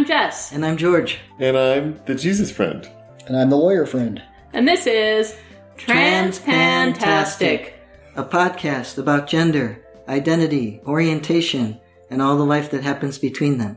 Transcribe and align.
I'm 0.00 0.06
Jess, 0.06 0.50
And 0.50 0.64
I'm 0.64 0.78
George. 0.78 1.18
And 1.38 1.58
I'm 1.58 2.00
the 2.06 2.14
Jesus 2.14 2.50
friend. 2.50 2.88
And 3.26 3.36
I'm 3.36 3.50
the 3.50 3.56
lawyer 3.58 3.84
friend. 3.84 4.22
and 4.54 4.66
this 4.66 4.86
is 4.86 5.36
Transpantastic. 5.76 7.74
A 8.16 8.24
podcast 8.24 8.96
about 8.96 9.26
gender, 9.26 9.84
identity, 10.08 10.80
orientation, 10.86 11.78
and 12.08 12.22
all 12.22 12.38
the 12.38 12.46
life 12.46 12.70
that 12.70 12.82
happens 12.82 13.18
between 13.18 13.58
them. 13.58 13.76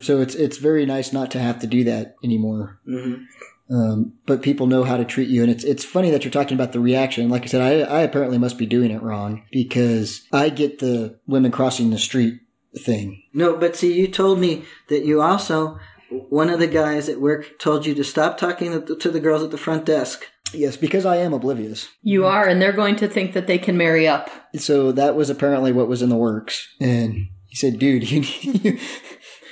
So 0.00 0.20
it's 0.20 0.36
it's 0.36 0.58
very 0.58 0.86
nice 0.86 1.12
not 1.12 1.32
to 1.32 1.40
have 1.40 1.58
to 1.58 1.66
do 1.66 1.82
that 1.82 2.14
anymore. 2.22 2.78
Mhm. 2.88 3.24
Um, 3.68 4.12
but 4.26 4.42
people 4.42 4.68
know 4.68 4.84
how 4.84 4.96
to 4.96 5.04
treat 5.04 5.28
you, 5.28 5.42
and 5.42 5.50
it's 5.50 5.64
it's 5.64 5.84
funny 5.84 6.10
that 6.12 6.22
you're 6.22 6.30
talking 6.30 6.54
about 6.56 6.70
the 6.72 6.78
reaction. 6.78 7.28
Like 7.30 7.42
I 7.42 7.46
said, 7.46 7.60
I, 7.60 7.80
I 7.80 8.02
apparently 8.02 8.38
must 8.38 8.58
be 8.58 8.66
doing 8.66 8.92
it 8.92 9.02
wrong 9.02 9.42
because 9.50 10.22
I 10.32 10.50
get 10.50 10.78
the 10.78 11.18
women 11.26 11.50
crossing 11.50 11.90
the 11.90 11.98
street 11.98 12.38
thing. 12.78 13.22
No, 13.32 13.56
but 13.56 13.76
see, 13.76 13.92
you 13.98 14.08
told 14.08 14.38
me 14.38 14.64
that 14.88 15.04
you 15.04 15.20
also, 15.20 15.78
one 16.10 16.50
of 16.50 16.58
the 16.58 16.66
guys 16.66 17.08
at 17.08 17.20
work 17.20 17.58
told 17.58 17.86
you 17.86 17.94
to 17.94 18.04
stop 18.04 18.38
talking 18.38 18.72
to 18.86 18.96
to 18.96 19.10
the 19.10 19.20
girls 19.20 19.42
at 19.42 19.50
the 19.50 19.58
front 19.58 19.84
desk. 19.84 20.26
Yes, 20.52 20.76
because 20.76 21.04
I 21.04 21.16
am 21.16 21.32
oblivious. 21.32 21.88
You 22.02 22.26
are, 22.26 22.46
and 22.46 22.60
they're 22.62 22.72
going 22.72 22.96
to 22.96 23.08
think 23.08 23.32
that 23.32 23.46
they 23.48 23.58
can 23.58 23.76
marry 23.76 24.06
up. 24.06 24.30
So 24.56 24.92
that 24.92 25.16
was 25.16 25.28
apparently 25.30 25.72
what 25.72 25.88
was 25.88 26.00
in 26.02 26.10
the 26.10 26.16
works. 26.16 26.68
And 26.80 27.26
he 27.46 27.56
said, 27.56 27.78
"Dude, 27.78 28.08
you 28.10 28.20
need, 28.20 28.80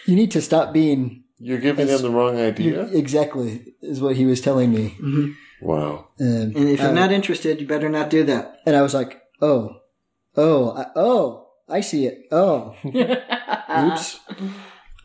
you 0.06 0.14
need 0.16 0.30
to 0.33 0.41
stop 0.42 0.72
being." 0.72 1.24
You're 1.44 1.58
giving 1.58 1.86
That's- 1.86 2.02
them 2.02 2.12
the 2.12 2.16
wrong 2.16 2.39
idea? 2.39 2.83
Exactly 2.92 3.74
is 3.83 4.00
what 4.00 4.14
he 4.14 4.27
was 4.27 4.41
telling 4.41 4.70
me. 4.72 4.94
Wow. 5.61 6.06
Um, 6.20 6.52
And 6.55 6.68
if 6.68 6.78
you're 6.78 6.91
uh, 6.91 6.92
not 6.92 7.11
interested, 7.11 7.61
you 7.61 7.66
better 7.66 7.89
not 7.89 8.11
do 8.11 8.22
that. 8.24 8.58
and 8.64 8.77
I 8.77 8.83
was 8.83 8.94
like, 8.94 9.20
"Oh, 9.41 9.78
oh, 10.36 10.70
I, 10.77 10.86
oh, 10.94 11.41
I 11.68 11.80
see 11.80 12.06
it. 12.06 12.27
Oh, 12.30 12.74
oops." 12.84 14.20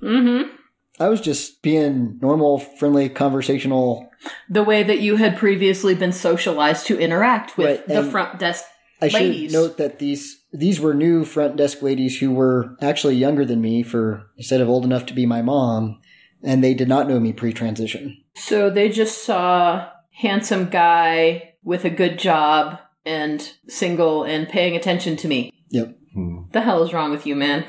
Mm-hmm. 0.02 0.56
I 1.00 1.10
was 1.10 1.22
just 1.22 1.62
being 1.62 2.18
normal, 2.22 2.60
friendly, 2.60 3.10
conversational. 3.10 4.10
The 4.50 4.64
way 4.64 4.84
that 4.84 5.00
you 5.00 5.18
had 5.18 5.38
previously 5.38 5.94
been 5.94 6.12
socialized 6.12 6.88
to 6.88 7.00
interact 7.00 7.58
with 7.58 7.80
Right, 7.82 7.88
the 7.88 8.04
front 8.04 8.40
desk 8.40 8.64
I 9.02 9.08
ladies. 9.10 9.52
should 9.52 9.60
note 9.60 9.78
that 9.78 10.00
these 10.00 10.44
these 10.52 10.80
were 10.80 10.94
new 10.96 11.24
front 11.24 11.56
desk 11.56 11.82
ladies 11.84 12.18
who 12.18 12.32
were 12.32 12.76
actually 12.82 13.16
younger 13.16 13.46
than 13.46 13.62
me 13.62 13.84
for 13.84 14.32
instead 14.38 14.60
of 14.60 14.70
old 14.70 14.86
enough 14.86 15.06
to 15.08 15.14
be 15.14 15.26
my 15.26 15.42
mom, 15.44 16.00
and 16.44 16.64
they 16.64 16.74
did 16.74 16.88
not 16.88 17.08
know 17.08 17.20
me 17.20 17.32
pre-transition. 17.32 18.18
So 18.36 18.70
they 18.72 18.90
just 18.90 19.24
saw 19.24 19.88
handsome 20.14 20.70
guy 20.70 21.54
with 21.64 21.86
a 21.86 21.92
good 21.92 22.18
job 22.18 22.80
and 23.06 23.52
single 23.68 24.24
and 24.24 24.50
paying 24.50 24.76
attention 24.76 25.16
to 25.18 25.28
me. 25.28 25.52
Yep, 25.70 25.97
Hmm. 26.18 26.46
The 26.52 26.62
hell 26.62 26.82
is 26.82 26.94
wrong 26.94 27.12
with 27.12 27.28
you, 27.28 27.36
man? 27.36 27.66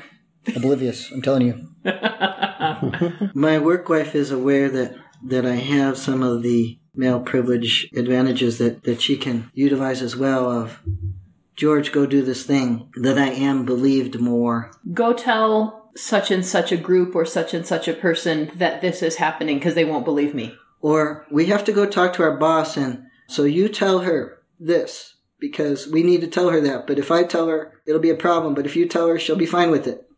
oblivious. 0.55 1.11
I'm 1.11 1.21
telling 1.21 1.43
you. 1.43 1.67
My 3.35 3.59
work 3.59 3.87
wife 3.89 4.15
is 4.15 4.31
aware 4.31 4.69
that, 4.69 4.95
that 5.27 5.45
I 5.45 5.55
have 5.57 5.99
some 5.99 6.23
of 6.23 6.41
the 6.41 6.79
male 6.95 7.19
privilege 7.19 7.87
advantages 7.95 8.57
that, 8.57 8.85
that 8.85 9.03
she 9.03 9.17
can 9.17 9.51
utilize 9.53 10.01
as 10.01 10.15
well 10.15 10.49
of 10.49 10.81
George, 11.55 11.91
go 11.91 12.07
do 12.07 12.23
this 12.23 12.43
thing, 12.43 12.89
that 12.95 13.19
I 13.19 13.27
am 13.27 13.65
believed 13.65 14.19
more. 14.19 14.71
Go 14.95 15.13
tell 15.13 15.91
such 15.95 16.31
and 16.31 16.43
such 16.43 16.71
a 16.71 16.77
group 16.77 17.15
or 17.15 17.25
such 17.25 17.53
and 17.53 17.67
such 17.67 17.87
a 17.87 17.93
person 17.93 18.49
that 18.55 18.81
this 18.81 19.03
is 19.03 19.17
happening 19.17 19.59
because 19.59 19.75
they 19.75 19.85
won't 19.85 20.05
believe 20.05 20.33
me. 20.33 20.55
Or 20.81 21.27
we 21.29 21.45
have 21.47 21.63
to 21.65 21.71
go 21.71 21.85
talk 21.85 22.13
to 22.13 22.23
our 22.23 22.35
boss 22.35 22.77
and 22.77 23.03
so 23.27 23.43
you 23.43 23.69
tell 23.69 23.99
her 23.99 24.41
this 24.59 25.13
because 25.39 25.87
we 25.87 26.03
need 26.03 26.21
to 26.21 26.27
tell 26.27 26.49
her 26.49 26.61
that. 26.61 26.87
But 26.87 26.99
if 26.99 27.11
I 27.11 27.23
tell 27.23 27.47
her, 27.47 27.81
it'll 27.85 28.01
be 28.01 28.09
a 28.09 28.15
problem. 28.15 28.53
But 28.53 28.65
if 28.65 28.75
you 28.75 28.87
tell 28.87 29.07
her, 29.07 29.19
she'll 29.19 29.35
be 29.35 29.45
fine 29.45 29.71
with 29.71 29.87
it. 29.87 30.09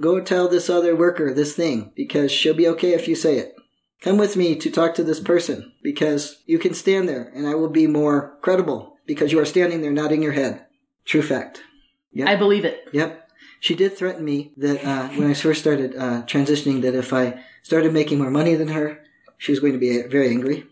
Go 0.00 0.20
tell 0.20 0.48
this 0.48 0.70
other 0.70 0.94
worker 0.94 1.34
this 1.34 1.56
thing 1.56 1.92
because 1.96 2.30
she'll 2.30 2.54
be 2.54 2.68
okay 2.68 2.92
if 2.92 3.08
you 3.08 3.16
say 3.16 3.38
it. 3.38 3.54
Come 4.00 4.16
with 4.16 4.36
me 4.36 4.54
to 4.54 4.70
talk 4.70 4.94
to 4.94 5.02
this 5.02 5.18
person 5.18 5.72
because 5.82 6.42
you 6.46 6.58
can 6.58 6.72
stand 6.72 7.08
there 7.08 7.32
and 7.34 7.48
I 7.48 7.56
will 7.56 7.68
be 7.68 7.88
more 7.88 8.38
credible 8.42 8.96
because 9.06 9.32
you 9.32 9.40
are 9.40 9.44
standing 9.44 9.82
there 9.82 9.90
nodding 9.90 10.22
your 10.22 10.32
head. 10.32 10.64
True 11.04 11.22
fact. 11.22 11.62
Yep. 12.12 12.28
I 12.28 12.36
believe 12.36 12.64
it. 12.64 12.88
Yep. 12.92 13.28
She 13.60 13.74
did 13.74 13.96
threaten 13.96 14.24
me 14.24 14.52
that 14.56 14.84
uh, 14.84 15.08
when 15.08 15.28
I 15.28 15.34
first 15.34 15.60
started 15.60 15.96
uh, 15.96 16.22
transitioning, 16.22 16.82
that 16.82 16.94
if 16.94 17.12
I 17.12 17.42
started 17.62 17.92
making 17.92 18.18
more 18.18 18.30
money 18.30 18.54
than 18.54 18.68
her, 18.68 19.00
she 19.36 19.50
was 19.50 19.58
going 19.58 19.72
to 19.72 19.78
be 19.78 20.02
very 20.02 20.28
angry. 20.28 20.64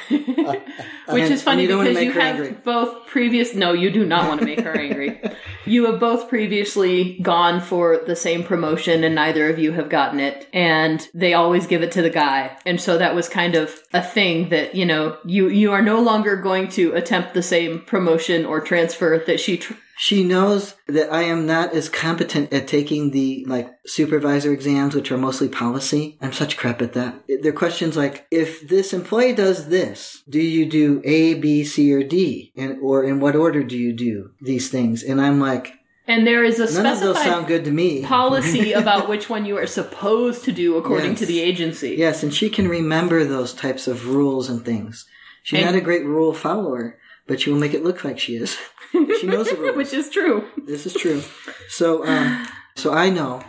Which 0.10 1.30
is 1.30 1.42
funny 1.42 1.62
you 1.62 1.68
because 1.68 2.02
you 2.02 2.12
have 2.12 2.36
angry. 2.36 2.50
both 2.64 3.06
previous. 3.06 3.54
No, 3.54 3.72
you 3.72 3.90
do 3.90 4.04
not 4.04 4.28
want 4.28 4.40
to 4.40 4.46
make 4.46 4.60
her 4.60 4.76
angry. 4.76 5.20
You 5.66 5.86
have 5.86 5.98
both 5.98 6.28
previously 6.28 7.18
gone 7.22 7.62
for 7.62 7.96
the 7.96 8.14
same 8.14 8.44
promotion, 8.44 9.02
and 9.02 9.14
neither 9.14 9.48
of 9.48 9.58
you 9.58 9.72
have 9.72 9.88
gotten 9.88 10.20
it. 10.20 10.46
And 10.52 11.08
they 11.14 11.32
always 11.32 11.66
give 11.66 11.82
it 11.82 11.90
to 11.92 12.02
the 12.02 12.10
guy, 12.10 12.54
and 12.66 12.78
so 12.78 12.98
that 12.98 13.14
was 13.14 13.30
kind 13.30 13.54
of 13.54 13.80
a 13.94 14.02
thing 14.02 14.50
that 14.50 14.74
you 14.74 14.84
know 14.84 15.16
you 15.24 15.48
you 15.48 15.72
are 15.72 15.80
no 15.80 16.00
longer 16.00 16.36
going 16.36 16.68
to 16.72 16.92
attempt 16.92 17.32
the 17.32 17.42
same 17.42 17.80
promotion 17.80 18.44
or 18.44 18.60
transfer 18.60 19.24
that 19.26 19.40
she. 19.40 19.56
Tr- 19.56 19.72
She 19.96 20.24
knows 20.24 20.74
that 20.88 21.12
I 21.12 21.22
am 21.22 21.46
not 21.46 21.72
as 21.72 21.88
competent 21.88 22.52
at 22.52 22.66
taking 22.66 23.10
the 23.12 23.44
like 23.46 23.70
supervisor 23.86 24.52
exams, 24.52 24.94
which 24.94 25.12
are 25.12 25.18
mostly 25.18 25.48
policy. 25.48 26.18
I'm 26.20 26.32
such 26.32 26.56
crap 26.56 26.82
at 26.82 26.94
that. 26.94 27.22
They're 27.42 27.52
questions 27.52 27.96
like, 27.96 28.26
if 28.30 28.66
this 28.68 28.92
employee 28.92 29.34
does 29.34 29.68
this, 29.68 30.22
do 30.28 30.40
you 30.40 30.66
do 30.66 31.00
A, 31.04 31.34
B, 31.34 31.62
C, 31.64 31.92
or 31.92 32.02
D? 32.02 32.52
And, 32.56 32.78
or 32.82 33.04
in 33.04 33.20
what 33.20 33.36
order 33.36 33.62
do 33.62 33.76
you 33.78 33.92
do 33.92 34.32
these 34.40 34.68
things? 34.68 35.02
And 35.04 35.20
I'm 35.20 35.38
like, 35.38 35.72
and 36.06 36.26
there 36.26 36.44
is 36.44 36.58
a 36.60 36.66
none 36.82 36.86
of 36.92 37.00
those 37.00 37.16
specified 37.16 37.24
sound 37.32 37.46
good 37.46 37.64
to 37.64 37.70
me. 37.70 38.02
policy 38.02 38.72
about 38.82 39.08
which 39.08 39.30
one 39.30 39.46
you 39.46 39.56
are 39.56 39.66
supposed 39.66 40.44
to 40.44 40.52
do 40.52 40.76
according 40.76 41.10
Yes. 41.12 41.18
to 41.20 41.26
the 41.26 41.40
agency. 41.40 41.94
Yes, 41.96 42.22
and 42.22 42.34
she 42.34 42.50
can 42.50 42.68
remember 42.68 43.24
those 43.24 43.54
types 43.54 43.86
of 43.88 44.08
rules 44.08 44.50
and 44.50 44.64
things. 44.64 45.06
She's 45.44 45.60
And- 45.60 45.66
not 45.70 45.78
a 45.78 45.80
great 45.80 46.04
rule 46.04 46.34
follower, 46.34 46.98
but 47.26 47.40
she 47.40 47.50
will 47.50 47.58
make 47.58 47.74
it 47.74 47.84
look 47.84 48.04
like 48.04 48.18
she 48.18 48.36
is. 48.36 48.58
she 48.92 49.26
knows 49.26 49.48
the 49.48 49.56
rules. 49.56 49.76
which 49.76 49.92
is 49.92 50.10
true. 50.10 50.46
This 50.66 50.86
is 50.86 50.94
true. 50.94 51.22
So, 51.68 52.06
um, 52.06 52.46
so 52.76 52.92
I 52.92 53.10
know, 53.10 53.42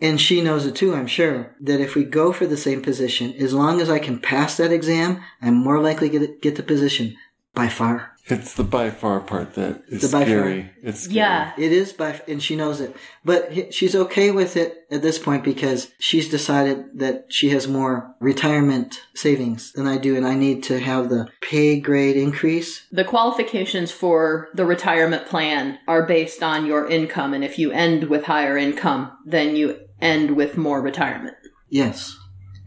and 0.00 0.20
she 0.20 0.40
knows 0.40 0.66
it 0.66 0.74
too, 0.74 0.94
I'm 0.94 1.06
sure, 1.06 1.54
that 1.60 1.80
if 1.80 1.94
we 1.94 2.04
go 2.04 2.32
for 2.32 2.46
the 2.46 2.56
same 2.56 2.82
position, 2.82 3.32
as 3.34 3.54
long 3.54 3.80
as 3.80 3.90
I 3.90 3.98
can 3.98 4.18
pass 4.18 4.56
that 4.56 4.72
exam, 4.72 5.22
I'm 5.40 5.54
more 5.54 5.80
likely 5.80 6.10
to 6.10 6.18
get, 6.18 6.42
get 6.42 6.56
the 6.56 6.62
position 6.62 7.16
by 7.54 7.68
far. 7.68 8.08
It's 8.26 8.54
the 8.54 8.62
by 8.62 8.90
far 8.90 9.18
part 9.18 9.54
that 9.54 9.82
is 9.88 10.02
The 10.02 10.08
by 10.16 10.20
far. 10.24 10.28
scary. 10.28 10.70
It's 10.80 11.00
scary. 11.00 11.16
Yeah. 11.16 11.52
It 11.58 11.72
is 11.72 11.92
by, 11.92 12.20
and 12.28 12.40
she 12.40 12.54
knows 12.54 12.80
it. 12.80 12.94
But 13.24 13.74
she's 13.74 13.96
okay 13.96 14.30
with 14.30 14.56
it 14.56 14.86
at 14.92 15.02
this 15.02 15.18
point 15.18 15.42
because 15.42 15.90
she's 15.98 16.28
decided 16.28 17.00
that 17.00 17.26
she 17.30 17.48
has 17.50 17.66
more 17.66 18.14
retirement 18.20 19.00
savings 19.14 19.72
than 19.72 19.88
I 19.88 19.98
do, 19.98 20.16
and 20.16 20.24
I 20.24 20.34
need 20.36 20.62
to 20.64 20.78
have 20.78 21.08
the 21.08 21.28
pay 21.40 21.80
grade 21.80 22.16
increase. 22.16 22.86
The 22.92 23.04
qualifications 23.04 23.90
for 23.90 24.48
the 24.54 24.64
retirement 24.64 25.26
plan 25.26 25.80
are 25.88 26.06
based 26.06 26.44
on 26.44 26.64
your 26.64 26.88
income, 26.88 27.34
and 27.34 27.42
if 27.42 27.58
you 27.58 27.72
end 27.72 28.04
with 28.04 28.24
higher 28.26 28.56
income, 28.56 29.10
then 29.26 29.56
you 29.56 29.80
end 30.00 30.36
with 30.36 30.56
more 30.56 30.80
retirement. 30.80 31.36
Yes. 31.68 32.16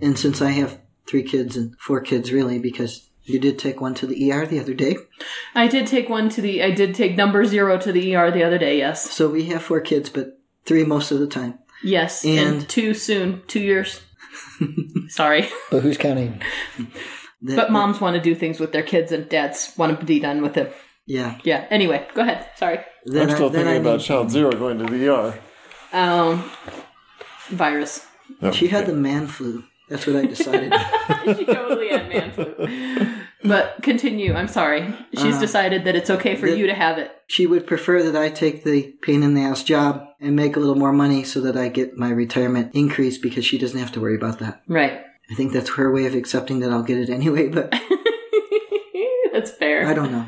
And 0.02 0.20
since 0.20 0.42
I 0.42 0.52
have 0.52 0.80
three 1.08 1.24
kids 1.24 1.56
and 1.56 1.80
four 1.80 2.02
kids 2.02 2.34
really, 2.34 2.60
because 2.60 3.10
you 3.26 3.40
did 3.40 3.58
take 3.60 3.82
one 3.82 3.94
to 3.96 4.08
the 4.08 4.32
ER 4.32 4.46
the 4.46 4.60
other 4.60 4.74
day. 4.74 4.96
I 5.54 5.68
did 5.68 5.88
take 5.88 6.10
one 6.10 6.30
to 6.30 6.42
the, 6.42 6.64
I 6.64 6.72
did 6.72 6.96
take 6.96 7.16
number 7.16 7.44
zero 7.46 7.78
to 7.78 7.92
the 7.92 8.16
ER 8.16 8.32
the 8.32 8.44
other 8.44 8.58
day, 8.58 8.78
yes. 8.78 9.12
So 9.12 9.30
we 9.30 9.46
have 9.46 9.62
four 9.64 9.82
kids, 9.82 10.10
but 10.10 10.40
three 10.66 10.84
most 10.84 11.12
of 11.12 11.20
the 11.20 11.28
time. 11.28 11.60
Yes, 11.84 12.24
and, 12.26 12.58
And- 12.58 12.70
two 12.70 12.94
soon, 12.94 13.42
two 13.48 13.60
years. 13.60 14.02
Sorry. 15.10 15.50
But 15.72 15.82
who's 15.84 15.98
counting? 15.98 16.42
That- 17.42 17.56
But 17.56 17.72
moms 17.72 18.00
want 18.02 18.16
to 18.16 18.22
do 18.22 18.34
things 18.36 18.60
with 18.60 18.72
their 18.72 18.84
kids, 18.84 19.12
and 19.12 19.28
dads 19.30 19.74
want 19.78 20.00
to 20.00 20.06
be 20.06 20.20
done 20.20 20.42
with 20.42 20.54
them. 20.54 20.68
Yeah. 21.06 21.38
Yeah, 21.44 21.68
anyway, 21.70 22.08
go 22.16 22.22
ahead. 22.22 22.48
Sorry. 22.56 22.80
Then 23.06 23.30
I'm 23.30 23.36
still 23.36 23.50
I, 23.50 23.52
then 23.52 23.66
thinking 23.66 23.74
I 23.74 23.76
about 23.90 23.98
need- 24.00 24.06
Child 24.06 24.32
Zero 24.32 24.52
going 24.52 24.80
to 24.80 24.86
the 24.86 25.08
ER. 25.10 25.40
Um, 25.94 26.50
virus. 27.50 28.06
No, 28.42 28.52
She 28.52 28.68
had 28.68 28.88
the 28.88 28.94
man 28.94 29.28
flu. 29.28 29.64
That's 29.88 30.08
what 30.08 30.16
I 30.16 30.26
decided. 30.26 30.74
she 31.38 31.46
totally 31.46 31.90
had 31.90 32.10
man 32.10 32.32
flu. 32.32 32.56
But 33.48 33.76
continue. 33.82 34.34
I'm 34.34 34.48
sorry. 34.48 34.94
She's 35.14 35.36
Uh, 35.36 35.40
decided 35.40 35.84
that 35.86 35.96
it's 35.96 36.10
okay 36.10 36.36
for 36.36 36.48
you 36.48 36.68
to 36.68 36.74
have 36.74 36.98
it. 36.98 37.12
she 37.28 37.46
would 37.48 37.66
prefer 37.68 38.04
that 38.04 38.16
I 38.16 38.30
take 38.30 38.64
the 38.64 38.94
pain 39.02 39.24
in 39.24 39.34
the 39.34 39.42
ass 39.42 39.64
job 39.64 40.04
and 40.22 40.36
make 40.36 40.56
a 40.56 40.60
little 40.60 40.76
more 40.76 40.94
money 40.94 41.24
so 41.24 41.42
that 41.42 41.58
I 41.58 41.70
get 41.70 41.98
my 41.98 42.10
retirement 42.10 42.72
increase 42.74 43.18
because 43.18 43.46
she 43.46 43.58
doesn't 43.58 43.80
have 43.80 43.92
to 43.94 44.00
worry 44.02 44.16
about 44.16 44.40
that. 44.40 44.62
Right. 44.68 45.02
I 45.32 45.34
think 45.36 45.54
that's 45.54 45.70
her 45.76 45.92
way 45.92 46.06
of 46.06 46.14
accepting 46.16 46.60
that 46.60 46.72
I'll 46.72 46.84
get 46.84 46.98
it 47.00 47.10
anyway, 47.10 47.48
but 47.50 47.74
That's 49.34 49.52
fair. 49.52 49.86
I 49.88 49.94
don't 49.94 50.12
know. 50.12 50.28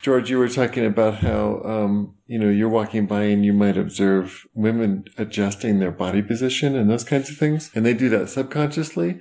George, 0.00 0.30
you 0.30 0.38
were 0.38 0.48
talking 0.48 0.84
about 0.84 1.14
how 1.16 1.62
um, 1.64 2.14
you 2.26 2.38
know 2.38 2.48
you're 2.48 2.68
walking 2.68 3.06
by 3.06 3.22
and 3.24 3.44
you 3.44 3.52
might 3.52 3.76
observe 3.76 4.46
women 4.54 5.04
adjusting 5.18 5.78
their 5.80 5.90
body 5.90 6.22
position 6.22 6.76
and 6.76 6.88
those 6.88 7.02
kinds 7.02 7.28
of 7.30 7.36
things, 7.38 7.70
and 7.74 7.84
they 7.84 7.94
do 7.94 8.08
that 8.10 8.28
subconsciously. 8.28 9.18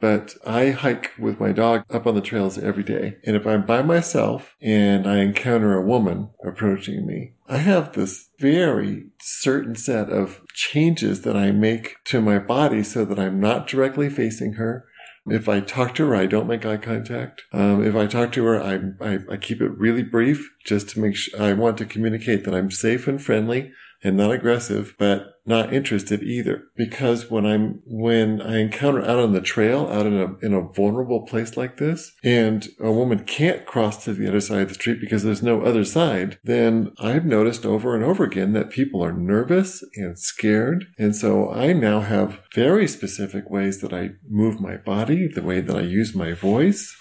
But 0.00 0.34
I 0.46 0.70
hike 0.70 1.12
with 1.18 1.40
my 1.40 1.52
dog 1.52 1.84
up 1.90 2.06
on 2.06 2.14
the 2.14 2.20
trails 2.20 2.58
every 2.58 2.84
day. 2.84 3.16
And 3.24 3.34
if 3.36 3.46
I'm 3.46 3.66
by 3.66 3.82
myself 3.82 4.54
and 4.60 5.06
I 5.06 5.18
encounter 5.18 5.74
a 5.74 5.84
woman 5.84 6.30
approaching 6.44 7.06
me, 7.06 7.32
I 7.48 7.58
have 7.58 7.92
this 7.92 8.28
very 8.38 9.06
certain 9.20 9.74
set 9.74 10.10
of 10.10 10.42
changes 10.52 11.22
that 11.22 11.36
I 11.36 11.50
make 11.50 11.96
to 12.06 12.20
my 12.20 12.38
body 12.38 12.82
so 12.82 13.04
that 13.04 13.18
I'm 13.18 13.40
not 13.40 13.66
directly 13.66 14.08
facing 14.08 14.54
her. 14.54 14.86
If 15.26 15.48
I 15.48 15.60
talk 15.60 15.94
to 15.96 16.06
her, 16.06 16.14
I 16.16 16.26
don't 16.26 16.46
make 16.46 16.64
eye 16.64 16.78
contact. 16.78 17.42
Um, 17.52 17.84
if 17.84 17.94
I 17.94 18.06
talk 18.06 18.32
to 18.32 18.44
her, 18.44 18.62
I, 18.62 18.80
I, 19.04 19.18
I 19.32 19.36
keep 19.36 19.60
it 19.60 19.76
really 19.76 20.02
brief 20.02 20.50
just 20.64 20.88
to 20.90 21.00
make 21.00 21.16
sure 21.16 21.42
I 21.42 21.52
want 21.52 21.76
to 21.78 21.84
communicate 21.84 22.44
that 22.44 22.54
I'm 22.54 22.70
safe 22.70 23.06
and 23.06 23.22
friendly 23.22 23.72
and 24.02 24.16
not 24.16 24.30
aggressive, 24.30 24.94
but 24.98 25.37
not 25.48 25.72
interested 25.72 26.22
either. 26.22 26.64
Because 26.76 27.30
when 27.30 27.46
I'm, 27.46 27.80
when 27.86 28.40
I 28.40 28.58
encounter 28.58 29.02
out 29.02 29.18
on 29.18 29.32
the 29.32 29.40
trail, 29.40 29.88
out 29.88 30.06
in 30.06 30.16
a, 30.20 30.36
in 30.44 30.54
a 30.54 30.68
vulnerable 30.72 31.26
place 31.26 31.56
like 31.56 31.78
this, 31.78 32.12
and 32.22 32.68
a 32.80 32.92
woman 32.92 33.24
can't 33.24 33.66
cross 33.66 34.04
to 34.04 34.12
the 34.12 34.28
other 34.28 34.40
side 34.40 34.62
of 34.62 34.68
the 34.68 34.74
street 34.74 35.00
because 35.00 35.24
there's 35.24 35.42
no 35.42 35.62
other 35.62 35.84
side, 35.84 36.38
then 36.44 36.92
I've 36.98 37.24
noticed 37.24 37.66
over 37.66 37.94
and 37.94 38.04
over 38.04 38.24
again 38.24 38.52
that 38.52 38.70
people 38.70 39.02
are 39.04 39.12
nervous 39.12 39.82
and 39.96 40.18
scared. 40.18 40.84
And 40.98 41.16
so 41.16 41.50
I 41.50 41.72
now 41.72 42.00
have 42.00 42.40
very 42.54 42.86
specific 42.86 43.50
ways 43.50 43.80
that 43.80 43.92
I 43.92 44.10
move 44.28 44.60
my 44.60 44.76
body, 44.76 45.26
the 45.26 45.42
way 45.42 45.60
that 45.60 45.76
I 45.76 45.80
use 45.80 46.14
my 46.14 46.32
voice 46.32 46.94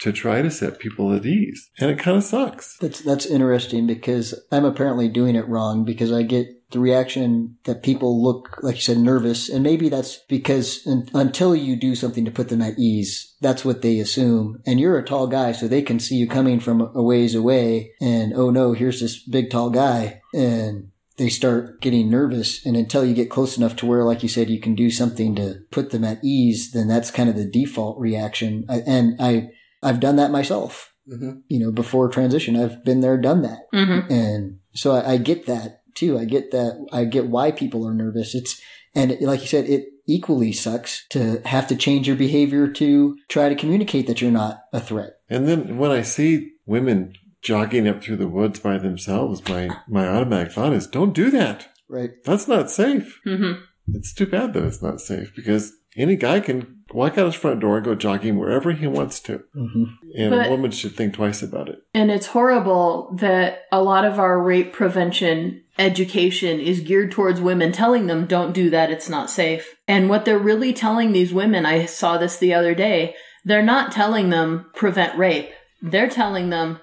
to 0.00 0.12
try 0.12 0.42
to 0.42 0.50
set 0.50 0.78
people 0.78 1.12
at 1.12 1.26
ease. 1.26 1.70
And 1.78 1.90
it 1.90 1.98
kind 1.98 2.16
of 2.16 2.24
sucks. 2.24 2.76
That's 2.78 3.00
that's 3.00 3.26
interesting 3.26 3.86
because 3.86 4.34
I'm 4.52 4.64
apparently 4.64 5.08
doing 5.08 5.34
it 5.34 5.48
wrong 5.48 5.84
because 5.84 6.12
I 6.12 6.22
get 6.22 6.46
the 6.70 6.80
reaction 6.80 7.56
that 7.64 7.82
people 7.82 8.22
look 8.22 8.58
like 8.62 8.76
you 8.76 8.80
said 8.82 8.98
nervous. 8.98 9.48
And 9.48 9.62
maybe 9.62 9.88
that's 9.88 10.18
because 10.28 10.86
un- 10.86 11.08
until 11.14 11.56
you 11.56 11.76
do 11.76 11.94
something 11.94 12.24
to 12.24 12.30
put 12.30 12.48
them 12.48 12.62
at 12.62 12.78
ease 12.78 13.34
that's 13.40 13.64
what 13.64 13.82
they 13.82 13.98
assume. 14.00 14.60
And 14.66 14.80
you're 14.80 14.98
a 14.98 15.04
tall 15.04 15.28
guy 15.28 15.52
so 15.52 15.68
they 15.68 15.82
can 15.82 16.00
see 16.00 16.16
you 16.16 16.26
coming 16.26 16.60
from 16.60 16.90
a 16.94 17.02
ways 17.02 17.34
away. 17.34 17.92
And 18.00 18.32
oh 18.34 18.50
no 18.50 18.72
here's 18.72 19.00
this 19.00 19.18
big 19.22 19.50
tall 19.50 19.70
guy. 19.70 20.20
And 20.34 20.90
they 21.16 21.28
start 21.28 21.80
getting 21.80 22.10
nervous. 22.10 22.64
And 22.66 22.76
until 22.76 23.04
you 23.04 23.14
get 23.14 23.30
close 23.30 23.56
enough 23.56 23.76
to 23.76 23.86
where 23.86 24.04
like 24.04 24.22
you 24.22 24.28
said 24.28 24.50
you 24.50 24.60
can 24.60 24.74
do 24.74 24.90
something 24.90 25.34
to 25.36 25.60
put 25.70 25.90
them 25.90 26.04
at 26.04 26.22
ease 26.22 26.72
then 26.72 26.88
that's 26.88 27.10
kind 27.10 27.28
of 27.28 27.36
the 27.36 27.48
default 27.48 27.98
reaction. 27.98 28.64
I, 28.68 28.82
and 28.86 29.16
i 29.20 29.50
i've 29.82 30.00
done 30.00 30.16
that 30.16 30.30
myself. 30.30 30.92
Mm-hmm. 31.08 31.38
you 31.48 31.58
know 31.58 31.72
before 31.72 32.10
transition 32.10 32.54
i've 32.54 32.84
been 32.84 33.00
there 33.00 33.16
done 33.16 33.40
that. 33.40 33.60
Mm-hmm. 33.72 34.12
and 34.12 34.58
so 34.74 34.92
I, 34.92 35.12
I 35.12 35.16
get 35.16 35.46
that 35.46 35.77
too. 35.98 36.18
I 36.18 36.24
get 36.24 36.50
that. 36.52 36.86
I 36.92 37.04
get 37.04 37.26
why 37.28 37.50
people 37.52 37.86
are 37.86 37.94
nervous. 37.94 38.34
It's, 38.34 38.60
and 38.94 39.10
it- 39.12 39.22
like 39.22 39.40
you 39.40 39.46
said, 39.46 39.68
it 39.68 39.88
equally 40.06 40.52
sucks 40.52 41.06
to 41.10 41.42
have 41.44 41.66
to 41.68 41.76
change 41.76 42.06
your 42.06 42.16
behavior 42.16 42.66
to 42.68 43.16
try 43.28 43.48
to 43.50 43.54
communicate 43.54 44.06
that 44.06 44.22
you're 44.22 44.30
not 44.30 44.60
a 44.72 44.80
threat. 44.80 45.14
And 45.28 45.46
then 45.46 45.76
when 45.76 45.90
I 45.90 46.00
see 46.02 46.52
women 46.64 47.12
jogging 47.42 47.86
up 47.86 48.02
through 48.02 48.16
the 48.16 48.28
woods 48.28 48.58
by 48.60 48.78
themselves, 48.78 49.46
my, 49.48 49.68
my 49.86 50.08
automatic 50.08 50.52
thought 50.52 50.72
is, 50.72 50.86
don't 50.86 51.12
do 51.14 51.30
that. 51.32 51.68
Right. 51.90 52.10
That's 52.24 52.48
not 52.48 52.70
safe. 52.70 53.20
Mm-hmm. 53.26 53.62
It's 53.94 54.12
too 54.14 54.26
bad 54.26 54.52
that 54.54 54.64
it's 54.64 54.82
not 54.82 55.00
safe 55.00 55.32
because 55.36 55.72
any 55.96 56.16
guy 56.16 56.40
can 56.40 56.76
walk 56.92 57.18
out 57.18 57.26
his 57.26 57.34
front 57.34 57.60
door 57.60 57.76
and 57.76 57.84
go 57.84 57.94
jogging 57.94 58.38
wherever 58.38 58.72
he 58.72 58.86
wants 58.86 59.20
to. 59.20 59.42
hmm 59.54 59.84
And 60.16 60.30
But- 60.30 60.46
a 60.46 60.50
woman 60.50 60.70
should 60.70 60.96
think 60.96 61.14
twice 61.14 61.42
about 61.42 61.68
it. 61.68 61.80
And 61.94 62.10
it's 62.10 62.26
horrible 62.28 63.14
that 63.20 63.64
a 63.72 63.82
lot 63.82 64.04
of 64.06 64.18
our 64.18 64.40
rape 64.42 64.72
prevention 64.72 65.62
education 65.78 66.60
is 66.60 66.80
geared 66.80 67.12
towards 67.12 67.40
women, 67.40 67.72
telling 67.72 68.06
them, 68.06 68.26
don't 68.26 68.52
do 68.52 68.70
that, 68.70 68.90
it's 68.90 69.08
not 69.08 69.30
safe. 69.30 69.76
And 69.86 70.08
what 70.08 70.24
they're 70.24 70.38
really 70.38 70.72
telling 70.72 71.12
these 71.12 71.32
women, 71.32 71.64
I 71.66 71.86
saw 71.86 72.18
this 72.18 72.36
the 72.38 72.54
other 72.54 72.74
day, 72.74 73.14
they're 73.44 73.62
not 73.62 73.92
telling 73.92 74.30
them 74.30 74.70
prevent 74.74 75.16
rape. 75.18 75.50
They're 75.80 76.08
telling 76.10 76.50
them 76.50 76.80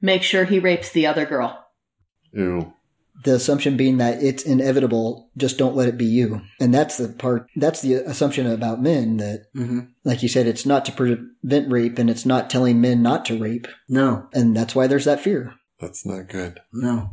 make 0.00 0.22
sure 0.22 0.44
he 0.44 0.58
rapes 0.60 0.90
the 0.90 1.06
other 1.06 1.26
girl. 1.26 1.66
Ew. 2.32 2.72
The 3.24 3.34
assumption 3.34 3.76
being 3.76 3.96
that 3.96 4.22
it's 4.22 4.44
inevitable, 4.44 5.28
just 5.36 5.58
don't 5.58 5.74
let 5.74 5.88
it 5.88 5.98
be 5.98 6.04
you. 6.04 6.42
And 6.60 6.72
that's 6.72 6.98
the 6.98 7.08
part, 7.08 7.48
that's 7.56 7.82
the 7.82 7.94
assumption 7.94 8.46
about 8.46 8.80
men 8.80 9.16
that, 9.16 9.46
Mm-hmm. 9.56 9.80
like 10.04 10.22
you 10.22 10.28
said, 10.28 10.46
it's 10.46 10.64
not 10.64 10.84
to 10.84 10.92
prevent 10.92 11.72
rape 11.72 11.98
and 11.98 12.08
it's 12.08 12.24
not 12.24 12.48
telling 12.48 12.80
men 12.80 13.02
not 13.02 13.24
to 13.24 13.36
rape. 13.36 13.66
No, 13.88 14.28
And 14.32 14.56
that's 14.56 14.76
why 14.76 14.86
there's 14.86 15.06
that 15.06 15.20
fear. 15.20 15.54
That's 15.80 16.06
not 16.06 16.28
good. 16.28 16.60
no. 16.72 17.10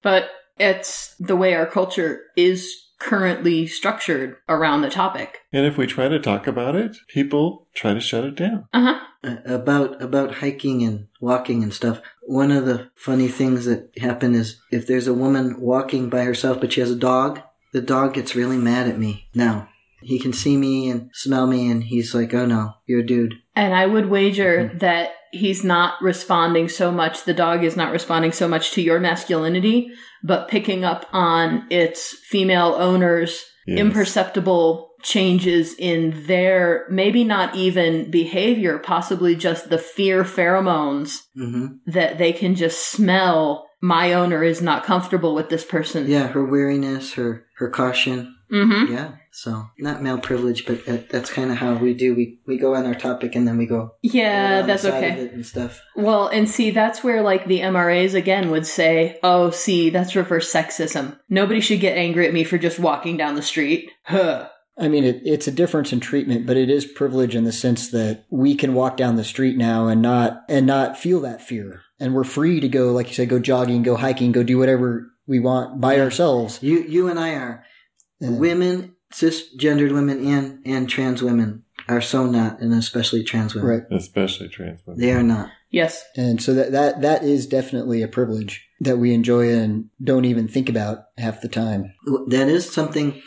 But 0.00 0.26
it's 0.58 1.14
the 1.18 1.36
way 1.36 1.54
our 1.54 1.66
culture 1.66 2.22
is 2.36 2.84
currently 2.98 3.66
structured 3.66 4.36
around 4.48 4.82
the 4.82 4.90
topic. 4.90 5.40
And 5.52 5.64
if 5.64 5.78
we 5.78 5.86
try 5.86 6.08
to 6.08 6.18
talk 6.18 6.46
about 6.46 6.74
it, 6.74 6.96
people 7.08 7.68
try 7.74 7.94
to 7.94 8.00
shut 8.00 8.24
it 8.24 8.34
down. 8.34 8.68
Uh 8.72 8.80
huh. 8.82 9.04
Uh, 9.24 9.36
about 9.52 10.00
about 10.00 10.36
hiking 10.36 10.82
and 10.82 11.08
walking 11.20 11.62
and 11.62 11.72
stuff. 11.72 12.00
One 12.22 12.52
of 12.52 12.66
the 12.66 12.90
funny 12.94 13.28
things 13.28 13.64
that 13.64 13.90
happen 13.98 14.34
is 14.34 14.60
if 14.70 14.86
there's 14.86 15.08
a 15.08 15.14
woman 15.14 15.60
walking 15.60 16.08
by 16.08 16.22
herself 16.22 16.60
but 16.60 16.72
she 16.72 16.80
has 16.80 16.90
a 16.90 16.96
dog, 16.96 17.40
the 17.72 17.80
dog 17.80 18.14
gets 18.14 18.36
really 18.36 18.58
mad 18.58 18.88
at 18.88 18.98
me. 18.98 19.28
Now 19.34 19.68
he 20.00 20.18
can 20.18 20.32
see 20.32 20.56
me 20.56 20.88
and 20.88 21.10
smell 21.12 21.46
me, 21.46 21.70
and 21.70 21.82
he's 21.82 22.14
like, 22.14 22.32
"Oh 22.32 22.46
no, 22.46 22.74
you're 22.86 23.00
a 23.00 23.06
dude." 23.06 23.34
And 23.56 23.74
I 23.74 23.86
would 23.86 24.08
wager 24.08 24.70
that 24.78 25.10
he's 25.32 25.64
not 25.64 26.00
responding 26.02 26.68
so 26.68 26.90
much, 26.90 27.24
the 27.24 27.34
dog 27.34 27.64
is 27.64 27.76
not 27.76 27.92
responding 27.92 28.32
so 28.32 28.48
much 28.48 28.72
to 28.72 28.82
your 28.82 29.00
masculinity, 29.00 29.90
but 30.22 30.48
picking 30.48 30.84
up 30.84 31.06
on 31.12 31.66
its 31.70 32.16
female 32.28 32.74
owner's 32.78 33.44
Yes. 33.68 33.80
imperceptible 33.80 34.92
changes 35.02 35.74
in 35.78 36.24
their 36.26 36.86
maybe 36.90 37.22
not 37.22 37.54
even 37.54 38.10
behavior, 38.10 38.78
possibly 38.78 39.36
just 39.36 39.68
the 39.68 39.76
fear 39.76 40.24
pheromones 40.24 41.18
hmm 41.34 41.66
that 41.86 42.16
they 42.16 42.32
can 42.32 42.54
just 42.54 42.88
smell. 42.90 43.66
My 43.82 44.14
owner 44.14 44.42
is 44.42 44.62
not 44.62 44.84
comfortable 44.84 45.34
with 45.34 45.50
this 45.50 45.66
person. 45.66 46.08
Yeah, 46.08 46.28
her 46.28 46.44
weariness, 46.44 47.12
her 47.12 47.44
her 47.58 47.68
caution. 47.68 48.34
Mm-hmm. 48.50 48.92
Yeah. 48.92 49.12
So 49.30 49.66
not 49.78 50.02
male 50.02 50.18
privilege, 50.18 50.66
but 50.66 50.84
that, 50.86 51.10
that's 51.10 51.30
kind 51.30 51.50
of 51.50 51.58
how 51.58 51.74
we 51.74 51.94
do. 51.94 52.14
We 52.14 52.40
we 52.46 52.58
go 52.58 52.74
on 52.74 52.86
our 52.86 52.94
topic 52.94 53.34
and 53.34 53.46
then 53.46 53.58
we 53.58 53.66
go. 53.66 53.94
Yeah, 54.02 54.56
around 54.56 54.62
the 54.62 54.66
that's 54.66 54.82
side 54.82 55.04
of 55.04 55.12
okay. 55.12 55.20
it 55.22 55.32
and 55.32 55.46
stuff. 55.46 55.80
Well, 55.94 56.28
and 56.28 56.48
see, 56.48 56.70
that's 56.70 57.04
where 57.04 57.22
like 57.22 57.46
the 57.46 57.60
MRAs 57.60 58.14
again 58.14 58.50
would 58.50 58.66
say, 58.66 59.18
oh, 59.22 59.50
see, 59.50 59.90
that's 59.90 60.16
reverse 60.16 60.52
sexism. 60.52 61.18
Nobody 61.28 61.60
should 61.60 61.80
get 61.80 61.96
angry 61.96 62.26
at 62.26 62.34
me 62.34 62.44
for 62.44 62.58
just 62.58 62.78
walking 62.78 63.16
down 63.16 63.34
the 63.34 63.42
street. 63.42 63.90
Huh. 64.04 64.48
I 64.78 64.88
mean, 64.88 65.04
it, 65.04 65.22
it's 65.24 65.48
a 65.48 65.52
difference 65.52 65.92
in 65.92 65.98
treatment, 66.00 66.46
but 66.46 66.56
it 66.56 66.70
is 66.70 66.84
privilege 66.86 67.34
in 67.34 67.44
the 67.44 67.52
sense 67.52 67.90
that 67.90 68.26
we 68.30 68.54
can 68.54 68.74
walk 68.74 68.96
down 68.96 69.16
the 69.16 69.24
street 69.24 69.56
now 69.56 69.88
and 69.88 70.00
not 70.00 70.44
and 70.48 70.66
not 70.66 70.98
feel 70.98 71.20
that 71.20 71.42
fear, 71.42 71.82
and 71.98 72.14
we're 72.14 72.24
free 72.24 72.60
to 72.60 72.68
go, 72.68 72.92
like 72.92 73.08
you 73.08 73.14
said, 73.14 73.28
go 73.28 73.38
jogging, 73.38 73.82
go 73.82 73.96
hiking, 73.96 74.32
go 74.32 74.42
do 74.42 74.58
whatever 74.58 75.10
we 75.26 75.40
want 75.40 75.80
by 75.80 75.98
ourselves. 75.98 76.60
You 76.62 76.80
you 76.82 77.08
and 77.08 77.18
I 77.18 77.34
are 77.34 77.64
And- 78.20 78.38
women, 78.38 78.94
cisgendered 79.12 79.92
women, 79.92 80.24
and 80.26 80.58
and 80.64 80.88
trans 80.88 81.22
women 81.22 81.64
are 81.88 82.00
so 82.00 82.26
not, 82.26 82.60
and 82.60 82.72
especially 82.74 83.24
trans 83.24 83.54
women. 83.54 83.70
right? 83.70 83.82
Especially 83.90 84.48
trans 84.48 84.80
women. 84.86 85.00
They 85.00 85.12
are 85.12 85.22
not. 85.22 85.50
Yes. 85.70 86.04
And 86.16 86.42
so 86.42 86.54
that 86.54 86.72
that 86.72 87.02
that 87.02 87.22
is 87.24 87.46
definitely 87.46 88.02
a 88.02 88.08
privilege 88.08 88.66
that 88.80 88.98
we 88.98 89.12
enjoy 89.12 89.52
and 89.52 89.90
don't 90.02 90.24
even 90.24 90.48
think 90.48 90.68
about 90.68 91.04
half 91.18 91.40
the 91.40 91.48
time. 91.48 91.92
that 92.28 92.48
is 92.48 92.70
something 92.70 93.20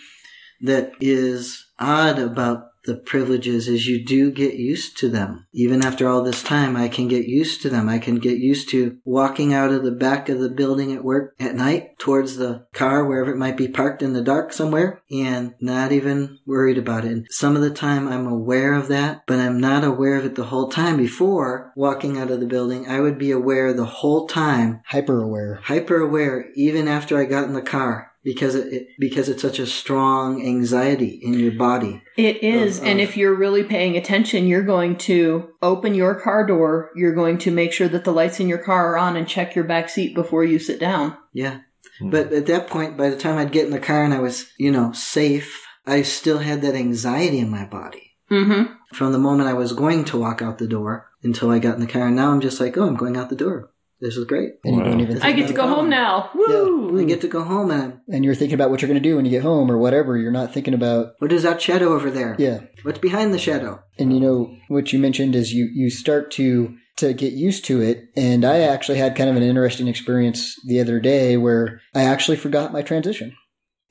that 0.61 0.91
is 0.99 1.65
odd 1.79 2.19
about 2.19 2.67
the 2.85 2.95
privileges 2.95 3.67
is 3.67 3.87
you 3.87 4.03
do 4.03 4.31
get 4.31 4.55
used 4.55 4.97
to 4.97 5.09
them. 5.09 5.45
Even 5.53 5.83
after 5.83 6.07
all 6.07 6.23
this 6.23 6.43
time, 6.43 6.75
I 6.75 6.87
can 6.87 7.07
get 7.07 7.25
used 7.25 7.61
to 7.61 7.69
them. 7.69 7.87
I 7.87 7.99
can 7.99 8.15
get 8.15 8.37
used 8.37 8.69
to 8.69 8.97
walking 9.03 9.53
out 9.53 9.71
of 9.71 9.83
the 9.83 9.91
back 9.91 10.29
of 10.29 10.39
the 10.39 10.49
building 10.49 10.93
at 10.93 11.03
work 11.03 11.35
at 11.39 11.55
night 11.55 11.99
towards 11.99 12.37
the 12.37 12.65
car, 12.73 13.05
wherever 13.05 13.31
it 13.31 13.37
might 13.37 13.57
be 13.57 13.67
parked 13.67 14.01
in 14.01 14.13
the 14.13 14.21
dark 14.21 14.53
somewhere, 14.53 15.01
and 15.11 15.53
not 15.59 15.91
even 15.91 16.39
worried 16.45 16.77
about 16.77 17.05
it. 17.05 17.11
And 17.11 17.27
some 17.29 17.55
of 17.55 17.61
the 17.61 17.69
time 17.69 18.07
I'm 18.07 18.27
aware 18.27 18.73
of 18.73 18.87
that, 18.87 19.23
but 19.27 19.39
I'm 19.39 19.59
not 19.59 19.83
aware 19.83 20.15
of 20.15 20.25
it 20.25 20.35
the 20.35 20.45
whole 20.45 20.69
time. 20.69 20.97
Before 20.97 21.71
walking 21.75 22.17
out 22.17 22.31
of 22.31 22.39
the 22.39 22.45
building, 22.45 22.87
I 22.87 22.99
would 22.99 23.17
be 23.17 23.31
aware 23.31 23.73
the 23.73 23.85
whole 23.85 24.27
time 24.27 24.81
Hyper 24.85 25.21
aware. 25.21 25.59
hyper 25.63 25.97
aware 25.97 26.51
even 26.55 26.87
after 26.87 27.17
I 27.17 27.25
got 27.25 27.45
in 27.45 27.53
the 27.53 27.61
car 27.61 28.10
because 28.23 28.55
it, 28.55 28.71
it 28.73 28.87
because 28.99 29.29
it's 29.29 29.41
such 29.41 29.59
a 29.59 29.65
strong 29.65 30.45
anxiety 30.45 31.19
in 31.23 31.33
your 31.33 31.53
body. 31.53 32.01
It 32.17 32.43
is. 32.43 32.79
Of- 32.79 32.85
and 32.85 32.99
of- 32.99 33.07
if 33.09 33.17
you're 33.17 33.35
really 33.35 33.63
paying 33.63 33.97
attention, 33.97 34.47
you're 34.47 34.61
going 34.63 34.97
to 34.99 35.49
open 35.61 35.93
your 35.95 36.15
car 36.15 36.45
door. 36.45 36.91
You're 36.95 37.15
going 37.15 37.37
to 37.39 37.51
make 37.51 37.73
sure 37.73 37.87
that 37.87 38.03
the 38.03 38.13
lights 38.13 38.39
in 38.39 38.47
your 38.47 38.57
car 38.59 38.93
are 38.93 38.97
on 38.97 39.15
and 39.17 39.27
check 39.27 39.55
your 39.55 39.65
back 39.65 39.89
seat 39.89 40.13
before 40.15 40.43
you 40.43 40.59
sit 40.59 40.79
down. 40.79 41.17
Yeah. 41.33 41.61
Hmm. 41.99 42.09
But 42.09 42.31
at 42.33 42.45
that 42.47 42.67
point, 42.67 42.97
by 42.97 43.09
the 43.09 43.17
time 43.17 43.37
I'd 43.37 43.51
get 43.51 43.65
in 43.65 43.71
the 43.71 43.79
car 43.79 44.03
and 44.03 44.13
I 44.13 44.19
was, 44.19 44.51
you 44.57 44.71
know, 44.71 44.91
safe, 44.91 45.65
I 45.85 46.03
still 46.03 46.37
had 46.39 46.61
that 46.61 46.75
anxiety 46.75 47.39
in 47.39 47.49
my 47.49 47.65
body 47.65 48.07
Mm-hmm. 48.31 48.73
from 48.95 49.11
the 49.11 49.17
moment 49.19 49.49
I 49.49 49.53
was 49.53 49.73
going 49.73 50.05
to 50.05 50.17
walk 50.17 50.41
out 50.41 50.57
the 50.57 50.67
door 50.67 51.09
until 51.21 51.51
I 51.51 51.59
got 51.59 51.73
in 51.75 51.81
the 51.81 51.87
car. 51.87 52.07
And 52.07 52.15
now 52.15 52.31
I'm 52.31 52.39
just 52.39 52.61
like, 52.61 52.77
oh, 52.77 52.87
I'm 52.87 52.95
going 52.95 53.17
out 53.17 53.29
the 53.29 53.35
door. 53.35 53.70
This 54.01 54.17
is 54.17 54.25
great. 54.25 54.53
and 54.63 54.75
you 54.75 54.83
don't 54.83 54.99
even. 54.99 55.21
I 55.21 55.31
get 55.31 55.47
to 55.47 55.53
go 55.53 55.67
home 55.67 55.89
now. 55.89 56.31
Woo! 56.33 56.99
I 56.99 57.03
get 57.05 57.21
to 57.21 57.27
go 57.27 57.43
home 57.43 57.69
and 57.71 57.99
and 58.07 58.25
you're 58.25 58.35
thinking 58.35 58.55
about 58.55 58.71
what 58.71 58.81
you're 58.81 58.89
going 58.89 59.01
to 59.01 59.09
do 59.09 59.15
when 59.15 59.25
you 59.25 59.31
get 59.31 59.43
home 59.43 59.71
or 59.71 59.77
whatever. 59.77 60.17
You're 60.17 60.31
not 60.31 60.53
thinking 60.53 60.73
about 60.73 61.13
what 61.19 61.31
is 61.31 61.43
that 61.43 61.61
shadow 61.61 61.93
over 61.93 62.09
there? 62.09 62.35
yeah. 62.39 62.61
What's 62.83 62.99
behind 62.99 63.33
the 63.33 63.39
shadow? 63.39 63.83
And 63.99 64.11
you 64.11 64.19
know 64.19 64.55
what 64.69 64.91
you 64.91 64.99
mentioned 64.99 65.35
is 65.35 65.53
you 65.53 65.69
you 65.71 65.89
start 65.91 66.31
to 66.31 66.75
to 66.97 67.13
get 67.13 67.33
used 67.33 67.63
to 67.65 67.81
it. 67.81 68.05
And 68.15 68.43
I 68.43 68.59
actually 68.59 68.97
had 68.97 69.15
kind 69.15 69.29
of 69.29 69.35
an 69.35 69.43
interesting 69.43 69.87
experience 69.87 70.55
the 70.67 70.79
other 70.81 70.99
day 70.99 71.37
where 71.37 71.79
I 71.95 72.03
actually 72.03 72.37
forgot 72.37 72.73
my 72.73 72.81
transition, 72.81 73.35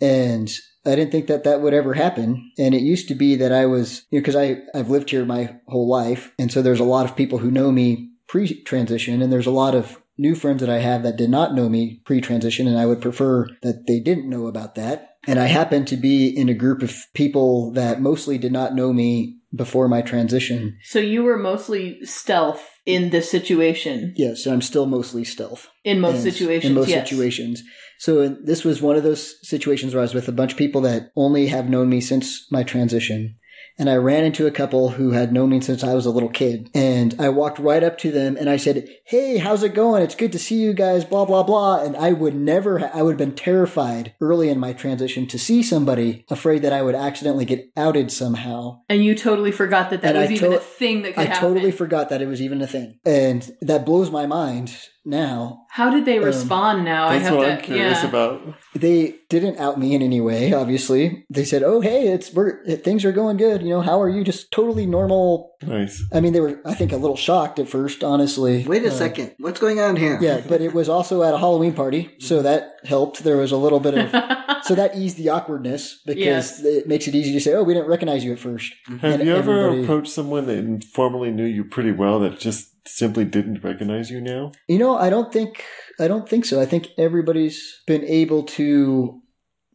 and 0.01 0.51
I 0.85 0.95
didn't 0.97 1.13
think 1.13 1.27
that 1.29 1.45
that 1.45 1.61
would 1.61 1.75
ever 1.75 1.95
happen. 1.95 2.51
And 2.59 2.75
it 2.75 2.83
used 2.83 3.09
to 3.09 3.15
be 3.15 3.37
that 3.37 3.53
I 3.53 3.67
was 3.67 4.07
you 4.11 4.19
know 4.19 4.23
because 4.23 4.37
I 4.37 4.59
I've 4.75 4.91
lived 4.91 5.11
here 5.11 5.25
my 5.25 5.57
whole 5.69 5.89
life, 5.89 6.33
and 6.39 6.51
so 6.51 6.63
there's 6.63 6.81
a 6.81 6.85
lot 6.85 7.07
of 7.09 7.17
people 7.17 7.39
who 7.39 7.51
know 7.51 7.71
me 7.71 8.09
pre-transition, 8.29 9.23
and 9.23 9.33
there's 9.33 9.47
a 9.47 9.51
lot 9.51 9.75
of 9.75 10.00
new 10.21 10.35
friends 10.35 10.61
that 10.61 10.71
I 10.71 10.79
have 10.79 11.03
that 11.03 11.17
did 11.17 11.31
not 11.31 11.55
know 11.55 11.69
me 11.69 12.03
pre-transition, 12.05 12.69
and 12.69 12.79
I 12.79 12.87
would 12.87 13.01
prefer 13.01 13.49
that 13.63 13.87
they 13.89 13.99
didn't 14.01 14.29
know 14.29 14.47
about 14.47 14.75
that. 14.77 15.17
And 15.27 15.39
I 15.39 15.47
happened 15.47 15.89
to 15.89 15.97
be 15.97 16.29
in 16.29 16.49
a 16.49 16.55
group 16.55 16.83
of 16.83 16.95
people 17.15 17.73
that 17.73 18.01
mostly 18.01 18.39
did 18.39 18.53
not 18.53 18.75
know 18.75 18.93
me 18.93 19.39
before 19.55 19.89
my 19.89 20.01
transition. 20.01 20.79
So 20.85 20.99
you 20.99 21.23
were 21.25 21.37
mostly 21.37 22.05
stealth 22.05 22.65
in 22.87 23.11
this 23.11 23.31
situation. 23.31 24.15
Yes, 24.17 24.47
I'm 24.47 24.63
still 24.63 24.87
mostly 24.87 25.25
stealth. 25.25 25.69
In 25.85 26.01
most 26.01 26.25
Yes, 26.25 26.35
situations, 26.35 26.71
In 26.71 26.75
most 26.75 26.89
yes. 26.89 27.09
situations. 27.09 27.63
So 27.99 28.29
this 28.29 28.65
was 28.65 28.81
one 28.81 28.97
of 28.97 29.03
those 29.03 29.35
situations 29.43 29.93
where 29.93 30.01
I 30.01 30.05
was 30.05 30.15
with 30.15 30.29
a 30.29 30.33
bunch 30.33 30.53
of 30.53 30.59
people 30.59 30.81
that 30.83 31.11
only 31.17 31.49
have 31.49 31.69
known 31.69 31.89
me 31.89 32.01
since 32.01 32.47
my 32.51 32.63
transition. 32.63 33.37
And 33.81 33.89
I 33.89 33.97
ran 33.97 34.25
into 34.25 34.47
a 34.47 34.51
couple 34.51 34.91
who 34.91 35.13
had 35.13 35.33
known 35.33 35.49
me 35.49 35.61
since 35.63 35.83
I 35.83 35.95
was 35.95 36.05
a 36.05 36.11
little 36.11 36.29
kid. 36.29 36.69
And 36.75 37.15
I 37.19 37.31
walked 37.31 37.59
right 37.59 37.83
up 37.83 37.97
to 37.99 38.13
them 38.13 38.37
and 38.37 38.51
I 38.51 38.59
said, 38.59 38.87
Hey, 39.07 39.39
how's 39.39 39.63
it 39.63 39.73
going? 39.75 40.03
It's 40.03 40.15
good 40.15 40.33
to 40.33 40.39
see 40.39 40.57
you 40.61 40.75
guys, 40.75 41.05
blah, 41.05 41.25
blah, 41.25 41.43
blah. 41.43 41.83
And 41.83 41.97
I 41.97 42.13
would 42.13 42.35
never, 42.35 42.79
ha- 42.81 42.91
I 42.93 43.03
would 43.03 43.13
have 43.13 43.19
been 43.19 43.35
terrified 43.35 44.15
early 44.21 44.51
in 44.51 44.61
my 44.61 44.75
transition 44.75 45.27
to 45.29 45.39
see 45.39 45.63
somebody 45.63 46.27
afraid 46.29 46.61
that 46.61 46.75
I 46.75 46.83
would 46.83 46.95
accidentally 46.95 47.47
get 47.47 47.71
outed 47.75 48.13
somehow. 48.13 48.83
And 48.91 49.03
you 49.03 49.15
totally 49.15 49.51
forgot 49.51 49.89
that 49.91 50.03
that 50.03 50.15
And 50.15 50.31
was 50.31 50.43
even 50.43 50.53
a 50.53 50.59
thing 50.59 51.01
that 51.03 51.15
could 51.15 51.21
I 51.23 51.25
happen. 51.25 51.41
totally 51.49 51.73
forgot 51.73 52.11
that 52.11 52.21
it 52.21 52.29
was 52.29 52.43
even 52.43 52.61
a 52.61 52.67
thing. 52.67 52.99
And 53.07 53.51
that 53.63 53.87
blows 53.87 54.11
my 54.11 54.27
mind 54.27 54.77
now 55.05 55.63
How 55.71 55.91
did 55.91 56.05
they 56.05 56.19
Um, 56.19 56.25
respond 56.25 56.85
now? 56.85 57.07
I 57.09 57.15
That's 57.19 57.29
have 57.29 57.37
what 57.39 57.47
to, 57.47 57.53
I'm 57.55 57.61
curious 57.63 58.03
yeah. 58.03 58.09
about. 58.09 58.43
they 58.75 59.15
didn't 59.29 59.59
out 59.59 59.79
me 59.79 59.95
in 59.95 60.03
any 60.03 60.21
way 60.21 60.53
obviously 60.53 61.25
they 61.31 61.45
said 61.45 61.63
oh 61.63 61.81
hey 61.81 62.09
it's 62.09 62.33
we're 62.35 62.65
things 62.79 63.05
are 63.05 63.13
going 63.13 63.37
good 63.37 63.63
you 63.63 63.69
know 63.69 63.81
how 63.81 64.01
are 64.01 64.09
you 64.09 64.25
just 64.25 64.51
totally 64.51 64.87
normal 64.87 65.53
Nice. 65.63 66.03
i 66.13 66.21
mean 66.21 66.33
they 66.33 66.41
were 66.41 66.61
i 66.65 66.75
think 66.75 66.91
a 66.93 66.97
little 66.97 67.17
shocked 67.17 67.59
at 67.59 67.69
first 67.69 68.03
honestly 68.03 68.65
Wait 68.65 68.85
a 68.85 68.89
Uh, 68.89 68.91
second. 68.91 69.35
What's 69.39 69.61
going 69.61 69.79
on 69.81 69.97
here? 69.97 70.19
yeah 70.21 70.41
but 70.47 70.61
it 70.61 70.75
was 70.75 70.89
also 70.89 71.23
at 71.23 71.33
a 71.35 71.39
halloween 71.39 71.73
party 71.75 72.11
so 72.19 72.43
that 72.43 72.77
helped 72.85 73.23
there 73.25 73.37
was 73.37 73.53
a 73.53 73.57
little 73.57 73.81
bit 73.81 73.95
of 73.97 74.11
so 74.65 74.75
that 74.75 74.97
eased 74.97 75.17
the 75.17 75.29
awkwardness 75.29 76.01
because 76.05 76.21
Yes. 76.23 76.63
it 76.65 76.87
makes 76.89 77.07
it 77.07 77.15
easy 77.15 77.33
to 77.33 77.41
say 77.41 77.55
oh 77.55 77.63
we 77.63 77.75
didn't 77.75 77.89
recognize 77.89 78.25
you 78.25 78.33
at 78.33 78.39
first 78.41 78.73
Have 78.87 79.05
And 79.05 79.23
you 79.25 79.35
ever 79.37 79.53
everybody- 79.67 79.83
approached 79.85 80.13
someone 80.13 80.47
that 80.47 80.85
formerly 80.93 81.31
knew 81.31 81.47
you 81.47 81.65
pretty 81.65 81.93
well 81.93 82.19
that 82.21 82.39
just 82.41 82.70
simply 82.87 83.25
didn't 83.25 83.63
recognize 83.63 84.11
you 84.11 84.21
now? 84.21 84.53
you 84.69 84.79
know 84.79 84.97
i 84.97 85.11
don't 85.11 85.33
think 85.33 85.65
i 85.99 86.09
don't 86.09 86.29
think 86.29 86.45
so 86.45 86.61
i 86.61 86.67
think 86.67 86.89
everybody's 86.99 87.83
been 87.87 88.05
able 88.05 88.43
to 88.43 89.21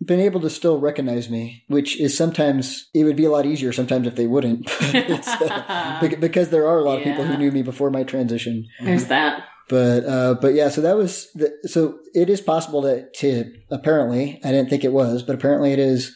been 0.03 0.19
able 0.19 0.41
to 0.41 0.49
still 0.49 0.79
recognize 0.79 1.29
me 1.29 1.63
which 1.67 1.99
is 1.99 2.15
sometimes 2.15 2.89
it 2.93 3.03
would 3.05 3.15
be 3.15 3.25
a 3.25 3.31
lot 3.31 3.45
easier 3.45 3.71
sometimes 3.71 4.05
if 4.05 4.15
they 4.15 4.27
wouldn't 4.27 4.65
it's, 4.81 5.27
uh, 5.27 5.99
because 6.19 6.49
there 6.49 6.67
are 6.67 6.79
a 6.79 6.83
lot 6.83 6.97
of 6.97 7.03
people 7.03 7.23
who 7.23 7.37
knew 7.37 7.51
me 7.51 7.61
before 7.61 7.89
my 7.89 8.03
transition. 8.03 8.65
There's 8.81 9.05
that. 9.05 9.43
But 9.67 10.05
uh, 10.05 10.35
but 10.35 10.53
yeah, 10.53 10.69
so 10.69 10.81
that 10.81 10.95
was 10.95 11.31
the, 11.33 11.51
so 11.63 11.97
it 12.13 12.29
is 12.29 12.39
possible 12.39 12.83
to 12.83 13.09
to 13.09 13.51
apparently 13.71 14.39
I 14.43 14.51
didn't 14.51 14.69
think 14.69 14.83
it 14.83 14.91
was, 14.91 15.23
but 15.23 15.33
apparently 15.33 15.73
it 15.73 15.79
is 15.79 16.15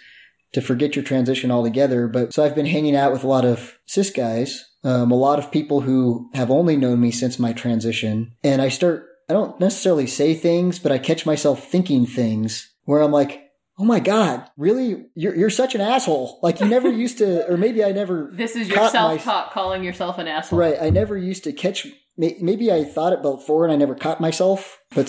to 0.53 0.61
forget 0.61 0.95
your 0.95 1.05
transition 1.05 1.51
altogether. 1.51 2.07
But 2.07 2.33
so 2.33 2.43
I've 2.43 2.55
been 2.55 2.65
hanging 2.65 2.95
out 2.95 3.11
with 3.11 3.23
a 3.23 3.27
lot 3.27 3.45
of 3.45 3.77
cis 3.85 4.09
guys, 4.09 4.65
um, 4.83 5.11
a 5.11 5.15
lot 5.15 5.39
of 5.39 5.51
people 5.51 5.81
who 5.81 6.29
have 6.33 6.51
only 6.51 6.75
known 6.75 6.99
me 6.99 7.11
since 7.11 7.39
my 7.39 7.53
transition, 7.53 8.33
and 8.43 8.61
I 8.61 8.69
start 8.69 9.05
I 9.29 9.33
don't 9.33 9.59
necessarily 9.59 10.07
say 10.07 10.33
things, 10.33 10.79
but 10.79 10.91
I 10.91 10.97
catch 10.97 11.25
myself 11.25 11.67
thinking 11.67 12.05
things 12.05 12.73
where 12.83 13.01
I'm 13.01 13.11
like. 13.11 13.45
Oh 13.81 13.85
my 13.85 14.01
God! 14.01 14.45
Really, 14.57 15.05
you're 15.15 15.33
you're 15.33 15.49
such 15.49 15.73
an 15.73 15.79
asshole. 15.79 16.41
Like 16.43 16.59
you 16.59 16.65
never 16.65 16.89
used 16.89 17.19
to, 17.19 17.49
or 17.49 17.55
maybe 17.55 17.81
I 17.81 17.93
never 17.93 18.29
This 18.33 18.57
is 18.57 18.67
your 18.67 18.75
caught 18.75 18.91
self-talk 18.91 19.53
calling 19.53 19.85
yourself 19.85 20.17
an 20.17 20.27
asshole. 20.27 20.59
Right. 20.59 20.75
I 20.81 20.89
never 20.89 21.17
used 21.17 21.45
to 21.45 21.53
catch. 21.53 21.87
Maybe 22.17 22.73
I 22.73 22.83
thought 22.83 23.13
it 23.13 23.21
before 23.21 23.63
and 23.63 23.71
I 23.71 23.77
never 23.77 23.95
caught 23.95 24.19
myself, 24.19 24.77
but 24.93 25.07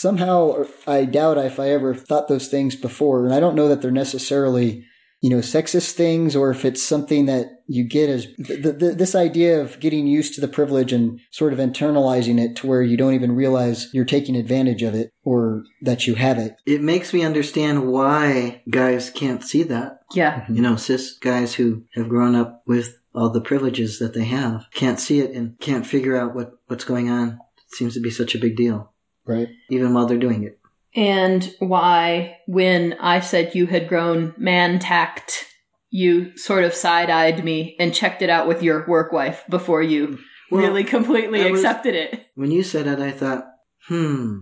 somehow 0.00 0.64
I 0.86 1.04
doubt 1.04 1.38
if 1.38 1.60
I 1.60 1.70
ever 1.70 1.94
thought 1.94 2.28
those 2.28 2.48
things 2.48 2.74
before. 2.74 3.24
And 3.24 3.34
I 3.34 3.40
don't 3.40 3.54
know 3.54 3.68
that 3.68 3.82
they're 3.82 3.90
necessarily, 3.90 4.84
you 5.20 5.28
know, 5.28 5.38
sexist 5.38 5.92
things 5.92 6.34
or 6.34 6.50
if 6.50 6.64
it's 6.64 6.82
something 6.82 7.26
that 7.26 7.62
you 7.66 7.84
get 7.84 8.08
as 8.08 8.26
th- 8.36 8.62
th- 8.62 8.96
this 8.96 9.14
idea 9.14 9.60
of 9.60 9.78
getting 9.78 10.06
used 10.06 10.34
to 10.34 10.40
the 10.40 10.48
privilege 10.48 10.92
and 10.92 11.20
sort 11.30 11.52
of 11.52 11.58
internalizing 11.58 12.40
it 12.40 12.56
to 12.56 12.66
where 12.66 12.82
you 12.82 12.96
don't 12.96 13.14
even 13.14 13.36
realize 13.36 13.92
you're 13.92 14.04
taking 14.04 14.36
advantage 14.36 14.82
of 14.82 14.94
it 14.94 15.12
or 15.22 15.64
that 15.82 16.06
you 16.06 16.14
have 16.14 16.38
it. 16.38 16.56
It 16.66 16.82
makes 16.82 17.12
me 17.12 17.22
understand 17.22 17.92
why 17.92 18.62
guys 18.70 19.10
can't 19.10 19.44
see 19.44 19.62
that. 19.64 20.00
Yeah. 20.14 20.40
Mm-hmm. 20.40 20.54
You 20.56 20.62
know, 20.62 20.76
cis 20.76 21.18
guys 21.18 21.54
who 21.54 21.84
have 21.94 22.08
grown 22.08 22.34
up 22.34 22.62
with 22.66 22.98
all 23.14 23.30
the 23.30 23.40
privileges 23.40 23.98
that 23.98 24.14
they 24.14 24.24
have 24.24 24.66
can't 24.72 24.98
see 24.98 25.20
it 25.20 25.32
and 25.32 25.58
can't 25.60 25.86
figure 25.86 26.16
out 26.16 26.34
what, 26.34 26.52
what's 26.68 26.84
going 26.84 27.10
on. 27.10 27.38
It 27.58 27.76
seems 27.76 27.94
to 27.94 28.00
be 28.00 28.10
such 28.10 28.34
a 28.34 28.38
big 28.38 28.56
deal, 28.56 28.89
Right. 29.30 29.48
even 29.70 29.94
while 29.94 30.06
they're 30.06 30.18
doing 30.18 30.42
it. 30.44 30.58
And 30.94 31.54
why, 31.60 32.38
when 32.46 32.94
I 33.00 33.20
said 33.20 33.54
you 33.54 33.66
had 33.66 33.88
grown 33.88 34.34
man 34.36 34.78
tact, 34.80 35.46
you 35.90 36.36
sort 36.36 36.64
of 36.64 36.74
side 36.74 37.10
eyed 37.10 37.44
me 37.44 37.76
and 37.78 37.94
checked 37.94 38.22
it 38.22 38.30
out 38.30 38.48
with 38.48 38.62
your 38.62 38.86
work 38.88 39.12
wife 39.12 39.44
before 39.48 39.82
you 39.82 40.18
Well, 40.50 40.62
really 40.62 40.82
completely 40.84 41.42
I 41.42 41.50
was- 41.50 41.60
accepted 41.60 41.94
it. 41.94 42.26
When 42.34 42.50
you 42.50 42.62
said 42.64 42.86
it, 42.88 42.98
I 42.98 43.12
thought, 43.12 43.44
hmm, 43.86 44.40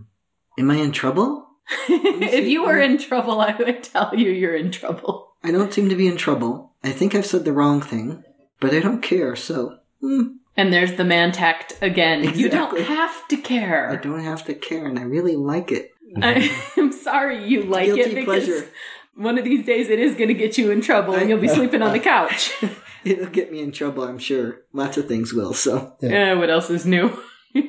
am 0.59 0.71
I 0.71 0.77
in 0.77 0.93
trouble? 0.93 1.47
if 1.89 2.47
you 2.47 2.65
were 2.65 2.79
in 2.81 2.97
trouble, 2.97 3.41
I 3.41 3.55
would 3.59 3.83
tell 3.83 4.15
you 4.17 4.31
you're 4.31 4.57
in 4.57 4.71
trouble. 4.71 5.35
I 5.45 5.51
don't 5.51 5.73
seem 5.73 5.89
to 5.91 5.97
be 5.97 6.07
in 6.09 6.17
trouble. 6.17 6.73
I 6.83 6.93
think 6.93 7.15
I've 7.15 7.27
said 7.27 7.45
the 7.45 7.53
wrong 7.53 7.83
thing, 7.83 8.25
but 8.61 8.73
I 8.73 8.81
don't 8.81 9.03
care, 9.03 9.37
so 9.37 9.79
hmm, 10.01 10.29
And 10.59 10.73
there's 10.73 10.95
the 10.95 11.05
man 11.05 11.31
tact 11.31 11.79
again. 11.81 12.37
You 12.37 12.49
don't 12.49 12.81
have 12.81 13.29
to 13.29 13.37
care. 13.37 13.91
I 13.91 13.97
don't 13.97 14.25
have 14.25 14.45
to 14.47 14.55
care, 14.55 14.87
and 14.87 14.99
I 14.99 15.03
really 15.03 15.37
like 15.37 15.71
it. 15.71 15.93
I, 16.21 16.51
am 16.77 16.93
sorry 16.93 17.47
you 17.47 17.63
like 17.63 17.87
Guilty 17.87 18.03
it 18.03 18.15
because 18.15 18.45
pleasure. 18.45 18.69
one 19.15 19.39
of 19.39 19.45
these 19.45 19.65
days 19.65 19.89
it 19.89 20.01
is 20.01 20.17
going 20.17 20.29
to 20.29 20.35
get 20.35 20.59
you 20.59 20.71
in 20.71 20.81
trouble 20.81 21.15
and 21.15 21.29
you'll 21.29 21.41
be 21.41 21.49
sleeping 21.49 21.83
on 21.83 21.93
the 21.93 21.99
couch. 22.01 22.53
It'll 23.05 23.27
get 23.27 23.53
me 23.53 23.61
in 23.61 23.73
trouble, 23.73 24.03
I'm 24.05 24.19
sure. 24.19 24.63
Lots 24.73 24.97
of 24.97 25.07
things 25.07 25.33
will, 25.33 25.55
so. 25.55 25.97
Eh, 26.03 26.35
what 26.35 26.51
else 26.51 26.71
is 26.71 26.85
new? 26.85 27.17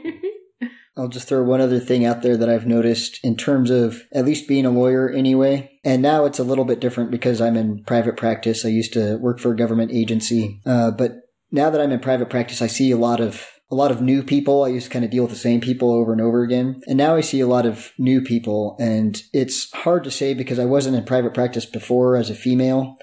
I'll 0.98 1.08
just 1.08 1.30
throw 1.30 1.44
one 1.44 1.62
other 1.62 1.80
thing 1.80 2.06
out 2.06 2.24
there 2.24 2.36
that 2.36 2.50
I've 2.50 2.68
noticed 2.68 3.20
in 3.24 3.38
terms 3.38 3.70
of 3.70 4.02
at 4.12 4.26
least 4.26 4.50
being 4.50 4.66
a 4.66 4.72
lawyer 4.72 5.10
anyway. 5.10 5.80
And 5.86 6.02
now 6.02 6.26
it's 6.26 6.40
a 6.40 6.44
little 6.44 6.66
bit 6.66 6.82
different 6.82 7.10
because 7.12 7.40
I'm 7.40 7.56
in 7.56 7.84
private 7.86 8.18
practice. 8.18 8.66
I 8.66 8.70
used 8.70 8.94
to 8.94 9.16
work 9.18 9.40
for 9.40 9.54
a 9.54 9.56
government 9.56 9.92
agency. 9.92 10.60
Uh, 10.66 10.92
but 10.92 11.29
now 11.52 11.70
that 11.70 11.82
I'm 11.82 11.92
in 11.92 12.00
private 12.00 12.30
practice, 12.30 12.62
I 12.62 12.68
see 12.68 12.92
a 12.92 12.98
lot 12.98 13.20
of 13.20 13.46
a 13.72 13.76
lot 13.76 13.92
of 13.92 14.02
new 14.02 14.24
people. 14.24 14.64
I 14.64 14.70
used 14.70 14.88
to 14.88 14.92
kind 14.92 15.06
of 15.06 15.12
deal 15.12 15.24
with 15.24 15.32
the 15.32 15.38
same 15.38 15.62
people 15.62 15.92
over 15.92 16.12
and 16.12 16.22
over 16.22 16.42
again. 16.42 16.82
And 16.88 16.98
now 16.98 17.16
I 17.16 17.22
see 17.22 17.40
a 17.40 17.48
lot 17.48 17.68
of 17.68 17.92
new 18.00 18.22
people 18.22 18.76
and 18.80 19.22
it's 19.32 19.72
hard 19.72 20.04
to 20.06 20.12
say 20.12 20.34
because 20.34 20.58
I 20.58 20.66
wasn't 20.66 20.96
in 20.96 21.04
private 21.04 21.36
practice 21.36 21.66
before 21.66 22.16
as 22.16 22.30
a 22.30 22.36
female 22.36 22.98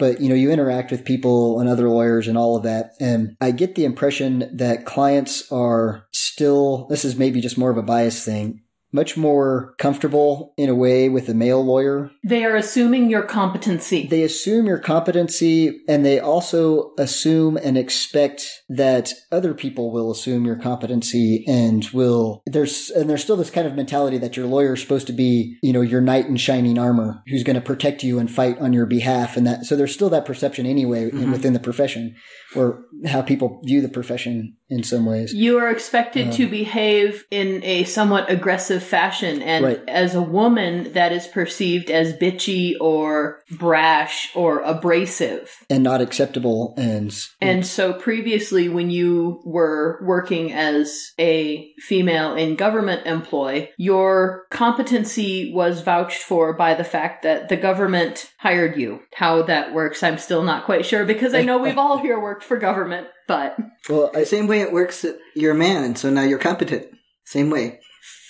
but 0.00 0.20
you 0.20 0.28
know 0.28 0.34
you 0.34 0.50
interact 0.50 0.90
with 0.90 1.04
people 1.04 1.60
and 1.60 1.68
other 1.68 1.88
lawyers 1.88 2.26
and 2.26 2.36
all 2.36 2.56
of 2.56 2.64
that 2.64 2.92
and 2.98 3.36
i 3.40 3.52
get 3.52 3.76
the 3.76 3.84
impression 3.84 4.50
that 4.56 4.86
clients 4.86 5.52
are 5.52 6.06
still 6.10 6.88
this 6.88 7.04
is 7.04 7.16
maybe 7.16 7.40
just 7.40 7.58
more 7.58 7.70
of 7.70 7.76
a 7.76 7.82
bias 7.82 8.24
thing 8.24 8.62
much 8.92 9.16
more 9.16 9.74
comfortable 9.78 10.52
in 10.56 10.68
a 10.68 10.74
way 10.74 11.08
with 11.08 11.28
a 11.28 11.34
male 11.34 11.64
lawyer 11.64 12.10
they 12.24 12.44
are 12.44 12.56
assuming 12.56 13.08
your 13.10 13.22
competency. 13.22 14.06
they 14.08 14.22
assume 14.22 14.66
your 14.66 14.78
competency 14.78 15.80
and 15.88 16.04
they 16.04 16.18
also 16.18 16.92
assume 16.98 17.56
and 17.56 17.76
expect 17.76 18.62
that 18.68 19.12
other 19.32 19.54
people 19.54 19.92
will 19.92 20.10
assume 20.10 20.44
your 20.44 20.56
competency 20.56 21.44
and 21.48 21.88
will 21.92 22.42
there's 22.46 22.90
and 22.90 23.08
there's 23.08 23.22
still 23.22 23.36
this 23.36 23.50
kind 23.50 23.66
of 23.66 23.74
mentality 23.74 24.18
that 24.18 24.36
your 24.36 24.46
lawyer 24.46 24.74
is 24.74 24.80
supposed 24.82 25.06
to 25.06 25.12
be 25.12 25.56
you 25.62 25.72
know 25.72 25.80
your 25.80 26.00
knight 26.00 26.26
in 26.26 26.36
shining 26.36 26.78
armor 26.78 27.22
who's 27.28 27.42
going 27.44 27.54
to 27.56 27.60
protect 27.60 28.02
you 28.02 28.18
and 28.18 28.30
fight 28.30 28.58
on 28.58 28.72
your 28.72 28.86
behalf 28.86 29.36
and 29.36 29.46
that 29.46 29.64
so 29.64 29.76
there's 29.76 29.94
still 29.94 30.10
that 30.10 30.24
perception 30.26 30.66
anyway 30.66 31.10
Mhm. 31.10 31.32
within 31.32 31.52
the 31.52 31.60
profession 31.60 32.14
or 32.54 32.82
how 33.06 33.22
people 33.22 33.60
view 33.64 33.80
the 33.80 33.88
profession 33.88 34.56
in 34.68 34.84
some 34.84 35.04
ways. 35.04 35.32
You 35.34 35.58
are 35.58 35.68
expected 35.68 36.28
Um, 36.28 36.32
to 36.34 36.46
behave 36.48 37.24
in 37.30 37.60
a 37.64 37.82
somewhat 37.84 38.30
aggressive 38.30 38.82
fashion, 38.84 39.42
and 39.42 39.64
Right. 39.64 39.80
as 39.88 40.14
a 40.14 40.22
woman, 40.22 40.92
that 40.92 41.10
is 41.12 41.26
perceived 41.26 41.90
as 41.90 42.12
bitchy 42.12 42.74
or 42.80 43.40
brash 43.50 44.30
or 44.34 44.60
abrasive. 44.60 45.50
And 45.68 45.82
not 45.82 46.00
acceptable 46.00 46.74
and 46.76 47.12
And 47.40 47.66
so 47.66 47.92
previously, 47.92 48.68
when 48.68 48.90
you 48.90 49.40
were 49.44 49.98
working 50.04 50.52
as 50.52 51.12
a 51.18 51.70
female 51.78 52.34
in 52.34 52.54
government 52.54 53.06
employ, 53.06 53.70
your 53.76 54.44
competency 54.50 55.52
was 55.52 55.80
vouched 55.80 56.22
for 56.22 56.52
by 56.52 56.74
the 56.74 56.84
fact 56.84 57.22
that 57.22 57.48
the 57.48 57.56
government 57.56 58.30
hired 58.38 58.76
you. 58.76 59.00
How 59.14 59.42
that 59.42 59.74
works, 59.74 60.02
I'm 60.02 60.18
still 60.18 60.42
not 60.44 60.64
quite 60.64 60.86
sure 60.86 61.04
because 61.04 61.34
I 61.34 61.42
know 61.42 61.58
we've 61.58 61.78
all 61.78 61.98
here 62.02 62.20
worked 62.20 62.39
for 62.42 62.56
government, 62.58 63.06
but 63.28 63.56
well, 63.88 64.10
I, 64.14 64.20
The 64.20 64.26
same 64.26 64.46
way 64.46 64.60
it 64.60 64.72
works, 64.72 65.02
that 65.02 65.18
you're 65.34 65.52
a 65.52 65.58
man, 65.58 65.84
and 65.84 65.96
so 65.98 66.10
now 66.10 66.22
you're 66.22 66.38
competent. 66.38 66.86
Same 67.24 67.50
way. 67.50 67.80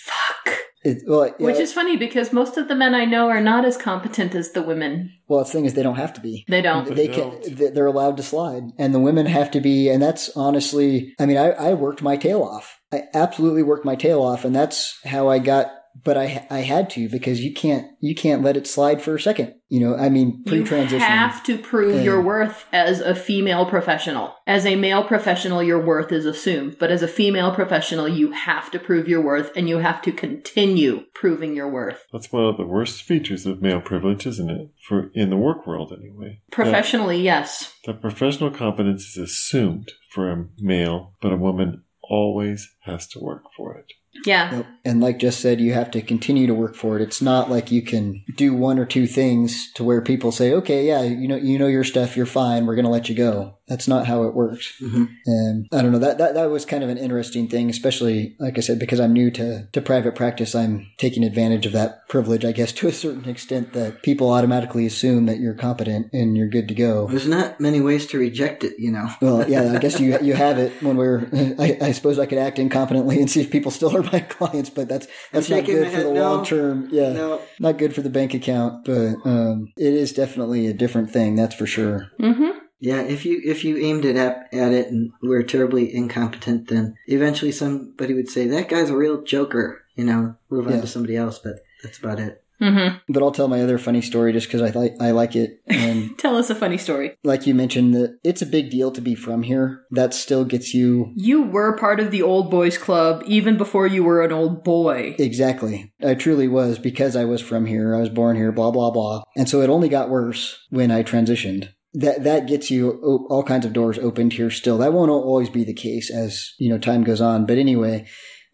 fuck. 0.05 0.59
it, 0.85 1.03
well, 1.07 1.27
yeah, 1.39 1.47
Which 1.47 1.59
is 1.59 1.73
funny 1.73 1.97
because 1.97 2.33
most 2.33 2.57
of 2.57 2.69
the 2.69 2.75
men 2.75 2.95
I 2.95 3.05
know 3.05 3.29
are 3.29 3.41
not 3.41 3.65
as 3.65 3.77
competent 3.77 4.35
as 4.35 4.53
the 4.53 4.63
women. 4.63 5.13
well, 5.29 5.41
the 5.45 5.51
thing 5.51 5.65
is, 5.65 5.75
they 5.75 5.83
don't 5.83 5.97
have 5.97 6.13
to 6.15 6.21
be. 6.21 6.45
They 6.49 6.63
don't. 6.63 6.87
They 6.89 7.07
They 7.07 7.09
can. 7.09 7.41
they- 7.43 7.71
They're 7.71 7.87
allowed 7.87 8.17
to 8.19 8.23
slide, 8.23 8.65
and 8.79 8.95
the 8.95 8.99
women 9.01 9.27
have 9.27 9.51
to 9.53 9.61
be. 9.61 9.89
And 9.89 10.03
that's 10.03 10.31
honestly, 10.37 11.15
I 11.19 11.27
mean, 11.27 11.37
I, 11.37 11.51
I 11.53 11.75
worked 11.75 12.03
my 12.03 12.17
tail 12.17 12.43
off. 12.43 12.79
I 12.93 13.05
absolutely 13.15 13.63
worked 13.63 13.85
my 13.85 13.95
tail 13.95 14.21
off, 14.23 14.45
and 14.45 14.55
that's 14.55 14.99
how 15.05 15.29
I 15.29 15.39
got. 15.39 15.71
But 16.03 16.17
I 16.17 16.47
I 16.51 16.61
had 16.61 16.89
to 16.91 17.09
because 17.09 17.43
you 17.43 17.53
can't 17.53 17.87
you 18.01 18.15
can't 18.15 18.43
let 18.43 18.57
it 18.57 18.67
slide 18.67 19.03
for 19.03 19.15
a 19.15 19.21
second. 19.21 19.55
You 19.69 19.81
know, 19.81 19.97
I 19.97 20.09
mean, 20.09 20.43
pre-transition. 20.45 20.99
You 20.99 21.05
have 21.05 21.45
to 21.45 21.57
prove 21.57 21.97
And- 21.97 22.05
your 22.05 22.21
worth 22.21 22.65
as 22.73 23.01
a 23.01 23.15
female 23.15 23.67
professional. 23.67 24.35
As 24.47 24.67
a 24.67 24.75
male 24.75 25.05
professional, 25.05 25.63
your 25.63 25.85
worth 25.85 26.11
is 26.11 26.27
assumed. 26.27 26.77
But 26.81 26.91
as 26.91 27.03
a 27.03 27.09
female 27.09 27.55
professional, 27.55 28.09
you 28.09 28.33
have 28.33 28.71
to 28.73 28.81
prove 28.81 29.09
your 29.09 29.21
worth 29.21 29.53
and 29.55 29.69
you 29.69 29.79
have 29.79 30.03
to 30.03 30.13
continue 30.13 31.05
proving 31.15 31.55
your 31.55 31.71
worth. 31.71 32.05
That's 32.13 32.33
one 32.33 32.47
of 32.47 32.57
the 32.57 32.67
worst 32.67 33.03
features 33.03 33.47
of 33.47 33.63
male 33.63 33.81
privilege, 33.81 34.27
isn't 34.27 34.51
it? 34.51 34.71
For 34.89 35.11
in 35.15 35.31
the 35.31 35.37
work 35.37 35.67
world, 35.67 35.93
anyway. 35.97 36.41
Professionally, 36.51 37.21
yes. 37.21 37.73
That, 37.87 37.93
that 37.93 38.01
professional 38.01 38.51
competence 38.51 39.17
is 39.17 39.19
assumed 39.19 39.93
for 40.11 40.31
a 40.33 40.47
male, 40.59 41.15
but 41.21 41.33
a 41.33 41.37
woman 41.37 41.85
always 42.03 42.75
has 42.81 43.07
to 43.09 43.21
work 43.21 43.45
for 43.57 43.77
it. 43.77 43.93
Yeah. 44.25 44.63
And 44.85 45.01
like 45.01 45.19
just 45.19 45.41
said, 45.41 45.61
you 45.61 45.73
have 45.73 45.91
to 45.93 46.03
continue 46.03 46.47
to 46.47 46.55
work 46.55 46.75
for 46.75 46.97
it. 46.97 47.03
It's 47.03 47.23
not 47.23 47.51
like 47.51 47.71
you 47.71 47.83
can 47.83 48.25
do 48.37 48.55
one 48.55 48.79
or 48.79 48.87
two 48.87 49.07
things 49.07 49.73
to 49.75 49.85
where 49.85 50.01
people 50.03 50.33
say, 50.33 50.53
"Okay, 50.53 50.87
yeah, 50.87 51.03
you 51.03 51.29
know, 51.29 51.37
you 51.37 51.59
know 51.59 51.67
your 51.67 51.85
stuff, 51.85 52.17
you're 52.17 52.27
fine. 52.27 52.67
We're 52.67 52.75
going 52.75 52.85
to 52.85 52.91
let 52.91 53.09
you 53.09 53.15
go." 53.15 53.59
That's 53.71 53.87
not 53.89 54.07
how 54.07 54.25
it 54.25 54.35
works. 54.35 54.75
Mhm. 54.83 55.09
And 55.27 55.69
I 55.73 55.81
don't 55.81 55.93
know 55.93 56.01
that, 56.01 56.19
that 56.19 56.35
that 56.35 56.51
was 56.51 56.65
kind 56.67 56.83
of 56.83 56.91
an 56.91 56.99
interesting 56.99 57.47
thing, 57.49 57.71
especially 57.71 58.35
like 58.41 58.59
I 58.59 58.61
said, 58.61 58.81
because 58.81 58.99
I'm 58.99 59.13
new 59.13 59.31
to 59.31 59.69
to 59.73 59.81
private 59.81 60.17
practice. 60.17 60.55
I'm 60.57 60.89
taking 60.99 61.23
advantage 61.25 61.67
of 61.67 61.73
that 61.73 62.09
privilege, 62.09 62.45
I 62.45 62.51
guess, 62.51 62.73
to 62.81 62.89
a 62.89 62.93
certain 62.93 63.29
extent. 63.29 63.73
That 63.73 64.03
people 64.03 64.31
automatically 64.31 64.87
assume 64.87 65.27
that 65.27 65.39
you're 65.39 65.55
competent 65.55 66.13
and 66.13 66.37
you're 66.37 66.49
good 66.49 66.67
to 66.69 66.75
go. 66.75 67.07
There's 67.07 67.29
not 67.29 67.61
many 67.61 67.81
ways 67.81 68.07
to 68.09 68.19
reject 68.19 68.65
it, 68.65 68.75
you 68.79 68.91
know. 68.91 69.09
Well, 69.21 69.49
yeah, 69.49 69.73
I 69.75 69.79
guess 69.79 70.01
you 70.01 70.19
you 70.23 70.35
have 70.35 70.59
it 70.59 70.73
when 70.83 70.97
we're. 70.97 71.29
I, 71.59 71.79
I 71.81 71.93
suppose 71.93 72.19
I 72.19 72.27
could 72.27 72.39
act 72.39 72.59
incompetently 72.59 73.19
and 73.19 73.31
see 73.31 73.41
if 73.43 73.51
people 73.51 73.71
still 73.71 73.97
are 73.97 74.03
my 74.03 74.21
clients, 74.21 74.71
but 74.71 74.89
that's 74.89 75.07
that's 75.31 75.49
I'm 75.49 75.59
not 75.59 75.67
good 75.67 75.85
for 75.87 75.91
head, 75.97 76.07
the 76.07 76.13
no. 76.13 76.23
long 76.35 76.45
term. 76.45 76.89
Yeah, 76.91 77.13
No, 77.13 77.41
not 77.61 77.79
good 77.79 77.95
for 77.95 78.03
the 78.03 78.11
bank 78.11 78.35
account, 78.35 78.85
but 78.85 79.15
um, 79.25 79.73
it 79.77 79.95
is 79.95 80.13
definitely 80.13 80.67
a 80.67 80.73
different 80.73 81.11
thing. 81.13 81.37
That's 81.37 81.55
for 81.55 81.67
sure. 81.67 82.11
Mm-hmm. 82.19 82.59
Yeah. 82.81 83.01
If 83.03 83.25
you 83.25 83.41
if 83.45 83.65
you 83.65 83.77
aimed 83.79 84.05
it 84.05 84.17
at, 84.17 84.49
at 84.53 84.73
it 84.73 84.89
and 84.89 85.13
were 85.23 85.43
terribly 85.43 85.95
incompetent, 85.95 86.69
then 86.69 86.97
eventually 87.07 87.53
somebody 87.53 88.15
would 88.15 88.29
say 88.29 88.47
that 88.49 88.69
guy's 88.69 88.91
a 88.91 88.97
real 88.97 89.23
joker. 89.23 89.83
You 89.97 90.05
know, 90.05 90.35
move 90.51 90.67
on 90.67 90.75
Yeah. 90.75 90.81
to 90.81 90.87
somebody 90.87 91.17
else. 91.17 91.39
But 91.39 91.57
that's 91.83 91.99
about 91.99 92.19
it. 92.21 92.43
Mm-hmm. 92.61 92.99
But 93.11 93.23
I'll 93.23 93.33
tell 93.33 93.49
my 93.49 93.63
other 93.63 93.79
funny 93.79 94.03
story 94.03 94.35
just 94.35 94.47
because 94.47 94.61
I 94.61 94.69
like 94.79 94.93
I 95.01 95.13
like 95.13 95.35
it, 95.35 95.63
and 95.67 96.19
Tell 96.19 96.37
us 96.37 96.51
a 96.51 96.55
funny 96.55 96.77
story. 96.77 97.17
like 97.25 97.47
you 97.47 97.55
mentioned, 97.55 97.95
that 97.95 98.19
it's 98.23 98.43
a 98.43 98.47
big 98.47 98.69
deal 98.71 98.91
to 98.93 99.01
be 99.01 99.15
from 99.15 99.43
here. 99.45 99.87
That 99.91 100.13
still 100.13 100.45
gets 100.45 100.75
you 100.75 101.11
You 101.17 101.43
were 101.43 101.75
part 101.79 102.01
of 102.01 102.11
the 102.11 102.21
old 102.21 102.51
boys 102.51 102.77
club 102.77 103.23
even 103.27 103.57
before 103.57 103.87
you 103.87 104.05
were 104.05 104.23
an 104.23 104.33
old 104.33 104.63
boy. 104.63 105.17
Exactly. 105.19 105.91
I 106.05 106.13
truly 106.15 106.49
was 106.49 106.79
because 106.79 107.17
I 107.17 107.25
was 107.25 107.41
from 107.41 107.65
here. 107.65 107.95
I 107.95 108.01
was 108.01 108.11
born 108.11 108.37
here, 108.37 108.53
blah, 108.53 108.71
blah, 108.71 108.91
blah. 108.91 109.23
And 109.37 109.49
so 109.49 109.63
it 109.63 109.71
only 109.71 109.89
got 109.89 110.11
worse 110.11 110.59
when 110.69 110.91
I 110.91 111.03
transitioned. 111.03 111.71
That, 111.95 112.23
that 112.25 112.47
gets 112.47 112.71
you 112.71 113.27
all 113.29 113.43
kinds 113.43 113.67
of 113.67 113.73
doors 113.73 113.99
opened 113.99 114.35
here 114.35 114.51
still. 114.51 114.79
That 114.79 114.93
won't 114.93 115.11
always 115.11 115.51
be 115.51 115.65
the 115.65 115.75
case 115.75 116.11
as, 116.11 116.55
you 116.59 116.69
know, 116.69 116.79
time 116.79 117.03
goes 117.03 117.21
on. 117.21 117.47
But 117.47 117.59
anyway, 117.59 118.07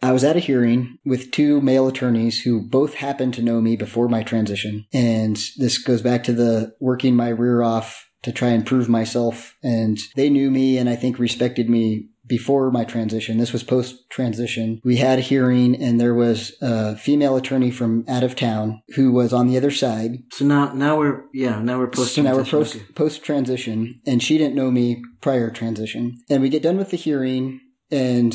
I 0.03 0.13
was 0.13 0.25
at 0.25 0.37
a 0.37 0.41
hearing 0.41 0.99
with 1.05 1.31
two 1.31 1.61
male 1.61 1.87
attorneys 1.87 2.43
who 2.43 2.63
both 2.63 2.95
happened 2.95 3.35
to 3.35 3.43
know 3.43 3.61
me 3.61 3.77
before 3.77 4.09
my 4.09 4.23
transition. 4.23 4.87
And 4.93 5.39
this 5.57 5.79
goes 5.79 6.03
back 6.03 6.25
to 6.25 6.33
the 6.33 6.75
working 6.81 7.17
my 7.17 7.29
rear 7.29 7.63
off 7.63 8.09
to 8.23 8.33
try 8.33 8.49
and 8.49 8.67
prove 8.67 8.89
myself. 8.89 9.55
And 9.63 9.99
they 10.15 10.29
knew 10.31 10.51
me 10.51 10.79
and 10.79 10.89
I 10.89 10.97
think 10.97 11.19
respected 11.19 11.71
me 11.71 12.09
before 12.27 12.71
my 12.71 12.85
transition. 12.85 13.39
This 13.39 13.53
was 13.53 13.63
post 13.63 14.09
transition. 14.11 14.81
We 14.85 14.97
had 14.97 15.19
a 15.19 15.23
hearing 15.23 15.81
and 15.81 16.01
there 16.01 16.15
was 16.15 16.53
a 16.61 16.97
female 16.97 17.37
attorney 17.37 17.71
from 17.71 18.05
out 18.09 18.23
of 18.23 18.37
town 18.37 18.83
who 18.95 19.13
was 19.13 19.33
on 19.33 19.47
the 19.47 19.57
other 19.57 19.71
side. 19.71 20.19
So 20.33 20.45
now 20.45 20.73
now 20.73 20.99
we're 20.99 21.25
yeah 21.33 21.61
now 21.61 21.79
we're 21.79 21.89
post 21.89 22.15
So 22.15 22.23
now 22.23 22.35
we're 22.35 22.45
post 22.45 22.79
post 22.95 23.25
transition, 23.25 24.01
and 24.07 24.23
she 24.23 24.39
didn't 24.39 24.55
know 24.55 24.71
me 24.71 25.03
prior 25.21 25.51
transition. 25.51 26.19
And 26.29 26.43
we 26.43 26.49
get 26.49 26.63
done 26.63 26.77
with 26.77 26.91
the 26.91 26.97
hearing, 26.97 27.61
and 27.91 28.35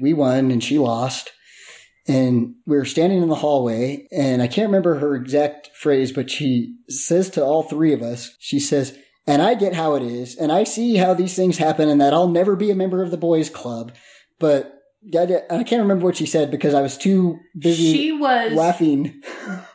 we 0.00 0.14
won, 0.14 0.50
and 0.50 0.62
she 0.62 0.78
lost. 0.78 1.30
And 2.06 2.54
we 2.66 2.76
were 2.76 2.86
standing 2.86 3.22
in 3.22 3.28
the 3.28 3.34
hallway, 3.34 4.08
and 4.10 4.40
I 4.40 4.46
can't 4.46 4.68
remember 4.68 4.98
her 4.98 5.14
exact 5.14 5.68
phrase, 5.74 6.10
but 6.10 6.30
she 6.30 6.74
says 6.88 7.28
to 7.30 7.44
all 7.44 7.64
three 7.64 7.92
of 7.92 8.00
us, 8.00 8.34
she 8.38 8.58
says, 8.58 8.96
and 9.28 9.40
I 9.42 9.54
get 9.54 9.74
how 9.74 9.94
it 9.94 10.02
is, 10.02 10.36
and 10.36 10.50
I 10.50 10.64
see 10.64 10.96
how 10.96 11.14
these 11.14 11.36
things 11.36 11.58
happen, 11.58 11.88
and 11.88 12.00
that 12.00 12.12
I'll 12.12 12.28
never 12.28 12.56
be 12.56 12.70
a 12.70 12.74
member 12.74 13.02
of 13.02 13.10
the 13.10 13.16
boys' 13.16 13.50
club. 13.50 13.92
But 14.40 14.74
God, 15.12 15.30
I 15.50 15.62
can't 15.62 15.82
remember 15.82 16.04
what 16.06 16.16
she 16.16 16.26
said 16.26 16.50
because 16.50 16.74
I 16.74 16.80
was 16.82 16.98
too 16.98 17.38
busy 17.56 17.92
She 17.92 18.12
was 18.12 18.52
laughing. 18.52 19.22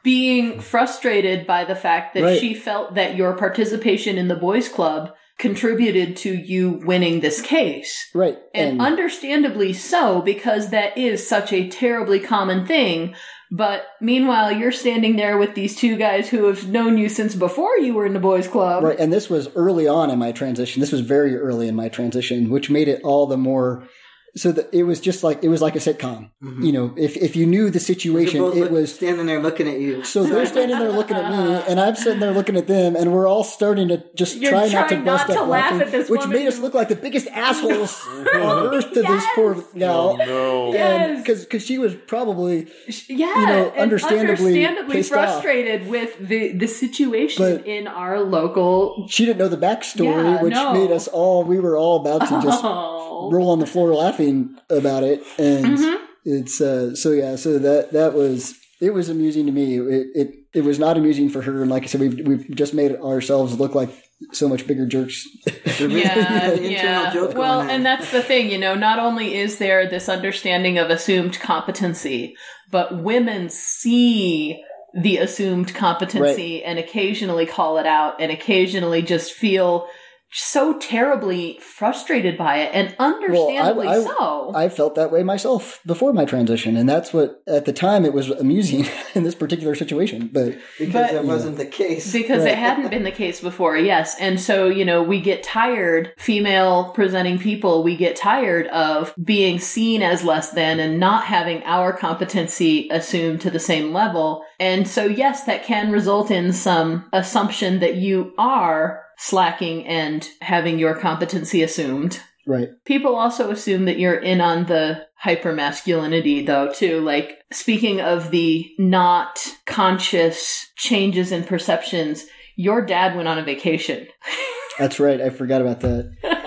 being 0.04 0.60
frustrated 0.60 1.48
by 1.48 1.64
the 1.64 1.76
fact 1.76 2.14
that 2.14 2.24
Right. 2.24 2.40
she 2.40 2.54
felt 2.54 2.96
that 2.96 3.16
your 3.16 3.34
participation 3.38 4.18
in 4.18 4.28
the 4.28 4.36
boys 4.36 4.68
club 4.68 5.12
contributed 5.40 6.16
to 6.18 6.34
you 6.34 6.82
winning 6.86 7.22
this 7.22 7.42
case. 7.42 8.10
Right. 8.14 8.38
And, 8.54 8.80
understandably 8.82 9.74
so, 9.74 10.22
because 10.22 10.70
that 10.70 10.98
is 10.98 11.26
such 11.28 11.52
a 11.52 11.68
terribly 11.70 12.20
common 12.20 12.66
thing. 12.66 13.16
But 13.56 13.86
meanwhile, 14.02 14.52
you're 14.52 14.72
standing 14.72 15.16
there 15.16 15.38
with 15.38 15.54
these 15.54 15.76
two 15.76 15.96
guys 15.96 16.28
who 16.28 16.46
have 16.46 16.68
known 16.68 16.98
you 16.98 17.08
since 17.08 17.36
before 17.36 17.78
you 17.78 17.94
were 17.94 18.08
in 18.08 18.14
the 18.14 18.20
boys 18.20 18.48
club. 18.48 18.84
Right, 18.84 19.00
and 19.00 19.14
this 19.14 19.30
was 19.30 19.48
early 19.56 19.88
on 19.88 20.10
in 20.10 20.18
my 20.18 20.32
transition. 20.32 20.80
This 20.80 20.92
was 20.92 21.02
very 21.02 21.38
early 21.38 21.68
in 21.68 21.76
my 21.76 21.88
transition, 21.88 22.50
which 22.50 22.72
made 22.72 22.88
it 22.88 23.00
all 23.04 23.28
the 23.28 23.38
more. 23.38 23.88
So 24.36 24.52
that 24.52 24.70
it 24.74 24.82
was 24.82 25.00
just 25.00 25.24
like 25.24 25.44
it 25.44 25.50
was 25.50 25.62
like 25.62 25.76
a 25.76 25.80
sitcom. 25.80 26.32
Mm-hmm. 26.44 26.64
You 26.64 26.72
know, 26.72 26.94
if 26.98 27.16
if 27.18 27.36
you 27.36 27.46
knew 27.46 27.70
the 27.70 27.80
situation, 27.80 28.42
it 28.42 28.56
look- 28.56 28.72
was. 28.72 28.96
standing 28.96 29.28
there 29.28 29.40
looking 29.40 29.68
at 29.68 29.80
you. 29.80 30.04
So 30.04 30.24
they're 30.24 30.48
standing 30.48 30.80
there 30.80 30.92
looking 30.92 31.16
at 31.18 31.30
me, 31.32 31.38
and 31.70 31.80
I'm 31.80 31.96
sitting 31.96 32.20
there 32.20 32.32
looking 32.34 32.58
at 32.58 32.66
them, 32.66 32.96
and 32.96 33.14
we're 33.14 33.28
all 33.28 33.44
starting 33.44 33.90
to 33.90 34.04
just 34.16 34.38
You're 34.38 34.50
try 34.50 34.68
not 34.70 34.90
to 34.90 34.96
trying 34.96 35.06
bust 35.06 35.28
not 35.28 35.38
up 35.38 35.44
to 35.46 35.50
laugh 35.52 35.72
laughing, 35.74 35.82
at 35.82 35.92
this 35.92 36.10
which 36.10 36.22
woman 36.22 36.38
made 36.38 36.48
us 36.48 36.58
look 36.58 36.74
like 36.74 36.90
the 36.90 36.96
biggest 36.96 37.28
assholes 37.28 38.04
on 38.34 38.74
earth 38.74 38.92
to 38.94 39.02
this 39.04 39.24
poor 39.36 39.54
gal. 39.78 40.18
Oh, 40.20 40.26
no. 40.26 40.74
Yes. 40.74 41.22
because 41.46 41.64
she 41.64 41.78
was 41.78 41.94
probably 42.08 42.68
Yeah, 43.08 43.40
you 43.40 43.46
know, 43.46 43.70
and 43.70 43.82
understandably 43.82 44.66
understandably 44.66 44.96
pissed 44.96 45.14
off. 45.14 45.26
frustrated 45.44 45.88
with 45.88 46.18
the 46.28 46.54
the 46.54 46.68
situation 46.68 47.44
But- 47.58 47.68
in 47.68 47.86
our 47.88 48.20
local. 48.20 49.06
she 49.10 49.26
didn't 49.26 49.38
know 49.38 49.48
the 49.48 49.58
backstory, 49.58 50.06
Yeah, 50.06 50.42
which 50.42 50.54
no. 50.56 50.74
made 50.74 50.92
us 50.92 51.08
all 51.08 51.44
we 51.44 51.60
were 51.60 51.78
all 51.78 51.98
about 52.02 52.22
to 52.30 52.42
just 52.42 52.64
Oh. 52.64 53.30
roll 53.32 53.52
on 53.52 53.60
the 53.60 53.68
floor 53.68 53.94
laughing 53.94 54.23
about 54.70 55.04
it 55.04 55.22
and 55.38 55.78
Mhm. 55.78 55.98
it's 56.26 56.62
uh 56.62 56.96
so 56.96 57.12
yeah 57.12 57.36
so 57.36 57.60
that 57.60 57.92
that 57.92 58.14
was 58.14 58.56
it 58.82 58.94
was 58.94 59.10
amusing 59.10 59.46
to 59.46 59.52
me 59.52 59.78
it 59.78 60.08
it, 60.16 60.30
it 60.54 60.64
was 60.64 60.80
not 60.80 60.98
amusing 60.98 61.30
for 61.30 61.42
her 61.42 61.62
and 61.62 61.70
like 61.72 61.84
i 61.84 61.86
said 61.88 62.02
we've, 62.02 62.20
we've 62.28 62.48
just 62.52 62.74
made 62.74 62.96
ourselves 62.98 63.60
look 63.60 63.76
like 63.76 63.90
so 64.32 64.48
much 64.48 64.66
bigger 64.68 64.86
jerks 64.86 65.28
yeah, 65.80 66.52
An 66.52 66.64
yeah. 66.64 67.14
Well, 67.36 67.62
and 67.62 67.86
that's 67.86 68.12
the 68.12 68.22
thing, 68.22 68.50
you 68.50 68.58
know, 68.58 68.74
not 68.76 68.98
only 69.00 69.36
is 69.36 69.58
there 69.58 69.90
this 69.90 70.08
understanding 70.08 70.78
of 70.78 70.90
assumed 70.90 71.40
competency, 71.42 72.36
but 72.72 73.04
women 73.04 73.50
see 73.50 74.64
the 74.94 75.18
assumed 75.18 75.74
competency 75.74 76.64
and 76.64 76.80
occasionally 76.80 77.46
call 77.46 77.78
it 77.80 77.86
out 77.86 78.22
and 78.22 78.32
occasionally 78.32 79.02
just 79.02 79.34
feel 79.34 79.88
so 80.36 80.78
terribly 80.80 81.60
frustrated 81.62 82.38
by 82.38 82.58
it, 82.58 82.72
and 82.74 82.96
understandably 83.00 83.88
I- 83.88 84.04
so. 84.04 84.52
I 84.56 84.70
felt 84.70 84.96
that 84.96 85.12
way 85.12 85.24
myself 85.24 85.80
before 85.86 86.14
my 86.14 86.26
transition, 86.26 86.76
and 86.76 86.88
that's 86.90 87.14
what 87.14 87.42
at 87.48 87.66
the 87.66 87.74
time 87.74 88.06
it 88.06 88.14
was 88.14 88.30
amusing 88.30 88.86
in 89.16 89.24
this 89.24 89.36
particular 89.36 89.76
situation. 89.76 90.30
But 90.34 90.56
because 90.80 90.94
But- 90.94 91.12
that 91.14 91.26
wasn't 91.26 91.58
the 91.58 91.66
case. 91.66 92.12
because 92.12 92.44
Right. 92.44 92.52
it 92.54 92.58
hadn't 92.58 92.90
been 92.90 93.04
the 93.04 93.12
case 93.12 93.40
before, 93.42 93.78
yes. 93.78 94.16
And 94.20 94.40
so, 94.40 94.68
you 94.68 94.86
know, 94.86 95.04
we 95.04 95.22
get 95.22 95.44
tired, 95.44 96.12
female 96.18 96.92
presenting 96.96 97.38
people, 97.38 97.84
we 97.84 97.96
get 97.96 98.16
tired 98.16 98.68
of 98.68 99.14
being 99.24 99.60
seen 99.60 100.02
as 100.02 100.24
less 100.24 100.52
than 100.52 100.80
and 100.80 101.00
not 101.00 101.26
having 101.26 101.62
our 101.66 101.94
competency 101.94 102.90
assumed 102.92 103.42
to 103.42 103.52
the 103.52 103.60
same 103.60 103.94
level. 103.94 104.44
And 104.60 104.88
so, 104.88 105.06
yes, 105.06 105.44
that 105.44 105.64
can 105.64 105.92
result 105.92 106.32
in 106.32 106.54
some 106.54 107.06
assumption 107.14 107.80
that 107.80 107.96
you 107.96 108.34
are 108.38 109.03
slacking 109.18 109.86
and 109.88 110.28
having 110.42 110.80
your 110.80 110.96
competency 110.96 111.64
assumed. 111.64 112.20
right, 112.46 112.70
People 112.86 113.16
also 113.16 113.52
assume 113.52 113.86
that 113.86 114.00
you're 114.00 114.20
in 114.20 114.42
on 114.42 114.66
the 114.66 115.06
hypermasculinity, 115.24 116.46
though, 116.46 116.72
too. 116.72 117.00
Like, 117.02 117.40
speaking 117.52 118.02
of 118.02 118.32
the 118.32 118.70
not 118.78 119.48
conscious 119.66 120.68
changes 120.76 121.32
in 121.32 121.44
perceptions, 121.44 122.26
your 122.56 122.86
dad 122.86 123.16
went 123.16 123.28
on 123.28 123.40
a 123.40 123.44
vacation. 123.44 124.08
that's 124.80 125.00
right. 125.00 125.22
I 125.22 125.30
forgot 125.30 125.62
about 125.62 125.80
that. 125.82 126.14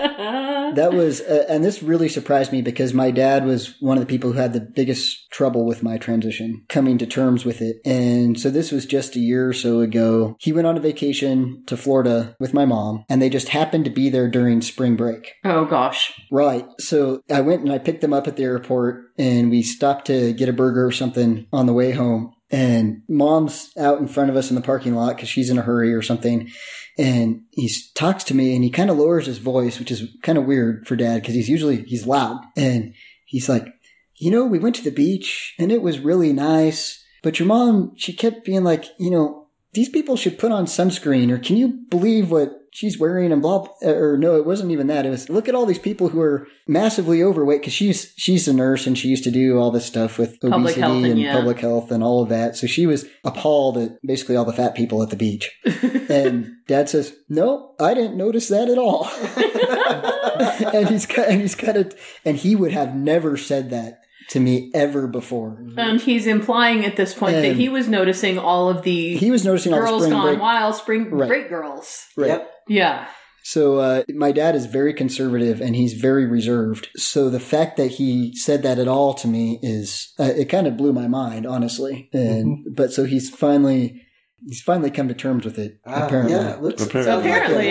That 0.75 0.93
was, 0.93 1.21
uh, 1.21 1.45
and 1.49 1.63
this 1.63 1.81
really 1.83 2.09
surprised 2.09 2.51
me 2.51 2.61
because 2.61 2.93
my 2.93 3.11
dad 3.11 3.45
was 3.45 3.75
one 3.79 3.97
of 3.97 4.01
the 4.01 4.09
people 4.09 4.31
who 4.31 4.39
had 4.39 4.53
the 4.53 4.61
biggest 4.61 5.29
trouble 5.31 5.65
with 5.65 5.83
my 5.83 5.97
transition, 5.97 6.63
coming 6.69 6.97
to 6.97 7.05
terms 7.05 7.45
with 7.45 7.61
it. 7.61 7.77
And 7.85 8.39
so 8.39 8.49
this 8.49 8.71
was 8.71 8.85
just 8.85 9.15
a 9.15 9.19
year 9.19 9.47
or 9.47 9.53
so 9.53 9.79
ago. 9.79 10.35
He 10.39 10.53
went 10.53 10.67
on 10.67 10.77
a 10.77 10.81
vacation 10.81 11.63
to 11.67 11.77
Florida 11.77 12.35
with 12.39 12.53
my 12.53 12.65
mom, 12.65 13.05
and 13.09 13.21
they 13.21 13.29
just 13.29 13.49
happened 13.49 13.85
to 13.85 13.91
be 13.91 14.09
there 14.09 14.29
during 14.29 14.61
spring 14.61 14.95
break. 14.95 15.33
oh, 15.43 15.65
gosh. 15.65 16.13
Right. 16.31 16.65
So 16.79 17.21
I 17.29 17.41
went 17.41 17.61
and 17.61 17.71
I 17.71 17.77
picked 17.77 18.01
them 18.01 18.13
up 18.13 18.27
at 18.27 18.37
the 18.37 18.43
airport 18.43 19.05
and 19.17 19.49
we 19.49 19.63
stopped 19.63 20.07
to 20.07 20.33
get 20.33 20.49
a 20.49 20.53
burger 20.53 20.85
or 20.85 20.91
something 20.91 21.47
on 21.51 21.65
the 21.65 21.73
way 21.73 21.91
home. 21.91 22.33
And 22.49 23.01
mom's 23.09 23.71
out 23.77 23.99
in 23.99 24.07
front 24.07 24.29
of 24.29 24.37
us 24.37 24.49
in 24.49 24.55
the 24.55 24.61
parking 24.61 24.95
lot 24.95 25.15
because 25.15 25.27
she's 25.27 25.49
in 25.49 25.57
a 25.57 25.63
hurry 25.63 25.93
or 25.93 26.01
something. 26.01 26.49
And 26.97 27.43
he 27.51 27.71
talks 27.93 28.23
to 28.25 28.33
me 28.33 28.55
and 28.55 28.63
he 28.63 28.69
kind 28.69 28.89
of 28.89 28.97
lowers 28.97 29.27
his 29.27 29.37
voice, 29.37 29.79
which 29.79 29.91
is 29.91 30.03
kind 30.23 30.37
of 30.37 30.45
weird 30.45 30.87
for 30.87 30.95
dad 30.95 31.21
because 31.21 31.35
he's 31.35 31.49
usually, 31.49 31.83
he's 31.83 32.07
loud. 32.07 32.41
And 32.55 32.93
he's 33.25 33.47
like, 33.47 33.67
you 34.15 34.31
know, 34.31 34.45
we 34.45 34.59
went 34.59 34.75
to 34.77 34.83
the 34.83 34.91
beach 34.91 35.53
and 35.59 35.71
it 35.71 35.81
was 35.81 35.99
really 35.99 36.33
nice. 36.33 37.03
But 37.21 37.39
your 37.39 37.47
mom, 37.47 37.93
she 37.95 38.13
kept 38.13 38.45
being 38.45 38.63
like, 38.63 38.85
you 38.97 39.11
know, 39.11 39.46
these 39.77 39.89
people 39.89 40.17
should 40.17 40.39
put 40.39 40.51
on 40.51 40.65
sunscreen 40.65 41.31
or 41.31 41.37
can 41.37 41.55
you 41.55 41.67
believe 41.89 42.31
what 42.31 42.67
she's 42.71 42.97
wearing 42.99 43.31
and 43.31 43.43
blah, 43.43 43.67
or 43.83 44.17
no, 44.17 44.35
it 44.37 44.45
wasn't 44.45 44.71
even 44.71 44.87
that. 44.87 45.05
It 45.05 45.09
was 45.09 45.29
look 45.29 45.47
at 45.47 45.53
all 45.53 45.67
these 45.67 45.77
people 45.77 46.09
who 46.09 46.19
are 46.19 46.47
massively 46.67 47.21
overweight 47.21 47.61
because 47.61 47.73
she's, 47.73 48.11
she's 48.17 48.47
a 48.47 48.53
nurse 48.53 48.87
and 48.87 48.97
she 48.97 49.07
used 49.07 49.23
to 49.25 49.31
do 49.31 49.59
all 49.59 49.69
this 49.69 49.85
stuff 49.85 50.17
with 50.17 50.41
Public 50.41 50.55
obesity 50.55 50.81
health 50.81 50.95
and 50.97 51.05
and 51.05 51.19
yeah. 51.19 51.33
public 51.33 51.59
health 51.59 51.91
and 51.91 52.03
all 52.03 52.23
of 52.23 52.29
that. 52.29 52.55
So 52.55 52.65
she 52.65 52.87
was 52.87 53.05
appalled 53.23 53.77
at 53.77 54.01
basically 54.03 54.35
all 54.35 54.45
the 54.45 54.53
fat 54.53 54.75
people 54.75 55.03
at 55.03 55.11
the 55.11 55.15
beach. 55.15 55.51
and 56.09 56.55
dad 56.67 56.89
says, 56.89 57.15
no, 57.29 57.75
I 57.79 57.93
didn't 57.93 58.17
notice 58.17 58.47
that 58.47 58.69
at 58.69 58.79
all. 58.79 59.07
and 60.73 60.89
he's, 60.89 61.05
and 61.17 61.41
he's 61.41 61.55
kind 61.55 61.77
of, 61.77 61.95
and 62.25 62.35
he 62.35 62.55
would 62.55 62.71
have 62.71 62.95
never 62.95 63.37
said 63.37 63.69
that 63.69 64.01
to 64.29 64.39
me 64.39 64.71
ever 64.73 65.07
before. 65.07 65.63
and 65.77 66.01
he's 66.01 66.27
implying 66.27 66.85
at 66.85 66.95
this 66.95 67.13
point 67.13 67.35
that 67.35 67.55
he 67.55 67.69
was 67.69 67.87
noticing 67.87 68.37
all 68.37 68.69
of 68.69 68.83
the 68.83 69.15
He 69.17 69.31
was 69.31 69.45
noticing 69.45 69.73
all 69.73 69.79
the 69.79 69.85
girls 69.87 70.01
spring 70.03 70.11
gone 70.13 70.25
break. 70.27 70.39
wild, 70.41 70.75
spring 70.75 71.09
Right. 71.11 71.27
break 71.27 71.49
girls. 71.49 72.05
Right. 72.17 72.27
Yep. 72.27 72.51
Yeah. 72.67 73.07
So 73.43 73.77
uh, 73.77 74.03
my 74.09 74.33
dad 74.33 74.55
is 74.55 74.65
very 74.65 74.93
conservative 74.93 75.61
and 75.61 75.73
he's 75.73 75.93
very 75.93 76.25
reserved. 76.25 76.89
So 76.97 77.29
the 77.29 77.39
fact 77.39 77.77
that 77.77 77.91
he 77.91 78.35
said 78.35 78.63
that 78.63 78.77
at 78.77 78.89
all 78.89 79.13
to 79.15 79.27
me 79.29 79.59
is 79.63 80.13
uh, 80.19 80.23
it 80.35 80.49
kind 80.49 80.67
of 80.67 80.75
blew 80.75 80.91
my 80.91 81.07
mind, 81.07 81.45
honestly. 81.47 82.09
And 82.11 82.65
but 82.75 82.91
so 82.91 83.05
he's 83.05 83.29
finally 83.29 84.01
he's 84.45 84.61
finally 84.61 84.91
come 84.91 85.07
to 85.07 85.13
terms 85.13 85.45
with 85.45 85.57
it. 85.57 85.79
Ah, 85.85 86.05
apparently, 86.05 86.33
yeah, 86.35 86.55
it 86.55 86.61
looks 86.61 86.83
Apparently. 86.85 87.11
sounds 87.23 87.25
Apparently. 87.25 87.67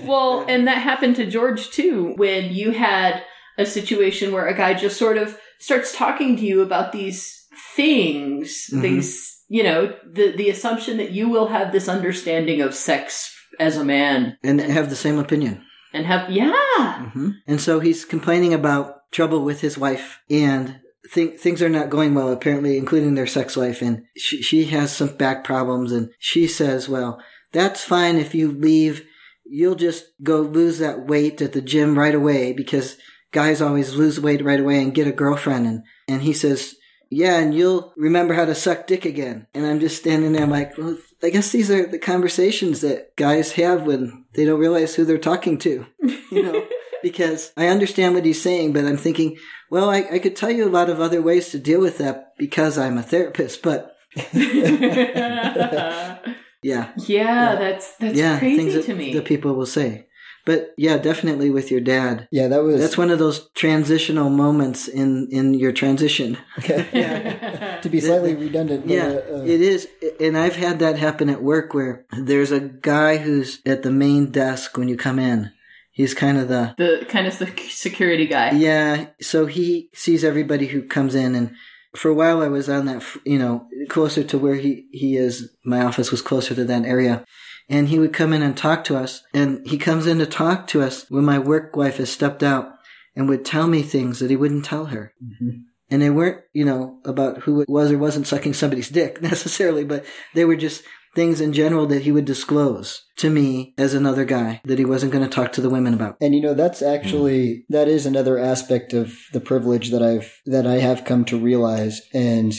yeah. 0.00 0.06
Well, 0.08 0.46
and 0.48 0.66
that 0.68 0.78
happened 0.78 1.16
to 1.16 1.26
George 1.26 1.68
too, 1.70 2.14
when 2.16 2.54
you 2.54 2.70
had 2.70 3.22
a 3.58 3.66
situation 3.66 4.32
where 4.32 4.46
a 4.46 4.54
guy 4.56 4.72
just 4.72 4.96
sort 4.98 5.18
of 5.18 5.38
starts 5.58 5.96
talking 5.96 6.36
to 6.36 6.42
you 6.44 6.62
about 6.62 6.92
these 6.92 7.46
things, 7.76 8.68
Mhm. 8.72 8.82
these, 8.82 9.42
you 9.48 9.62
know, 9.62 9.94
the 10.10 10.32
the 10.36 10.50
assumption 10.50 10.96
that 10.98 11.12
you 11.12 11.28
will 11.28 11.48
have 11.48 11.72
this 11.72 11.88
understanding 11.88 12.60
of 12.60 12.74
sex 12.74 13.30
as 13.60 13.76
a 13.76 13.84
man 13.84 14.36
and 14.42 14.60
have 14.60 14.90
the 14.90 14.96
same 14.96 15.18
opinion. 15.18 15.62
and 15.92 16.06
have 16.06 16.28
yeah. 16.30 17.10
hmm 17.12 17.30
And 17.46 17.60
so 17.60 17.78
he's 17.80 18.04
complaining 18.04 18.52
about 18.52 19.10
trouble 19.12 19.44
with 19.44 19.60
his 19.60 19.78
wife 19.78 20.18
and 20.28 20.80
th- 21.12 21.38
things 21.38 21.62
are 21.62 21.68
not 21.68 21.88
going 21.90 22.14
well, 22.14 22.32
apparently, 22.32 22.76
including 22.76 23.14
their 23.14 23.28
sex 23.28 23.56
life. 23.56 23.80
And 23.80 24.02
she, 24.16 24.42
she 24.42 24.64
has 24.66 24.90
some 24.90 25.16
back 25.16 25.44
problems. 25.44 25.92
And 25.92 26.08
she 26.18 26.48
says, 26.48 26.88
well, 26.88 27.20
that's 27.52 27.84
fine 27.84 28.16
if 28.16 28.34
you 28.34 28.50
leave. 28.50 29.04
You'll 29.44 29.76
just 29.76 30.06
go 30.22 30.40
lose 30.40 30.78
that 30.80 31.06
weight 31.06 31.40
at 31.40 31.52
the 31.52 31.60
gym 31.62 31.96
right 31.96 32.14
away 32.14 32.52
because 32.52 32.96
guys 33.34 33.60
always 33.60 33.94
lose 33.94 34.18
weight 34.20 34.42
right 34.42 34.60
away 34.60 34.80
and 34.80 34.94
get 34.94 35.08
a 35.08 35.12
girlfriend. 35.12 35.66
And, 35.66 35.82
and 36.08 36.22
he 36.22 36.32
says, 36.32 36.76
yeah, 37.10 37.38
and 37.38 37.52
you'll 37.52 37.92
remember 37.96 38.32
how 38.32 38.44
to 38.44 38.54
suck 38.54 38.86
dick 38.86 39.04
again. 39.04 39.46
And 39.52 39.66
I'm 39.66 39.80
just 39.80 39.98
standing 39.98 40.32
there, 40.32 40.44
I'm 40.44 40.50
like, 40.50 40.78
well, 40.78 40.96
I 41.22 41.30
guess 41.30 41.50
these 41.50 41.70
are 41.70 41.86
the 41.86 41.98
conversations 41.98 42.80
that 42.80 43.14
guys 43.16 43.52
have 43.52 43.82
when 43.82 44.24
they 44.34 44.44
don't 44.44 44.60
realize 44.60 44.94
who 44.94 45.04
they're 45.04 45.18
talking 45.18 45.58
to, 45.58 45.84
you 46.30 46.42
know, 46.42 46.64
because 47.02 47.52
I 47.56 47.66
understand 47.66 48.14
what 48.14 48.24
he's 48.24 48.40
saying, 48.40 48.72
but 48.72 48.84
I'm 48.84 48.96
thinking, 48.96 49.36
well, 49.70 49.90
I, 49.90 50.06
I 50.12 50.18
could 50.20 50.36
tell 50.36 50.50
you 50.50 50.66
a 50.66 50.70
lot 50.70 50.88
of 50.88 51.00
other 51.00 51.20
ways 51.20 51.50
to 51.50 51.58
deal 51.58 51.80
with 51.80 51.98
that 51.98 52.34
because 52.38 52.78
I'm 52.78 52.96
a 52.98 53.02
therapist, 53.02 53.62
but 53.62 53.96
yeah, 54.32 56.28
yeah, 56.62 57.56
that's 57.56 57.96
that's 57.96 58.16
yeah, 58.16 58.38
crazy 58.38 58.56
things 58.56 58.74
that 58.74 58.84
to 58.84 58.94
me. 58.94 59.12
the 59.12 59.22
people 59.22 59.54
will 59.54 59.66
say. 59.66 60.06
But 60.46 60.74
yeah, 60.76 60.98
definitely 60.98 61.50
with 61.50 61.70
your 61.70 61.80
dad. 61.80 62.28
yeah, 62.30 62.48
that 62.48 62.62
was 62.62 62.80
That's 62.80 62.98
one 62.98 63.10
of 63.10 63.18
those 63.18 63.48
transitional 63.54 64.28
moments 64.28 64.88
in, 64.88 65.28
in 65.30 65.54
your 65.54 65.72
transition. 65.72 66.36
Okay. 66.58 66.86
Yeah. 66.92 67.80
to 67.82 67.88
be 67.88 68.00
slightly 68.00 68.34
redundant. 68.34 68.86
but, 68.86 68.94
Yeah, 68.94 69.06
uh, 69.06 69.38
uh, 69.38 69.44
it 69.44 69.60
is. 69.60 69.88
And 70.20 70.36
I've 70.36 70.56
had 70.56 70.78
that 70.80 70.98
happen 70.98 71.28
at 71.30 71.42
work 71.42 71.74
where 71.74 72.04
there's 72.12 72.52
a 72.52 72.60
guy 72.60 73.16
who's 73.16 73.60
at 73.64 73.82
the 73.82 73.90
main 73.90 74.30
desk 74.30 74.76
when 74.76 74.88
you 74.88 74.96
come 74.96 75.18
in. 75.18 75.50
He's 75.90 76.12
kind 76.12 76.38
of 76.38 76.48
the, 76.48 76.74
the 76.76 77.06
kind 77.08 77.26
of 77.26 77.38
the 77.38 77.46
security 77.68 78.26
guy. 78.26 78.50
yeah, 78.52 79.06
so 79.20 79.46
he 79.46 79.90
sees 79.94 80.24
everybody 80.24 80.66
who 80.66 80.82
comes 80.82 81.14
in 81.14 81.34
and 81.34 81.54
for 81.94 82.08
a 82.08 82.14
while 82.14 82.42
I 82.42 82.48
was 82.48 82.68
on 82.68 82.86
that, 82.86 83.04
you 83.24 83.38
know, 83.38 83.68
closer 83.88 84.24
to 84.24 84.38
where 84.38 84.56
he, 84.56 84.88
he 84.90 85.16
is. 85.16 85.54
My 85.64 85.84
office 85.84 86.10
was 86.10 86.22
closer 86.22 86.54
to 86.54 86.64
that 86.64 86.84
area. 86.84 87.24
And 87.68 87.88
he 87.88 87.98
would 87.98 88.12
come 88.12 88.32
in 88.32 88.42
and 88.42 88.56
talk 88.56 88.84
to 88.84 88.96
us. 88.96 89.22
And 89.32 89.66
he 89.66 89.78
comes 89.78 90.06
in 90.06 90.18
to 90.18 90.26
talk 90.26 90.66
to 90.68 90.82
us 90.82 91.06
when 91.10 91.24
my 91.24 91.38
work 91.38 91.76
wife 91.76 91.96
has 91.96 92.10
stepped 92.10 92.42
out 92.42 92.70
and 93.16 93.28
would 93.28 93.44
tell 93.44 93.66
me 93.66 93.82
things 93.82 94.18
that 94.18 94.30
he 94.30 94.36
wouldn't 94.36 94.64
tell 94.64 94.86
her. 94.86 95.12
mhm. 95.22 95.62
And 95.90 96.00
they 96.00 96.10
weren't, 96.10 96.40
you 96.52 96.64
know, 96.64 96.98
about 97.04 97.42
who 97.42 97.60
it 97.60 97.68
was 97.68 97.92
or 97.92 97.98
wasn't 97.98 98.26
sucking 98.26 98.54
somebody's 98.54 98.88
dick 98.88 99.20
necessarily, 99.30 99.84
but 99.84 100.04
they 100.34 100.44
were 100.44 100.56
just 100.56 100.82
things 101.14 101.40
in 101.40 101.52
general 101.52 101.86
that 101.86 102.02
he 102.02 102.12
would 102.12 102.24
disclose 102.24 103.02
to 103.16 103.30
me 103.30 103.74
as 103.78 103.94
another 103.94 104.24
guy 104.24 104.60
that 104.64 104.78
he 104.78 104.84
wasn't 104.84 105.12
going 105.12 105.24
to 105.24 105.30
talk 105.30 105.52
to 105.52 105.60
the 105.60 105.70
women 105.70 105.94
about. 105.94 106.16
And 106.20 106.34
you 106.34 106.40
know 106.40 106.54
that's 106.54 106.82
actually 106.82 107.64
that 107.68 107.88
is 107.88 108.06
another 108.06 108.38
aspect 108.38 108.92
of 108.92 109.16
the 109.32 109.40
privilege 109.40 109.90
that 109.90 110.02
I've 110.02 110.40
that 110.46 110.66
I 110.66 110.74
have 110.74 111.04
come 111.04 111.24
to 111.26 111.38
realize 111.38 112.02
and 112.12 112.52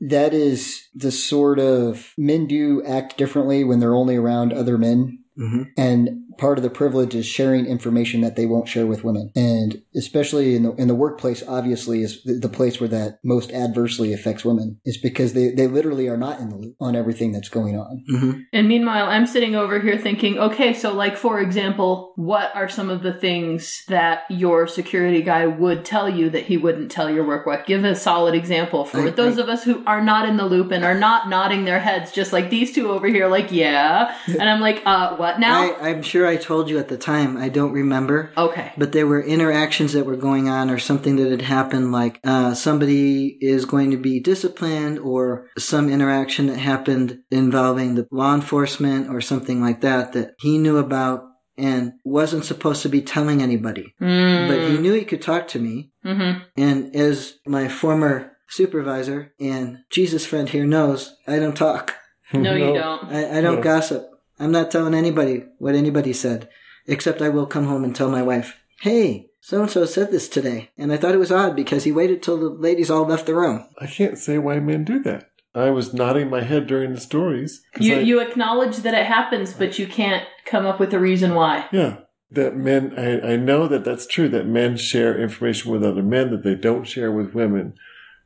that 0.00 0.32
is 0.32 0.88
the 0.94 1.10
sort 1.10 1.58
of 1.58 2.12
men 2.16 2.46
do 2.46 2.82
act 2.84 3.16
differently 3.16 3.64
when 3.64 3.80
they're 3.80 3.94
only 3.94 4.16
around 4.16 4.52
other 4.52 4.78
men 4.78 5.24
hmm 5.38 5.62
and 5.76 6.24
part 6.38 6.56
of 6.56 6.62
the 6.62 6.70
privilege 6.70 7.16
is 7.16 7.26
sharing 7.26 7.66
information 7.66 8.20
that 8.20 8.36
they 8.36 8.46
won't 8.46 8.68
share 8.68 8.86
with 8.86 9.02
women. 9.02 9.32
And 9.34 9.82
especially 9.96 10.54
in 10.54 10.62
the 10.62 10.72
in 10.74 10.86
the 10.86 10.94
workplace 10.94 11.42
obviously 11.48 12.02
is 12.02 12.22
the, 12.22 12.34
the 12.34 12.48
place 12.48 12.78
where 12.78 12.88
that 12.90 13.18
most 13.24 13.50
adversely 13.50 14.12
affects 14.12 14.44
women 14.44 14.78
is 14.84 14.96
because 14.98 15.32
they 15.32 15.48
they 15.50 15.66
literally 15.66 16.08
are 16.08 16.16
not 16.16 16.38
in 16.38 16.48
the 16.50 16.56
loop 16.56 16.76
on 16.80 16.94
everything 16.94 17.32
that's 17.32 17.48
going 17.48 17.76
on. 17.76 18.04
Hmm 18.08 18.32
And 18.52 18.68
meanwhile, 18.68 19.06
I'm 19.08 19.26
sitting 19.26 19.56
over 19.56 19.80
here 19.80 19.98
thinking, 19.98 20.38
okay, 20.38 20.72
so 20.74 20.92
like 20.94 21.16
for 21.16 21.40
example, 21.40 22.12
what 22.14 22.54
are 22.54 22.68
some 22.68 22.88
of 22.88 23.02
the 23.02 23.12
things 23.14 23.82
that 23.88 24.22
your 24.30 24.68
security 24.68 25.22
guy 25.22 25.46
would 25.46 25.84
tell 25.84 26.08
you 26.08 26.30
that 26.30 26.44
he 26.44 26.56
wouldn't 26.56 26.92
tell 26.92 27.10
your 27.10 27.26
work 27.26 27.46
wife? 27.46 27.66
Give 27.66 27.84
a 27.84 27.96
solid 27.96 28.34
example 28.36 28.84
for 28.84 29.00
I- 29.00 29.10
those 29.10 29.38
I- 29.38 29.42
of 29.42 29.48
us 29.48 29.64
who 29.64 29.84
are 29.86 30.02
not 30.04 30.28
in 30.28 30.36
the 30.36 30.46
loop 30.46 30.70
and 30.70 30.84
are 30.84 30.94
not 30.98 31.28
nodding 31.28 31.64
their 31.64 31.80
heads, 31.80 32.12
just 32.12 32.32
like 32.32 32.48
these 32.48 32.72
two 32.72 32.90
over 32.90 33.08
here, 33.08 33.26
like 33.26 33.50
yeah. 33.50 34.14
And 34.28 34.48
I'm 34.48 34.60
like, 34.60 34.82
uh, 34.86 35.16
what 35.16 35.27
now? 35.38 35.62
I, 35.80 35.88
I'm 35.90 36.02
sure 36.02 36.26
I 36.26 36.36
told 36.36 36.70
you 36.70 36.78
at 36.78 36.88
the 36.88 36.96
time. 36.96 37.36
I 37.36 37.48
don't 37.48 37.72
remember. 37.72 38.30
okay. 38.36 38.72
But 38.78 38.92
there 38.92 39.06
were 39.06 39.22
interactions 39.22 39.92
that 39.94 40.06
were 40.06 40.16
going 40.16 40.48
on 40.48 40.70
or 40.70 40.78
something 40.78 41.16
that 41.16 41.30
had 41.30 41.42
happened 41.42 41.90
like 41.92 42.20
uh, 42.24 42.54
somebody 42.54 43.36
is 43.40 43.64
going 43.64 43.90
to 43.90 43.96
be 43.96 44.20
disciplined 44.20 44.98
or 45.00 45.48
some 45.58 45.90
interaction 45.90 46.46
that 46.46 46.58
happened 46.58 47.18
involving 47.30 47.94
the 47.96 48.06
law 48.12 48.34
enforcement 48.34 49.08
or 49.10 49.20
something 49.20 49.60
like 49.60 49.80
that 49.82 50.12
that 50.12 50.34
he 50.38 50.58
knew 50.58 50.78
about 50.78 51.24
and 51.56 51.94
wasn't 52.04 52.44
supposed 52.44 52.82
to 52.82 52.88
be 52.88 53.02
telling 53.02 53.42
anybody. 53.42 53.92
Mm. 54.00 54.46
But 54.46 54.70
he 54.70 54.78
knew 54.78 54.92
he 54.94 55.04
could 55.04 55.22
talk 55.22 55.48
to 55.48 55.58
me. 55.58 55.90
Mhm. 56.04 56.42
And 56.56 56.94
as 56.94 57.34
my 57.46 57.66
former 57.66 58.32
supervisor 58.48 59.32
and 59.40 59.78
Jesus 59.90 60.24
friend 60.24 60.48
here 60.48 60.64
knows, 60.66 61.16
I 61.26 61.38
don't 61.40 61.56
talk. 61.56 61.94
No, 62.32 62.54
you 62.54 62.74
don't. 62.74 63.04
I, 63.10 63.38
I 63.38 63.40
don't 63.40 63.56
No. 63.56 63.62
gossip. 63.62 64.07
I'm 64.38 64.52
not 64.52 64.70
telling 64.70 64.94
anybody 64.94 65.44
what 65.58 65.74
anybody 65.74 66.12
said, 66.12 66.48
except 66.86 67.22
I 67.22 67.28
will 67.28 67.46
come 67.46 67.66
home 67.66 67.84
and 67.84 67.94
tell 67.94 68.10
my 68.10 68.22
wife, 68.22 68.56
hey, 68.80 69.30
so 69.40 69.62
and 69.62 69.70
so 69.70 69.84
said 69.84 70.10
this 70.10 70.28
today. 70.28 70.70
And 70.76 70.92
I 70.92 70.96
thought 70.96 71.14
it 71.14 71.18
was 71.18 71.32
odd 71.32 71.56
because 71.56 71.84
he 71.84 71.92
waited 71.92 72.22
till 72.22 72.38
the 72.38 72.48
ladies 72.48 72.90
all 72.90 73.04
left 73.06 73.26
the 73.26 73.34
room. 73.34 73.66
I 73.80 73.86
can't 73.86 74.18
say 74.18 74.38
why 74.38 74.58
men 74.60 74.84
do 74.84 75.02
that. 75.04 75.30
I 75.54 75.70
was 75.70 75.94
nodding 75.94 76.28
my 76.30 76.42
head 76.42 76.66
during 76.66 76.92
the 76.92 77.00
stories. 77.00 77.62
You 77.80 77.96
I- 77.96 78.00
you 78.00 78.20
acknowledge 78.20 78.78
that 78.78 78.94
it 78.94 79.06
happens, 79.06 79.52
but 79.54 79.78
you 79.78 79.86
can't 79.86 80.24
come 80.44 80.66
up 80.66 80.78
with 80.78 80.92
a 80.94 80.98
reason 81.00 81.34
why. 81.34 81.66
Yeah. 81.72 81.98
That 82.30 82.54
men, 82.56 82.92
I, 82.98 83.32
I 83.32 83.36
know 83.36 83.66
that 83.68 83.84
that's 83.84 84.06
true, 84.06 84.28
that 84.28 84.46
men 84.46 84.76
share 84.76 85.18
information 85.18 85.72
with 85.72 85.82
other 85.82 86.02
men 86.02 86.30
that 86.30 86.44
they 86.44 86.54
don't 86.54 86.84
share 86.84 87.10
with 87.10 87.32
women. 87.34 87.72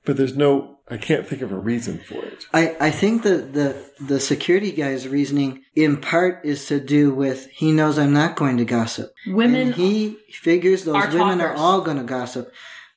But 0.05 0.17
there's 0.17 0.37
no, 0.37 0.72
I 0.89 0.97
can't 0.97 1.27
think 1.27 1.43
of 1.43 1.53
a 1.53 1.59
reason 1.59 1.99
for 1.99 2.25
it. 2.25 2.45
I, 2.53 2.77
I 2.81 2.91
think 2.91 3.23
the, 3.23 3.37
the, 3.37 3.91
the 4.01 4.21
security 4.21 4.73
guy's 4.73 5.09
reasoning 5.09 5.63
in 5.75 5.99
part 5.99 6.45
is 6.45 6.67
to 6.67 6.81
do 6.81 7.15
with 7.15 7.47
he 7.51 7.73
knows 7.73 7.99
I'm 7.99 8.13
not 8.13 8.37
going 8.37 8.59
to 8.59 8.65
gossip. 8.65 9.13
Women 9.27 9.69
And 9.69 9.75
he 9.75 10.19
figures 10.31 10.85
those 10.85 10.97
are 10.97 11.13
women 11.13 11.41
are 11.41 11.55
all 11.55 11.81
going 11.81 11.99
to 11.99 12.05
gossip. 12.05 12.53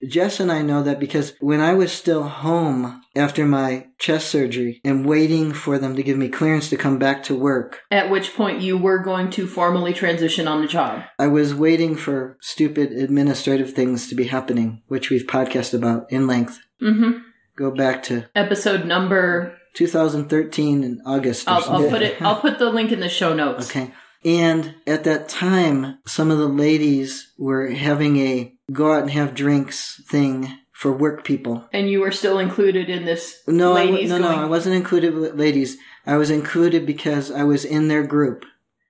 Jess 0.06 0.40
and 0.40 0.52
I 0.52 0.62
know 0.62 0.84
that 0.84 1.00
because 1.00 1.34
when 1.40 1.62
I 1.62 1.74
was 1.74 1.92
still 1.92 2.24
home 2.24 3.02
after 3.16 3.46
my 3.46 3.88
chest 3.98 4.30
surgery 4.30 4.82
and 4.84 5.06
waiting 5.06 5.54
for 5.54 5.78
them 5.80 5.96
to 5.96 6.04
give 6.04 6.18
me 6.18 6.28
clearance 6.28 6.70
to 6.70 6.78
come 6.78 7.00
back 7.00 7.24
to 7.24 7.36
work, 7.36 7.82
at 7.90 8.10
which 8.10 8.36
point 8.36 8.62
you 8.62 8.78
were 8.78 9.00
going 9.00 9.30
to 9.32 9.48
formally 9.48 9.94
transition 9.94 10.48
on 10.48 10.62
the 10.62 10.68
job. 10.68 11.04
I 11.18 11.28
was 11.28 11.56
waiting 11.56 11.96
for 11.96 12.38
stupid 12.42 12.92
administrative 12.92 13.74
things 13.74 14.10
to 14.10 14.16
be 14.16 14.26
happening, 14.26 14.84
which 14.88 15.10
we've 15.10 15.26
podcasted 15.26 15.76
about 15.76 16.12
in 16.12 16.28
length. 16.28 16.60
hmm 16.80 17.20
Go 17.56 17.72
back 17.72 18.04
to 18.04 18.26
Episode 18.36 18.86
number 18.86 19.58
2013 19.76 20.84
in 20.84 21.02
August. 21.06 21.48
I'll, 21.48 21.64
I'll 21.70 21.90
put 21.90 22.02
it 22.02 22.22
I'll 22.22 22.40
put 22.40 22.60
the 22.60 22.70
link 22.70 22.92
in 22.92 23.00
the 23.00 23.10
show 23.10 23.34
notes. 23.34 23.70
Okay. 23.70 23.92
And 24.26 24.76
at 24.88 25.04
that 25.04 25.30
time, 25.30 26.00
some 26.06 26.32
of 26.32 26.38
the 26.38 26.48
ladies 26.48 27.32
were 27.38 27.70
having 27.70 28.18
a 28.18 28.54
go 28.72 28.94
out 28.94 29.04
and 29.04 29.12
have 29.12 29.36
drinks 29.36 30.02
thing 30.08 30.52
for 30.72 30.92
work 30.92 31.24
people. 31.24 31.66
And 31.72 31.90
you 31.90 32.02
were 32.02 32.12
still 32.12 32.40
included 32.40 32.90
in 32.90 33.06
this 33.06 33.42
No, 33.48 33.78
I, 33.78 33.86
no, 33.86 34.18
no, 34.18 34.28
going 34.28 34.40
I 34.40 34.46
wasn't 34.46 34.76
included 34.76 35.14
with 35.14 35.36
ladies. 35.36 35.78
I 36.06 36.18
was 36.18 36.32
included 36.32 36.86
because 36.86 37.32
I 37.32 37.44
was 37.44 37.64
in 37.64 37.88
their 37.88 38.06
group. 38.06 38.46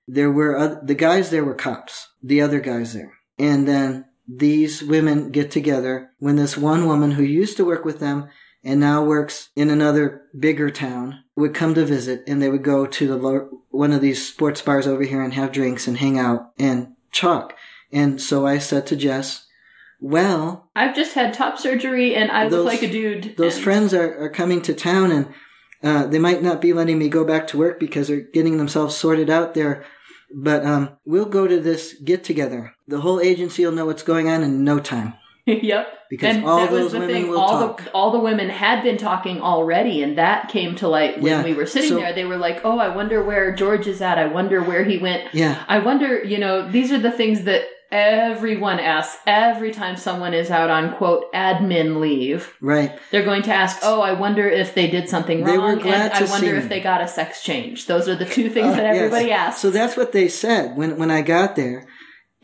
There 0.08 0.32
were 0.32 0.58
oth- 0.58 0.86
the 0.86 0.94
guys 0.94 1.30
there 1.30 1.44
were 1.44 1.54
cops. 1.54 2.08
The 2.22 2.40
other 2.40 2.58
guys 2.58 2.94
there, 2.94 3.12
and 3.38 3.68
then 3.68 4.06
these 4.26 4.82
women 4.82 5.30
get 5.30 5.50
together 5.52 6.10
when 6.18 6.34
this 6.36 6.56
one 6.56 6.86
woman 6.86 7.12
who 7.12 7.22
used 7.22 7.56
to 7.58 7.64
work 7.64 7.84
with 7.84 8.00
them 8.00 8.28
and 8.66 8.80
now 8.80 9.02
works 9.04 9.50
in 9.56 9.70
another 9.70 10.22
bigger 10.38 10.68
town 10.70 11.22
would 11.36 11.54
come 11.54 11.72
to 11.74 11.84
visit, 11.86 12.24
and 12.26 12.42
they 12.42 12.50
would 12.50 12.64
go 12.64 12.84
to 12.84 13.06
the 13.06 13.16
lo- 13.16 13.62
one 13.70 13.92
of 13.92 14.00
these 14.00 14.26
sports 14.26 14.60
bars 14.60 14.86
over 14.86 15.04
here 15.04 15.22
and 15.22 15.32
have 15.34 15.52
drinks 15.52 15.86
and 15.86 15.96
hang 15.98 16.18
out 16.18 16.50
and 16.58 16.88
talk. 17.14 17.54
And 17.92 18.20
so 18.20 18.44
I 18.46 18.58
said 18.58 18.86
to 18.88 18.96
Jess, 18.96 19.46
"Well, 20.00 20.68
I've 20.74 20.96
just 20.96 21.14
had 21.14 21.32
top 21.32 21.58
surgery 21.58 22.14
and 22.16 22.30
I 22.30 22.48
Those- 22.48 22.64
look 22.64 22.66
like 22.66 22.82
a 22.82 22.90
dude. 22.90 23.36
those 23.36 23.54
and- 23.54 23.64
friends 23.64 23.94
are, 23.94 24.24
are 24.24 24.30
coming 24.30 24.60
to 24.62 24.74
town 24.74 25.12
and 25.12 25.26
uh, 25.82 26.06
they 26.06 26.18
might 26.18 26.42
not 26.42 26.60
be 26.60 26.72
letting 26.72 26.98
me 26.98 27.08
go 27.08 27.24
back 27.24 27.46
to 27.48 27.58
work 27.58 27.78
because 27.78 28.08
they're 28.08 28.20
getting 28.20 28.56
themselves 28.56 28.96
sorted 28.96 29.30
out 29.30 29.54
there. 29.54 29.84
But 30.34 30.64
um, 30.66 30.88
we'll 31.04 31.26
go 31.26 31.46
to 31.46 31.60
this 31.60 31.94
get 32.04 32.24
together. 32.24 32.74
The 32.88 33.00
whole 33.02 33.20
agency 33.20 33.64
will 33.64 33.72
know 33.72 33.86
what's 33.86 34.02
going 34.02 34.28
on 34.28 34.42
in 34.42 34.64
no 34.64 34.80
time 34.80 35.14
yep. 35.62 35.86
because 36.10 36.36
and 36.36 36.44
all 36.44 36.58
that 36.58 36.70
was 36.72 36.82
those 36.82 36.92
the 36.92 36.98
women 37.00 37.14
thing. 37.14 37.28
will 37.28 37.38
all 37.40 37.68
talk. 37.68 37.84
the 37.84 37.90
all 37.92 38.10
the 38.10 38.18
women 38.18 38.48
had 38.48 38.82
been 38.82 38.96
talking 38.96 39.40
already, 39.40 40.02
and 40.02 40.18
that 40.18 40.48
came 40.48 40.74
to 40.76 40.88
light 40.88 41.20
when 41.20 41.32
Yeah. 41.32 41.42
we 41.44 41.54
were 41.54 41.66
sitting 41.66 41.90
So- 41.90 41.96
there. 42.00 42.12
They 42.12 42.24
were 42.24 42.36
like, 42.36 42.60
"Oh, 42.64 42.78
I 42.78 42.88
wonder 42.94 43.22
where 43.22 43.54
George 43.54 43.86
is 43.86 44.00
at. 44.02 44.18
I 44.18 44.26
wonder 44.26 44.62
where 44.62 44.84
he 44.84 44.98
went. 44.98 45.32
yeah, 45.32 45.62
I 45.68 45.78
wonder." 45.78 46.22
You 46.24 46.38
know, 46.38 46.68
these 46.68 46.90
are 46.92 46.98
the 46.98 47.12
things 47.12 47.44
that 47.44 47.62
everyone 47.92 48.80
asks 48.80 49.16
every 49.26 49.70
time 49.70 49.96
someone 49.96 50.34
is 50.34 50.50
out 50.50 50.70
on 50.70 50.92
quote 50.94 51.32
admin 51.32 52.00
leave. 52.00 52.52
right. 52.60 52.98
They're 53.10 53.24
going 53.24 53.42
to 53.42 53.52
ask, 53.54 53.78
"Oh, 53.82 54.00
I 54.00 54.12
wonder 54.12 54.48
if 54.48 54.74
they 54.74 54.88
did 54.88 55.08
something 55.08 55.44
They 55.44 55.56
wrong, 55.56 55.80
and 55.86 56.12
I 56.12 56.24
wonder 56.24 56.54
if 56.56 56.68
they 56.68 56.80
got 56.80 57.00
a 57.00 57.08
sex 57.08 57.42
change." 57.42 57.86
Those 57.86 58.08
are 58.08 58.16
the 58.16 58.24
two 58.24 58.48
things 58.50 58.72
Uh, 58.72 58.76
that 58.76 58.84
yes. 58.94 58.96
everybody 58.96 59.30
asks. 59.32 59.60
So 59.60 59.70
that's 59.70 59.96
what 59.96 60.12
they 60.12 60.28
said 60.28 60.76
when 60.76 60.98
when 60.98 61.10
I 61.10 61.22
got 61.22 61.56
there. 61.56 61.86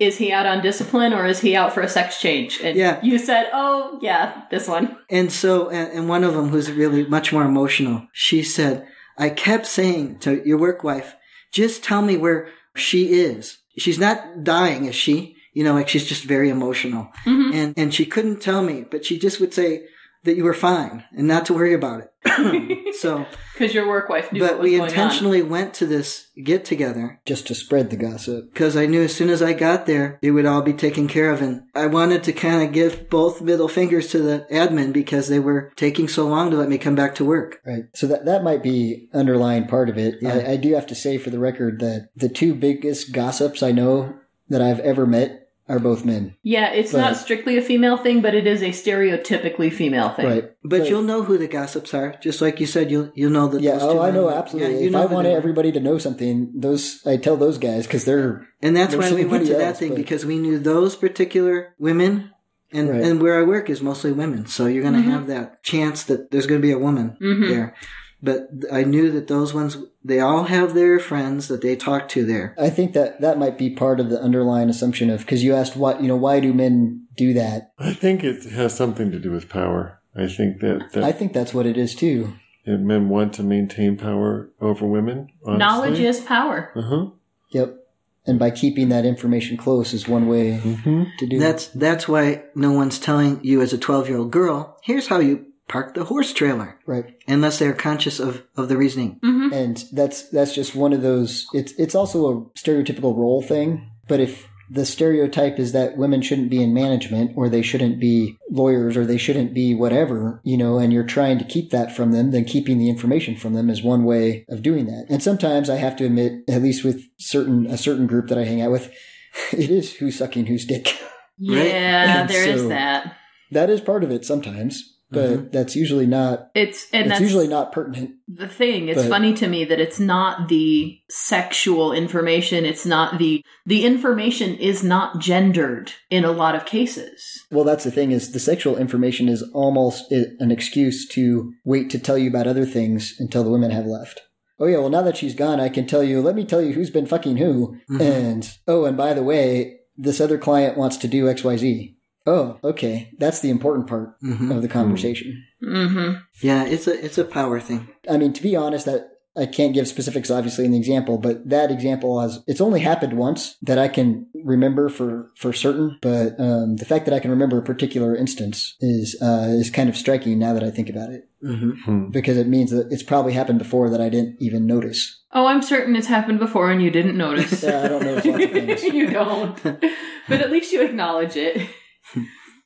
Is 0.05 0.17
he 0.19 0.33
out 0.33 0.47
on 0.47 0.63
discipline 0.63 1.13
or 1.13 1.27
is 1.27 1.41
he 1.41 1.55
out 1.57 1.73
for 1.73 1.81
a 1.81 1.89
sex 1.89 2.21
change? 2.21 2.61
And 2.63 2.77
Yeah. 2.77 2.99
you 3.03 3.19
said, 3.19 3.49
"Oh, 3.53 3.99
yeah, 4.03 4.43
this 4.51 4.69
one." 4.69 4.97
And 5.11 5.31
so, 5.33 5.69
and, 5.71 5.93
and 5.93 6.09
one 6.09 6.25
of 6.25 6.35
them 6.35 6.49
who's 6.49 6.71
really 6.71 7.05
much 7.07 7.33
more 7.33 7.45
emotional, 7.45 8.07
she 8.13 8.43
said, 8.43 8.87
I 9.19 9.29
kept 9.31 9.67
saying 9.67 10.19
to 10.21 10.43
your 10.47 10.59
work 10.59 10.83
wife, 10.85 11.15
just 11.53 11.85
tell 11.85 12.03
me 12.03 12.17
where 12.17 12.49
she 12.75 13.13
is. 13.21 13.59
She's 13.79 13.99
not 13.99 14.45
dying, 14.45 14.87
is 14.87 14.95
she? 14.95 15.37
You 15.55 15.65
know, 15.65 15.75
like 15.75 15.89
she's 15.89 16.07
just 16.07 16.25
very 16.25 16.49
emotional. 16.49 17.09
Mhm. 17.27 17.55
And, 17.55 17.75
and 17.77 17.95
she 17.95 18.07
couldn't 18.07 18.41
tell 18.41 18.63
me, 18.63 18.85
but 18.91 19.05
she 19.05 19.19
just 19.19 19.39
would 19.41 19.53
say 19.53 19.85
that 20.25 20.37
you 20.37 20.45
were 20.45 20.55
fine 20.55 21.05
and 21.17 21.27
not 21.27 21.47
to 21.47 21.55
worry 21.55 21.75
about 21.75 22.01
it. 22.01 22.09
so, 23.01 23.27
Because 23.55 23.75
your 23.75 23.89
work 23.89 24.09
wife 24.09 24.33
knew 24.33 24.41
what 24.41 24.51
but 24.51 24.59
was 24.61 24.71
we 24.71 24.77
going 24.77 24.89
intentionally 24.89 25.43
went 25.43 25.75
to 25.75 25.87
this 25.87 26.29
get 26.43 26.65
together 26.65 27.21
just 27.27 27.47
to 27.49 27.55
spread 27.55 27.91
the 27.91 27.97
gossip. 27.97 28.53
because 28.53 28.77
I 28.77 28.87
knew 28.87 29.03
as 29.03 29.15
soon 29.15 29.29
as 29.29 29.43
I 29.43 29.53
got 29.53 29.87
there, 29.87 30.19
it 30.23 30.31
would 30.31 30.47
all 30.47 30.63
be 30.63 30.73
taken 30.73 31.09
care 31.09 31.31
of. 31.31 31.43
And 31.43 31.63
I 31.75 31.87
wanted 31.87 32.23
to 32.25 32.33
kind 32.33 32.63
of 32.63 32.73
give 32.73 33.11
both 33.11 33.43
middle 33.43 33.69
fingers 33.69 34.09
to 34.09 34.19
the 34.19 34.47
admin 34.51 34.93
because 34.93 35.29
they 35.29 35.41
were 35.41 35.73
taking 35.77 36.09
so 36.09 36.27
long 36.29 36.51
to 36.51 36.57
let 36.57 36.69
me 36.69 36.79
come 36.79 36.95
back 36.95 37.17
to 37.17 37.25
work. 37.25 37.61
Right. 37.67 37.85
So 37.95 38.07
that 38.07 38.25
that 38.25 38.45
might 38.45 38.63
be 38.63 39.09
underlying 39.13 39.67
part 39.67 39.89
of 39.89 39.99
it. 39.99 40.17
Yeah. 40.23 40.35
I, 40.35 40.53
I 40.53 40.57
do 40.57 40.75
have 40.75 40.87
to 40.87 40.95
say 40.95 41.19
for 41.19 41.31
the 41.31 41.41
record 41.41 41.81
that 41.81 42.11
the 42.15 42.29
two 42.29 42.55
biggest 42.55 43.13
gossips 43.13 43.63
I 43.63 43.73
know 43.73 44.15
that 44.49 44.63
I've 44.63 44.81
ever 44.81 45.07
met 45.07 45.42
are 45.69 45.79
both 45.79 46.05
men. 46.05 46.35
Yeah, 46.43 46.71
it's 46.73 46.93
But- 46.93 46.99
not 47.01 47.17
strictly 47.17 47.57
a 47.57 47.63
female 47.63 47.97
thing, 47.97 48.21
but 48.21 48.35
it 48.35 48.47
is 48.47 48.63
a 48.63 48.71
stereotypically 48.71 49.73
female 49.73 50.11
thing. 50.11 50.27
Right. 50.27 50.51
But, 50.65 50.89
you'll 50.89 51.03
know 51.03 51.23
who 51.23 51.39
the 51.39 51.47
gossips 51.49 51.95
are, 51.95 52.15
just 52.23 52.41
like 52.43 52.61
you 52.61 52.67
said. 52.67 52.91
You'll 52.91 53.11
you'll 53.15 53.31
know 53.31 53.49
that. 53.49 53.61
Yeah, 53.63 53.73
those 53.73 53.83
oh, 53.83 53.93
two 53.95 54.01
I 54.01 54.11
know 54.11 54.29
men- 54.29 54.39
absolutely. 54.39 54.73
Yeah, 54.75 54.81
you 54.81 54.87
if 54.87 54.93
know 54.93 55.05
I 55.05 55.07
who 55.07 55.15
want 55.15 55.27
are. 55.29 55.37
everybody 55.37 55.73
to 55.73 55.81
know 55.81 55.99
something, 55.99 56.51
those 56.55 57.01
I 57.07 57.17
tell 57.17 57.37
those 57.37 57.59
guys 57.59 57.87
because 57.87 58.05
they're 58.05 58.47
and 58.61 58.77
that's 58.77 58.95
there's 58.95 59.11
why 59.11 59.17
we 59.17 59.25
went 59.25 59.43
to 59.45 59.47
somebody 59.47 59.65
that 59.65 59.69
else, 59.71 59.79
thing 59.79 59.89
but- 59.91 59.97
because 59.99 60.27
we 60.27 60.39
knew 60.39 60.59
those 60.59 60.97
particular 60.97 61.75
women, 61.79 62.31
and 62.73 62.89
Right. 62.91 63.03
and 63.05 63.21
where 63.23 63.39
I 63.39 63.43
work 63.43 63.71
is 63.71 63.81
mostly 63.83 64.13
women, 64.13 64.47
so 64.47 64.67
you're 64.67 64.83
going 64.83 64.95
to 64.95 65.01
Mhm. 65.09 65.13
have 65.13 65.27
that 65.29 65.63
chance 65.63 66.03
that 66.05 66.31
there's 66.31 66.47
going 66.47 66.61
to 66.61 66.67
be 66.67 66.73
a 66.73 66.79
woman 66.79 67.17
Mhm. 67.21 67.49
there. 67.49 67.75
But 68.23 68.49
I 68.71 68.85
knew 68.85 69.11
that 69.11 69.27
those 69.27 69.53
ones, 69.53 69.77
they 70.05 70.21
all 70.21 70.45
have 70.45 70.75
their 70.75 71.01
friends 71.01 71.49
that 71.49 71.61
they 71.61 71.75
talk 71.75 72.09
to 72.11 72.25
there. 72.25 72.55
I 72.57 72.71
think 72.71 72.93
that 72.93 73.21
that 73.21 73.39
might 73.39 73.59
be 73.59 73.71
part 73.71 73.99
of 73.99 74.11
the 74.11 74.21
underlying 74.21 74.69
assumption 74.69 75.11
of 75.11 75.21
because 75.21 75.43
you 75.43 75.55
asked 75.55 75.77
what 75.77 76.01
you 76.01 76.07
know 76.09 76.17
why 76.17 76.39
do 76.39 76.55
men 76.55 77.07
do 77.17 77.35
that? 77.35 77.73
I 77.79 77.93
think 77.93 78.23
it 78.23 78.45
has 78.53 78.75
something 78.75 79.11
to 79.11 79.19
do 79.19 79.33
with 79.33 79.49
power. 79.49 80.01
I 80.15 80.29
think 80.29 80.61
that, 80.61 80.93
that, 80.93 81.03
I 81.05 81.13
think 81.13 81.33
that's 81.33 81.53
what 81.55 81.67
it 81.67 81.77
is 81.77 81.95
too. 81.95 82.35
that 82.67 82.79
men 82.79 83.09
want 83.09 83.33
to 83.35 83.43
maintain 83.43 83.97
power 83.97 84.51
over 84.61 84.87
women. 84.87 85.29
Honestly. 85.45 85.59
Knowledge 85.59 85.99
is 85.99 86.21
power. 86.21 86.71
Uh 86.77 86.83
huh. 86.83 87.07
Yep. 87.51 87.77
And 88.25 88.39
by 88.39 88.53
keeping 88.53 88.91
that 88.91 89.05
information 89.05 89.57
close 89.57 89.93
is 89.93 90.07
one 90.07 90.29
way 90.29 90.59
hmm 90.59 91.05
to 91.19 91.27
do 91.27 91.41
That's 91.41 91.67
that's 91.69 92.07
why 92.07 92.45
no 92.55 92.71
one's 92.71 93.01
telling 93.01 93.41
you 93.43 93.61
as 93.63 93.73
a 93.73 93.79
12 93.79 94.09
year 94.09 94.19
old 94.19 94.31
girl, 94.31 94.79
here's 94.85 95.09
how 95.09 95.19
you 95.19 95.47
park 95.73 95.95
the 95.95 96.05
horse 96.05 96.33
trailer. 96.33 96.79
Right. 96.87 97.07
unless 97.27 97.59
they're 97.59 97.73
conscious 97.89 98.21
of 98.21 98.43
of 98.57 98.69
the 98.69 98.77
reasoning. 98.77 99.19
hmm 99.23 99.49
and 99.53 99.77
that's 99.93 100.29
that's 100.31 100.55
just 100.55 100.75
one 100.75 100.93
of 100.93 101.03
those 101.03 101.47
it's 101.53 101.73
it's 101.85 101.95
also 101.95 102.19
a 102.31 102.41
stereotypical 102.59 103.17
role 103.17 103.43
thing 103.43 103.69
but 104.09 104.21
if 104.21 104.49
the 104.71 104.87
stereotype 104.87 105.59
is 105.59 105.73
that 105.73 105.99
women 105.99 106.23
shouldn't 106.23 106.49
be 106.49 106.63
in 106.63 106.73
management 106.73 107.33
or 107.37 107.49
they 107.49 107.61
shouldn't 107.61 108.01
be 108.01 108.39
lawyers 108.51 108.97
or 108.97 109.05
they 109.05 109.19
shouldn't 109.19 109.53
be 109.53 109.75
whatever 109.75 110.41
you 110.45 110.57
know 110.57 110.79
and 110.79 110.93
you're 110.93 111.05
trying 111.17 111.39
to 111.39 111.45
keep 111.55 111.71
that 111.71 111.95
from 111.95 112.13
them 112.13 112.31
then 112.31 112.45
keeping 112.45 112.79
the 112.79 112.89
information 112.89 113.37
from 113.37 113.53
them 113.53 113.69
is 113.69 113.83
one 113.83 114.05
way 114.05 114.47
of 114.49 114.63
doing 114.63 114.87
that 114.87 115.05
and 115.11 115.23
sometimes 115.23 115.69
i 115.69 115.77
have 115.77 115.97
to 115.97 116.07
admit 116.07 116.33
at 116.49 116.63
least 116.63 116.85
with 116.85 117.03
certain 117.19 117.67
a 117.67 117.77
certain 117.77 118.07
group 118.07 118.29
that 118.29 118.39
i 118.39 118.45
hang 118.45 118.63
out 118.63 118.71
with 118.71 118.91
it 119.53 119.71
is 119.71 119.95
who's 119.97 120.17
sucking 120.17 120.47
whose 120.47 120.65
dick 120.65 120.97
Yeah, 121.39 122.21
And 122.21 122.29
there 122.31 122.49
is 122.49 122.63
so- 122.63 122.69
that. 122.69 123.17
that 123.51 123.69
is 123.71 123.81
part 123.81 124.05
of 124.05 124.11
it 124.11 124.25
sometimes 124.25 124.92
but 125.13 125.31
mm-hmm. 125.31 125.51
that's 125.51 125.77
usually 125.77 126.07
not 126.07 126.51
It's 126.55 126.89
and 126.93 127.03
it's 127.03 127.11
that's 127.11 127.21
usually 127.21 127.49
not 127.49 127.73
pertinent 127.73 128.17
the 128.27 128.49
thing. 128.49 128.89
It's 128.89 129.03
but- 129.03 129.11
funny 129.11 129.35
to 129.35 129.47
me 129.47 129.65
that 129.65 129.81
it's 129.81 130.01
not 130.01 130.49
the 130.49 130.99
sexual 131.11 131.93
information. 131.93 132.65
It's 132.65 132.87
not 132.87 133.19
the 133.19 133.45
the 133.67 133.85
information 133.85 134.57
is 134.57 134.83
not 134.83 135.21
gendered 135.21 135.93
in 136.11 136.25
a 136.25 136.33
lot 136.33 136.55
of 136.55 136.65
cases. 136.65 137.45
Well, 137.51 137.65
that's 137.65 137.85
the 137.85 137.91
thing 137.91 138.11
is 138.11 138.33
the 138.33 138.41
sexual 138.41 138.77
information 138.77 139.29
is 139.29 139.43
almost 139.53 140.11
an 140.11 140.51
excuse 140.51 141.07
to 141.09 141.53
wait 141.65 141.91
to 141.91 141.99
tell 141.99 142.17
you 142.17 142.29
about 142.29 142.47
other 142.47 142.65
things 142.65 143.15
until 143.19 143.45
the 143.45 143.51
women 143.51 143.71
have 143.71 143.87
left. 143.87 144.23
oh 144.59 144.67
yeah, 144.67 144.79
well 144.79 144.91
now 144.91 145.03
that 145.03 145.17
she's 145.17 145.35
gone, 145.35 145.61
I 145.61 145.69
can 145.69 145.87
tell 145.87 146.03
you. 146.03 146.21
Let 146.21 146.35
me 146.35 146.45
tell 146.45 146.63
you 146.63 146.73
who's 146.73 146.91
been 146.91 147.07
fucking 147.07 147.37
who. 147.37 147.77
Mm-hmm. 147.91 148.01
And 148.01 148.59
oh, 148.67 148.85
and 148.87 148.97
by 148.97 149.13
the 149.15 149.23
way, 149.23 149.81
this 149.97 150.21
other 150.21 150.39
client 150.39 150.79
wants 150.79 150.97
to 150.99 151.09
do 151.09 151.29
X 151.29 151.45
Y 151.45 151.57
Z. 151.57 151.97
Oh, 152.27 152.59
okay, 152.63 153.11
that's 153.19 153.41
the 153.41 153.51
important 153.51 153.87
part 153.89 154.21
Mhm. 154.23 154.55
of 154.55 154.63
the 154.63 154.69
conversation. 154.69 155.45
Mm-hmm. 155.63 156.19
Yeah, 156.41 156.65
it's 156.65 156.87
a 156.87 157.05
it's 157.05 157.19
a 157.19 157.25
power 157.25 157.61
thing. 157.61 157.89
I 158.09 158.17
mean, 158.17 158.33
to 158.33 158.43
be 158.43 158.55
honest, 158.57 158.87
that 158.87 159.09
I 159.35 159.47
can't 159.47 159.73
give 159.73 159.89
specifics 159.89 160.31
obviously 160.31 160.67
in 160.67 160.73
the 160.73 160.77
example, 160.79 161.17
but 161.19 161.49
that 161.49 161.71
example 161.71 162.21
has 162.21 162.43
it's 162.47 162.61
only 162.61 162.81
happened 162.81 163.15
once 163.15 163.57
that 163.63 163.79
I 163.79 163.89
can 163.89 164.27
remember 164.45 164.89
for 164.89 165.31
for 165.37 165.53
certain. 165.53 165.99
But 166.03 166.39
um, 166.39 166.77
the 166.77 166.85
fact 166.85 167.07
that 167.07 167.15
I 167.15 167.19
can 167.21 167.31
remember 167.31 167.59
a 167.59 167.63
particular 167.63 168.15
instance 168.15 168.77
is 168.81 169.17
uh, 169.23 169.49
is 169.51 169.71
kind 169.71 169.89
of 169.89 169.97
striking 169.97 170.39
now 170.39 170.53
that 170.55 170.63
I 170.65 170.71
think 170.71 170.91
about 170.91 171.11
it, 171.11 171.29
hmm 171.41 171.71
Hmm. 171.85 172.11
because 172.11 172.37
it 172.37 172.47
means 172.47 172.71
that 172.73 172.93
it's 172.93 173.03
probably 173.03 173.33
happened 173.33 173.59
before 173.59 173.89
that 173.91 174.01
I 174.01 174.09
didn't 174.11 174.37
even 174.41 174.67
notice. 174.67 175.19
Oh, 175.33 175.47
I'm 175.47 175.63
certain 175.63 175.97
it's 175.97 176.09
happened 176.09 176.39
before 176.39 176.71
and 176.71 176.83
you 176.83 176.91
didn't 176.91 177.17
notice. 177.17 177.63
Yeah, 177.63 177.83
I 177.85 177.89
don't 177.89 178.05
notice 178.05 178.27
lots 178.27 178.45
of 178.45 178.51
things. 178.53 178.83
you 178.99 179.07
don't. 179.11 179.59
But 180.29 180.41
at 180.41 180.53
least 180.53 180.73
you 180.73 180.83
acknowledge 180.83 181.37
it. 181.37 181.69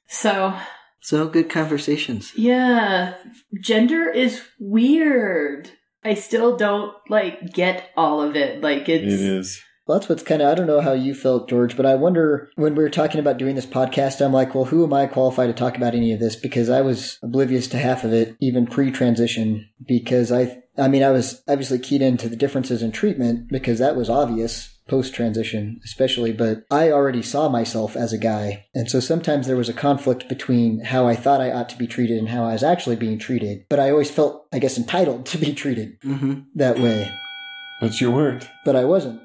So, 0.08 0.56
So 1.00 1.28
good 1.28 1.50
conversations. 1.50 2.32
yeah, 2.36 3.14
gender 3.60 4.08
is 4.08 4.42
weird. 4.58 5.70
I 6.04 6.14
still 6.14 6.56
don't 6.56 6.94
like 7.08 7.52
get 7.52 7.90
all 7.96 8.22
of 8.22 8.36
it. 8.36 8.62
Like 8.62 8.88
It 8.88 9.02
it's. 9.04 9.62
Well, 9.86 9.98
that's 9.98 10.08
what's 10.08 10.24
kind 10.24 10.42
of, 10.42 10.48
I 10.48 10.54
don't 10.56 10.66
know 10.66 10.80
how 10.80 10.94
you 10.94 11.14
felt, 11.14 11.48
George, 11.48 11.76
but 11.76 11.86
I 11.86 11.94
wonder 11.94 12.50
when 12.56 12.74
we 12.74 12.82
were 12.82 12.90
talking 12.90 13.20
about 13.20 13.38
doing 13.38 13.54
this 13.54 13.66
podcast, 13.66 14.20
I'm 14.20 14.32
like, 14.32 14.52
well, 14.52 14.64
who 14.64 14.82
am 14.82 14.92
I 14.92 15.06
qualified 15.06 15.46
to 15.48 15.52
talk 15.54 15.76
about 15.76 15.94
any 15.94 16.12
of 16.12 16.18
this? 16.18 16.34
Because 16.34 16.68
I 16.68 16.80
was 16.80 17.20
oblivious 17.22 17.68
to 17.68 17.78
half 17.78 18.02
of 18.02 18.12
it, 18.12 18.36
even 18.40 18.66
pre 18.66 18.90
transition, 18.90 19.68
because 19.86 20.32
I, 20.32 20.60
I 20.76 20.88
mean, 20.88 21.04
I 21.04 21.10
was 21.10 21.40
obviously 21.46 21.78
keyed 21.78 22.02
into 22.02 22.28
the 22.28 22.34
differences 22.34 22.82
in 22.82 22.90
treatment 22.90 23.48
because 23.48 23.78
that 23.78 23.94
was 23.94 24.10
obvious 24.10 24.75
post 24.88 25.14
transition, 25.14 25.80
especially, 25.84 26.32
but 26.32 26.64
I 26.70 26.90
already 26.90 27.22
saw 27.22 27.48
myself 27.48 27.96
as 27.96 28.12
a 28.12 28.18
guy. 28.18 28.66
And 28.74 28.90
so 28.90 29.00
sometimes 29.00 29.46
there 29.46 29.56
was 29.56 29.68
a 29.68 29.72
conflict 29.74 30.28
between 30.28 30.80
how 30.80 31.06
I 31.08 31.16
thought 31.16 31.40
I 31.40 31.50
ought 31.50 31.68
to 31.70 31.78
be 31.78 31.86
treated 31.86 32.18
and 32.18 32.28
how 32.28 32.44
I 32.44 32.52
was 32.52 32.62
actually 32.62 32.96
being 32.96 33.18
treated. 33.18 33.64
But 33.68 33.80
I 33.80 33.90
always 33.90 34.10
felt, 34.10 34.46
I 34.52 34.58
guess, 34.58 34.78
entitled 34.78 35.26
to 35.26 35.38
be 35.38 35.52
treated 35.52 35.98
hmm 36.02 36.40
that 36.54 36.78
way 36.78 37.10
But 37.80 38.00
you 38.00 38.10
weren't. 38.12 38.48
but 38.64 38.76
I 38.76 38.84
wasn't. 38.84 39.20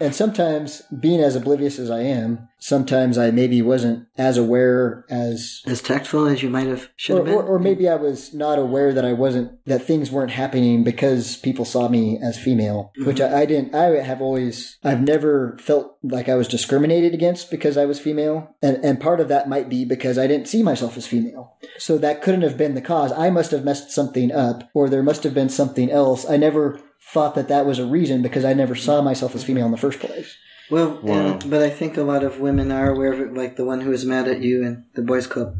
And 0.00 0.14
sometimes, 0.14 0.82
being 0.98 1.20
as 1.20 1.36
oblivious 1.36 1.78
as 1.78 1.88
I 1.88 2.00
am, 2.00 2.48
sometimes 2.58 3.16
I 3.16 3.30
maybe 3.30 3.62
wasn't 3.62 4.08
as 4.18 4.36
aware 4.36 5.04
as, 5.08 5.62
As 5.66 5.80
tactful 5.80 6.26
as 6.26 6.42
you 6.42 6.50
might 6.50 6.66
have 6.66 6.88
should 6.96 7.14
or, 7.14 7.16
have 7.18 7.26
been. 7.26 7.34
or, 7.34 7.42
or 7.44 7.58
maybe 7.60 7.88
I 7.88 7.94
was 7.94 8.34
not 8.34 8.58
aware 8.58 8.92
that 8.92 9.04
I 9.04 9.12
wasn't, 9.12 9.64
that 9.66 9.84
things 9.84 10.10
weren't 10.10 10.32
happening 10.32 10.82
because 10.82 11.36
people 11.36 11.64
saw 11.64 11.88
me 11.88 12.18
as 12.20 12.38
female, 12.38 12.92
mm-hmm. 12.98 13.06
which 13.06 13.20
I, 13.20 13.42
I 13.42 13.46
didn't, 13.46 13.74
I 13.74 14.02
have 14.02 14.20
always, 14.20 14.78
I've 14.82 15.02
never 15.02 15.56
felt 15.60 15.96
like 16.02 16.28
I 16.28 16.34
was 16.34 16.48
discriminated 16.48 17.14
against 17.14 17.50
because 17.50 17.76
I 17.76 17.84
was 17.84 18.00
female. 18.00 18.56
And, 18.62 18.84
and 18.84 19.00
part 19.00 19.20
of 19.20 19.28
that 19.28 19.48
might 19.48 19.68
be 19.68 19.84
because 19.84 20.18
I 20.18 20.26
didn't 20.26 20.48
see 20.48 20.62
myself 20.62 20.96
as 20.96 21.06
female. 21.06 21.56
So 21.78 21.98
that 21.98 22.22
couldn't 22.22 22.42
have 22.42 22.58
been 22.58 22.74
the 22.74 22.80
cause. 22.80 23.12
I 23.12 23.30
must 23.30 23.52
have 23.52 23.64
messed 23.64 23.90
something 23.90 24.32
up, 24.32 24.68
or 24.74 24.88
there 24.88 25.02
must 25.02 25.22
have 25.22 25.34
been 25.34 25.48
something 25.48 25.90
else. 25.90 26.28
I 26.28 26.36
never 26.36 26.80
thought 27.14 27.34
that 27.36 27.48
that 27.48 27.64
was 27.66 27.78
a 27.78 27.86
reason 27.86 28.20
because 28.22 28.44
I 28.44 28.52
never 28.54 28.74
saw 28.74 29.00
myself 29.10 29.34
as 29.34 29.44
female 29.44 29.66
in 29.66 29.72
the 29.76 29.84
first 29.86 30.00
place. 30.00 30.36
Well, 30.70 30.98
Wow. 31.02 31.14
uh, 31.28 31.38
but 31.46 31.62
I 31.62 31.70
think 31.70 31.96
a 31.96 32.02
lot 32.12 32.24
of 32.24 32.40
women 32.40 32.72
are 32.72 32.90
aware 32.90 33.12
of 33.12 33.20
it, 33.20 33.34
like 33.34 33.56
the 33.56 33.64
one 33.72 33.80
who 33.82 33.90
was 33.90 34.04
mad 34.04 34.26
at 34.28 34.40
you 34.40 34.62
in 34.66 34.84
the 34.94 35.02
boys' 35.02 35.26
club. 35.26 35.50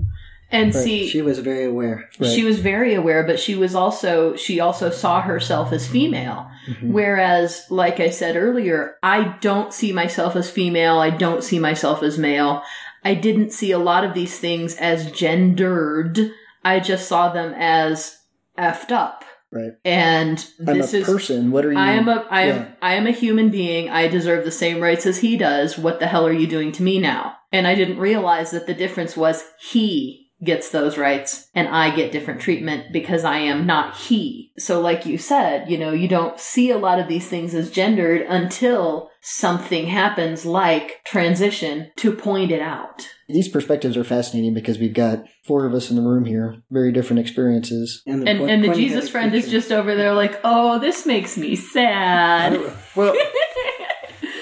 and 0.51 0.75
Right. 0.75 0.85
see 0.85 1.09
She 1.09 1.23
was 1.23 1.39
very 1.41 1.65
aware. 1.65 1.99
Right. 2.21 2.31
she 2.31 2.45
was 2.45 2.59
very 2.61 2.95
aware 2.95 3.23
but 3.25 3.41
she 3.41 3.55
was 3.57 3.75
also 3.75 4.37
she 4.37 4.61
also 4.61 4.89
saw 4.91 5.21
herself 5.23 5.73
as 5.73 5.87
female 5.97 6.47
Mhm. 6.69 6.91
whereas 6.93 7.65
like 7.71 7.99
i 7.99 8.11
said 8.11 8.37
earlier 8.37 8.79
i 9.03 9.19
don't 9.41 9.73
see 9.73 9.91
myself 10.03 10.37
as 10.37 10.51
female 10.51 10.99
i 10.99 11.11
don't 11.25 11.43
see 11.43 11.59
myself 11.59 12.03
as 12.03 12.19
male 12.19 12.63
i 13.05 13.15
didn't 13.15 13.53
see 13.59 13.73
a 13.73 13.79
lot 13.91 14.05
of 14.05 14.13
these 14.15 14.39
things 14.39 14.77
as 14.77 15.11
gendered 15.23 16.31
i 16.65 16.79
just 16.79 17.09
saw 17.09 17.31
them 17.33 17.53
as 17.57 18.19
effed 18.59 18.93
up 18.93 19.25
Right. 19.55 19.73
and 19.85 20.45
I'm 20.67 20.79
this 20.79 20.93
a 20.93 20.99
is 20.99 21.07
person. 21.07 21.53
What 21.53 21.65
are 21.65 21.73
you? 21.73 21.79
I 21.79 21.93
am 21.93 22.09
a 22.09 22.27
I 22.29 22.43
am 22.43 22.57
yeah. 22.57 22.69
I 22.83 22.95
am 22.95 23.07
a 23.07 23.13
human 23.13 23.51
being. 23.51 23.89
I 23.89 24.09
deserve 24.09 24.45
the 24.45 24.51
same 24.51 24.81
rights 24.81 25.07
as 25.07 25.19
he 25.19 25.37
does. 25.37 25.79
What 25.79 26.01
the 26.01 26.09
hell 26.09 26.27
are 26.27 26.33
you 26.33 26.49
doing 26.49 26.73
to 26.73 26.83
me 26.83 26.99
now? 26.99 27.37
And 27.53 27.69
I 27.69 27.77
didn't 27.77 27.99
realize 27.99 28.51
that 28.51 28.67
the 28.67 28.75
difference 28.75 29.17
was 29.17 29.45
he 29.61 30.24
gets 30.45 30.71
those 30.71 30.99
rights 30.99 31.49
and 31.55 31.69
I 31.69 31.95
get 31.95 32.13
different 32.13 32.41
treatment 32.41 32.93
because 32.93 33.25
I 33.25 33.39
am 33.39 33.67
not 33.67 33.97
he. 33.97 34.53
So 34.59 34.81
like 34.81 35.07
you 35.07 35.19
said, 35.19 35.71
you 35.71 35.79
know, 35.79 35.93
you 35.93 36.09
don't 36.09 36.39
see 36.39 36.71
a 36.71 36.79
lot 36.79 37.01
of 37.01 37.09
these 37.09 37.29
things 37.29 37.55
as 37.55 37.71
gendered 37.71 38.23
until 38.23 39.11
something 39.21 39.87
happens 39.87 40.45
like 40.45 41.03
transition 41.05 41.91
to 41.97 42.13
point 42.15 42.53
it 42.53 42.61
out. 42.61 43.09
These 43.27 43.49
perspectives 43.49 43.97
are 43.97 44.05
fascinating 44.05 44.53
because 44.53 44.79
we've 44.79 44.93
got 44.93 45.25
four 45.47 45.65
of 45.65 45.73
us 45.73 45.89
in 45.89 45.97
the 45.97 46.03
room 46.03 46.27
here, 46.27 46.57
very 46.71 46.93
different 46.93 47.21
experiences. 47.21 48.03
the 48.05 48.13
And 48.13 48.25
point- 48.39 48.51
and 48.51 48.63
the 48.63 48.75
Jesus 48.75 49.09
friend 49.09 49.35
is 49.35 49.51
just 49.51 49.73
over 49.73 49.95
there 49.95 50.13
like, 50.13 50.39
"Oh, 50.45 50.79
this 50.79 51.07
makes 51.07 51.39
me 51.39 51.57
sad." 51.57 52.61
Well, 52.95 53.15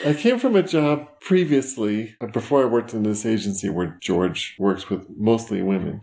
I 0.05 0.15
came 0.15 0.39
from 0.39 0.57
a 0.57 0.65
job 0.65 1.09
previously, 1.21 2.17
uh, 2.21 2.27
before 2.27 2.63
I 2.63 2.67
worked 2.67 2.93
in 2.93 3.05
this 3.05 3.25
agency 3.25 3.69
where 3.71 3.99
George 4.01 4.57
works 4.59 4.91
with 4.91 5.07
mostly 5.17 5.63
women. 5.63 6.01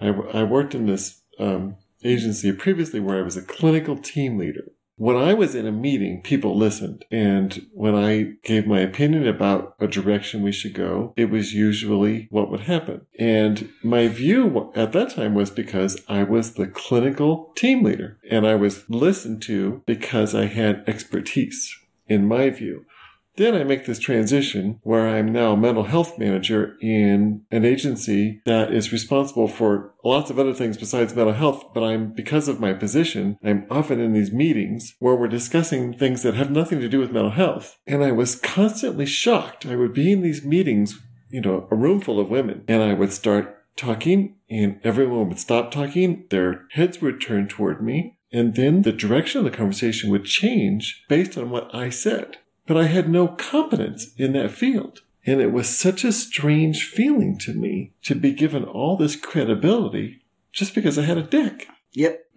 I, 0.00 0.08
I 0.08 0.42
worked 0.42 0.74
in 0.74 0.86
this 0.86 1.22
um, 1.38 1.76
agency 2.04 2.52
previously 2.52 3.00
where 3.00 3.18
I 3.18 3.22
was 3.22 3.38
a 3.38 3.42
clinical 3.42 3.96
team 3.96 4.36
leader. 4.36 4.72
When 4.96 5.16
I 5.16 5.32
was 5.32 5.54
in 5.54 5.66
a 5.66 5.72
meeting, 5.72 6.20
people 6.20 6.54
listened. 6.54 7.06
And 7.10 7.66
when 7.72 7.94
I 7.94 8.34
gave 8.44 8.66
my 8.66 8.80
opinion 8.80 9.26
about 9.26 9.74
a 9.80 9.86
direction 9.86 10.42
we 10.42 10.52
should 10.52 10.74
go, 10.74 11.14
it 11.16 11.30
was 11.30 11.54
usually 11.54 12.28
what 12.30 12.50
would 12.50 12.60
happen. 12.60 13.06
And 13.18 13.70
my 13.82 14.08
view 14.08 14.70
at 14.74 14.92
that 14.92 15.14
time 15.14 15.32
was 15.32 15.50
because 15.50 15.98
I 16.06 16.24
was 16.24 16.52
the 16.52 16.66
clinical 16.66 17.54
team 17.56 17.82
leader 17.82 18.18
and 18.30 18.46
I 18.46 18.56
was 18.56 18.84
listened 18.90 19.40
to 19.42 19.82
because 19.86 20.34
I 20.34 20.46
had 20.46 20.84
expertise, 20.86 21.74
in 22.06 22.28
my 22.28 22.50
view. 22.50 22.84
Then 23.36 23.54
I 23.54 23.64
make 23.64 23.86
this 23.86 23.98
transition 23.98 24.80
where 24.82 25.08
I'm 25.08 25.32
now 25.32 25.52
a 25.52 25.56
mental 25.56 25.84
health 25.84 26.18
manager 26.18 26.76
in 26.80 27.42
an 27.50 27.64
agency 27.64 28.42
that 28.44 28.72
is 28.72 28.92
responsible 28.92 29.48
for 29.48 29.94
lots 30.04 30.30
of 30.30 30.38
other 30.38 30.52
things 30.52 30.76
besides 30.76 31.14
mental 31.14 31.34
health. 31.34 31.72
But 31.72 31.84
I'm, 31.84 32.12
because 32.12 32.48
of 32.48 32.60
my 32.60 32.72
position, 32.72 33.38
I'm 33.42 33.66
often 33.70 34.00
in 34.00 34.12
these 34.12 34.32
meetings 34.32 34.94
where 34.98 35.14
we're 35.14 35.28
discussing 35.28 35.92
things 35.92 36.22
that 36.22 36.34
have 36.34 36.50
nothing 36.50 36.80
to 36.80 36.88
do 36.88 36.98
with 36.98 37.12
mental 37.12 37.30
health. 37.30 37.78
And 37.86 38.04
I 38.04 38.12
was 38.12 38.36
constantly 38.36 39.06
shocked. 39.06 39.64
I 39.64 39.76
would 39.76 39.94
be 39.94 40.12
in 40.12 40.22
these 40.22 40.44
meetings, 40.44 40.98
you 41.30 41.40
know, 41.40 41.68
a 41.70 41.76
room 41.76 42.00
full 42.00 42.20
of 42.20 42.30
women, 42.30 42.64
and 42.68 42.82
I 42.82 42.94
would 42.94 43.12
start 43.12 43.56
talking 43.76 44.36
and 44.50 44.80
everyone 44.84 45.28
would 45.28 45.38
stop 45.38 45.70
talking. 45.70 46.26
Their 46.30 46.66
heads 46.72 47.00
would 47.00 47.20
turn 47.20 47.48
toward 47.48 47.82
me. 47.82 48.18
And 48.32 48.54
then 48.54 48.82
the 48.82 48.92
direction 48.92 49.38
of 49.38 49.44
the 49.44 49.56
conversation 49.56 50.10
would 50.10 50.24
change 50.24 51.04
based 51.08 51.38
on 51.38 51.50
what 51.50 51.74
I 51.74 51.90
said 51.90 52.38
but 52.70 52.78
I 52.78 52.84
had 52.84 53.10
no 53.10 53.26
competence 53.26 54.14
in 54.16 54.32
that 54.34 54.52
field. 54.52 55.00
And 55.26 55.40
it 55.40 55.50
was 55.50 55.68
such 55.68 56.04
a 56.04 56.12
strange 56.12 56.84
feeling 56.84 57.36
to 57.38 57.52
me 57.52 57.94
to 58.04 58.14
be 58.14 58.32
given 58.32 58.62
all 58.62 58.96
this 58.96 59.16
credibility 59.16 60.22
just 60.52 60.72
because 60.76 60.96
I 60.96 61.02
had 61.02 61.18
a 61.18 61.24
dick. 61.24 61.66
Yep. 61.94 62.26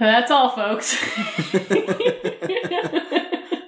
That's 0.00 0.30
all, 0.30 0.48
folks. 0.48 0.96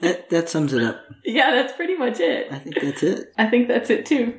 That 0.01 0.31
that 0.31 0.49
sums 0.49 0.73
it 0.73 0.83
up. 0.83 1.01
yeah, 1.25 1.51
that's 1.51 1.73
pretty 1.73 1.97
much 1.97 2.21
it. 2.21 2.53
I 2.53 2.59
think 2.59 2.81
that's 2.81 3.03
it. 3.03 3.33
I 3.39 3.47
think 3.49 3.67
that's 3.67 3.91
it 3.91 4.07
too. 4.07 4.39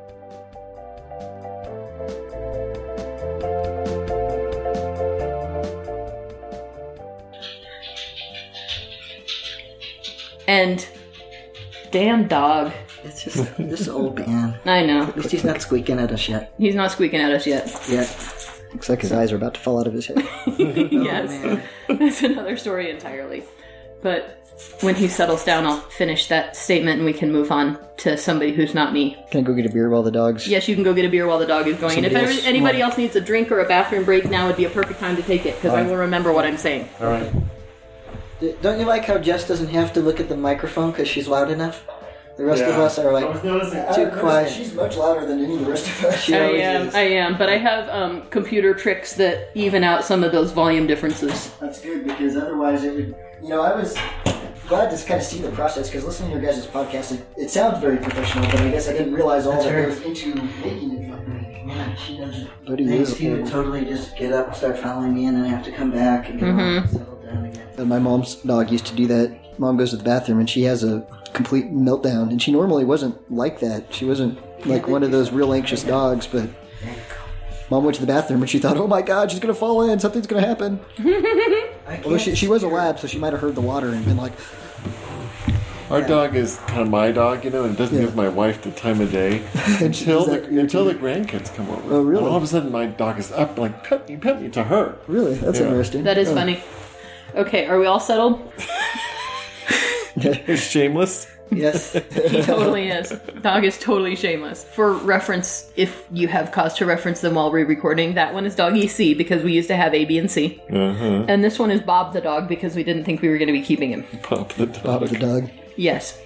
And 10.51 10.85
damn 11.91 12.27
dog. 12.27 12.73
It's 13.05 13.23
just 13.23 13.55
this 13.57 13.87
old 13.87 14.19
man. 14.19 14.59
I 14.65 14.85
know. 14.85 15.03
At 15.03 15.15
least 15.15 15.31
he's 15.31 15.45
not 15.45 15.61
squeaking 15.61 15.97
at 15.97 16.11
us 16.11 16.27
yet. 16.27 16.53
He's 16.57 16.75
not 16.75 16.91
squeaking 16.91 17.21
at 17.21 17.31
us 17.31 17.47
yet. 17.47 17.67
Yet. 17.87 18.09
Looks 18.73 18.89
like 18.89 18.99
his 18.99 19.13
eyes 19.13 19.31
are 19.31 19.37
about 19.37 19.53
to 19.53 19.61
fall 19.61 19.79
out 19.79 19.87
of 19.87 19.93
his 19.93 20.07
head. 20.07 20.17
yes. 20.57 21.41
Oh, 21.41 21.55
man. 21.55 21.63
That's 21.99 22.21
another 22.21 22.57
story 22.57 22.89
entirely. 22.89 23.43
But 24.01 24.45
when 24.81 24.95
he 24.95 25.07
settles 25.07 25.45
down, 25.45 25.65
I'll 25.65 25.79
finish 25.79 26.27
that 26.27 26.57
statement 26.57 26.97
and 26.97 27.05
we 27.05 27.13
can 27.13 27.31
move 27.31 27.49
on 27.49 27.79
to 27.99 28.17
somebody 28.17 28.51
who's 28.51 28.73
not 28.73 28.91
me. 28.91 29.17
Can 29.31 29.39
I 29.39 29.43
go 29.43 29.53
get 29.53 29.65
a 29.65 29.71
beer 29.71 29.89
while 29.89 30.03
the 30.03 30.11
dogs? 30.11 30.49
Yes, 30.49 30.67
you 30.67 30.75
can 30.75 30.83
go 30.83 30.93
get 30.93 31.05
a 31.05 31.09
beer 31.09 31.27
while 31.27 31.39
the 31.39 31.47
dog 31.47 31.65
is 31.67 31.77
going. 31.77 31.95
and 31.95 32.05
if 32.05 32.13
else- 32.13 32.45
anybody 32.45 32.81
else 32.81 32.97
needs 32.97 33.15
a 33.15 33.21
drink 33.21 33.53
or 33.53 33.61
a 33.61 33.67
bathroom 33.69 34.03
break, 34.03 34.29
now 34.29 34.47
would 34.47 34.57
be 34.57 34.65
a 34.65 34.69
perfect 34.69 34.99
time 34.99 35.15
to 35.15 35.23
take 35.23 35.45
it 35.45 35.55
because 35.55 35.73
I 35.73 35.83
will 35.83 35.95
remember 35.95 36.33
what 36.33 36.43
I'm 36.43 36.57
saying. 36.57 36.89
All 36.99 37.07
right. 37.07 37.31
D- 38.41 38.55
Don't 38.61 38.79
you 38.79 38.85
like 38.85 39.05
how 39.05 39.17
Jess 39.17 39.47
doesn't 39.47 39.69
have 39.69 39.93
to 39.93 40.01
look 40.01 40.19
at 40.19 40.27
the 40.27 40.35
microphone 40.35 40.91
because 40.91 41.07
she's 41.07 41.27
loud 41.27 41.49
enough? 41.51 41.85
The 42.37 42.45
rest 42.45 42.63
of 42.63 42.69
Yeah. 42.69 42.81
us 42.81 42.97
are 42.97 43.09
I 43.09 43.13
was 43.13 43.23
like 43.35 43.43
noticing. 43.43 43.93
too 43.93 44.17
quiet. 44.17 44.49
She's 44.49 44.73
much 44.73 44.97
louder 44.97 45.25
than 45.25 45.43
any 45.43 45.53
of 45.55 45.65
the 45.65 45.69
rest 45.71 45.85
of 45.87 46.05
us. 46.05 46.19
She 46.21 46.35
I 46.35 46.45
always 46.45 46.61
am, 46.61 46.87
is. 46.87 46.95
I 46.95 47.01
am, 47.01 47.37
but 47.37 47.49
I 47.49 47.57
have 47.57 47.87
um, 47.89 48.23
computer 48.29 48.73
tricks 48.73 49.13
that 49.15 49.49
even 49.53 49.83
out 49.83 50.03
some 50.03 50.23
of 50.23 50.31
those 50.31 50.51
volume 50.51 50.87
differences. 50.87 51.51
That's 51.59 51.79
good 51.81 52.03
because 52.05 52.35
otherwise 52.35 52.83
it 52.83 52.95
would. 52.95 53.15
You 53.43 53.49
know, 53.49 53.61
I 53.61 53.75
was 53.75 53.95
glad 54.67 54.89
to 54.95 55.05
kind 55.05 55.19
of 55.19 55.25
see 55.25 55.39
the 55.39 55.51
process 55.51 55.87
because 55.89 56.05
listening 56.05 56.31
to 56.31 56.35
your 56.41 56.45
guys' 56.51 56.65
podcast, 56.65 57.11
it, 57.13 57.25
it 57.37 57.49
sounds 57.51 57.79
very 57.79 57.97
professional, 57.97 58.45
but 58.45 58.61
I 58.61 58.69
guess 58.71 58.87
I 58.87 58.93
didn't 58.93 59.13
realize 59.13 59.45
all 59.45 59.53
That's 59.53 59.65
that 59.65 59.75
right. 59.75 59.87
goes 59.89 60.01
into 60.01 60.35
making 60.63 60.97
it. 60.97 61.11
Man, 61.75 61.95
she 61.97 62.17
doesn't. 62.17 62.49
But 62.65 62.79
he 62.79 62.85
Thanks 62.87 63.11
is 63.11 63.17
to 63.17 63.23
you 63.23 63.45
totally 63.45 63.85
just 63.85 64.15
get 64.17 64.31
up 64.33 64.47
and 64.47 64.55
start 64.55 64.77
following 64.77 65.13
me, 65.13 65.25
and 65.25 65.37
then 65.37 65.45
I 65.45 65.47
have 65.49 65.63
to 65.65 65.71
come 65.71 65.91
back 65.91 66.29
and 66.29 66.39
get 66.39 66.49
all 66.49 66.55
Mhm. 66.55 66.89
settled 66.89 67.23
down 67.25 67.45
again. 67.45 67.63
And 67.77 67.89
my 67.89 67.99
mom's 67.99 68.35
dog 68.35 68.71
used 68.71 68.85
to 68.87 68.95
do 68.95 69.07
that. 69.07 69.31
Mom 69.59 69.77
goes 69.77 69.91
to 69.91 69.97
the 69.97 70.03
bathroom 70.03 70.39
and 70.39 70.49
she 70.49 70.63
has 70.63 70.83
a 70.83 71.03
complete 71.33 71.73
meltdown, 71.73 72.29
and 72.29 72.41
she 72.41 72.51
normally 72.51 72.83
wasn't 72.85 73.15
like 73.31 73.59
that. 73.59 73.85
She 73.93 74.05
wasn't 74.05 74.37
like 74.67 74.87
one 74.87 75.03
of 75.03 75.11
those 75.11 75.31
real 75.31 75.53
anxious 75.53 75.83
dogs, 75.83 76.27
but. 76.27 76.47
Mom 77.69 77.85
went 77.85 77.95
to 77.95 78.01
the 78.01 78.07
bathroom 78.07 78.41
and 78.41 78.49
she 78.49 78.59
thought, 78.59 78.75
"Oh 78.75 78.85
my 78.87 79.01
God, 79.01 79.31
she's 79.31 79.39
gonna 79.39 79.53
fall 79.53 79.83
in. 79.83 79.97
Something's 79.97 80.27
gonna 80.27 80.45
happen." 80.45 80.81
I 80.99 82.01
Although 82.03 82.17
she, 82.17 82.35
she 82.35 82.47
was 82.49 82.63
a 82.63 82.67
lab, 82.67 82.99
so 82.99 83.07
she 83.07 83.17
might 83.17 83.31
have 83.31 83.41
heard 83.41 83.55
the 83.55 83.61
water 83.61 83.87
and 83.89 84.03
been 84.03 84.17
like, 84.17 84.33
Our 85.91 86.01
dog 86.01 86.35
is 86.35 86.55
kind 86.67 86.81
of 86.81 86.89
my 86.89 87.11
dog, 87.11 87.43
you 87.43 87.49
know, 87.51 87.63
and 87.65 87.73
it 87.73 87.77
doesn't 87.77 87.97
Yeah. 87.97 88.05
give 88.05 88.15
my 88.15 88.29
wife 88.29 88.61
the 88.61 88.71
time 88.71 89.01
of 89.01 89.11
day 89.11 89.43
until 89.81 90.25
the, 90.25 90.41
until 90.59 90.85
the 90.85 90.95
grandkids 90.95 91.53
come 91.53 91.69
over. 91.69 91.95
Oh, 91.95 92.01
really? 92.01 92.19
And 92.23 92.27
all 92.31 92.37
of 92.37 92.43
a 92.43 92.47
sudden, 92.47 92.71
my 92.71 92.85
dog 92.85 93.19
is 93.19 93.31
up, 93.31 93.57
like 93.57 93.83
pet 93.83 94.07
me, 94.07 94.15
pet 94.15 94.41
me 94.41 94.47
to 94.49 94.63
her. 94.63 94.95
"Really? 95.07 95.35
That's 95.35 95.59
Yeah. 95.59 95.67
interesting." 95.67 96.03
That 96.03 96.17
is 96.17 96.29
Oh. 96.29 96.35
funny. 96.35 96.63
Okay, 97.35 97.65
are 97.67 97.77
we 97.79 97.85
all 97.85 97.99
settled? 97.99 98.39
It's 100.15 100.61
shameless. 100.61 101.27
Yes. 101.51 101.93
He 102.29 102.41
totally 102.41 102.89
is. 102.89 103.09
Dog 103.41 103.63
is 103.65 103.77
totally 103.79 104.15
shameless. 104.15 104.63
For 104.63 104.93
reference, 104.93 105.71
if 105.75 106.03
you 106.11 106.27
have 106.27 106.51
cause 106.51 106.73
to 106.75 106.85
reference 106.85 107.21
them 107.21 107.35
while 107.35 107.51
we're 107.51 107.65
recording, 107.65 108.13
that 108.15 108.33
one 108.33 108.45
is 108.45 108.55
Doggy 108.55 108.87
C 108.87 109.13
because 109.13 109.41
we 109.43 109.51
used 109.53 109.67
to 109.69 109.75
have 109.75 109.93
A, 109.93 110.05
B, 110.05 110.17
and 110.17 110.29
C. 110.29 110.61
Uh 110.71 110.93
huh. 110.93 111.25
And 111.27 111.43
this 111.43 111.57
one 111.59 111.71
is 111.71 111.81
Bob 111.81 112.13
the 112.13 112.21
dog 112.21 112.47
because 112.47 112.75
we 112.75 112.83
didn't 112.83 113.03
think 113.05 113.21
we 113.21 113.29
were 113.29 113.37
going 113.37 113.47
to 113.47 113.53
be 113.53 113.61
keeping 113.61 113.91
him. 113.91 114.03
Pop 114.21 114.53
the 114.53 114.67
dog. 114.67 114.83
Bob 114.83 115.07
the 115.07 115.17
dog. 115.17 115.49
Yes. 115.75 116.19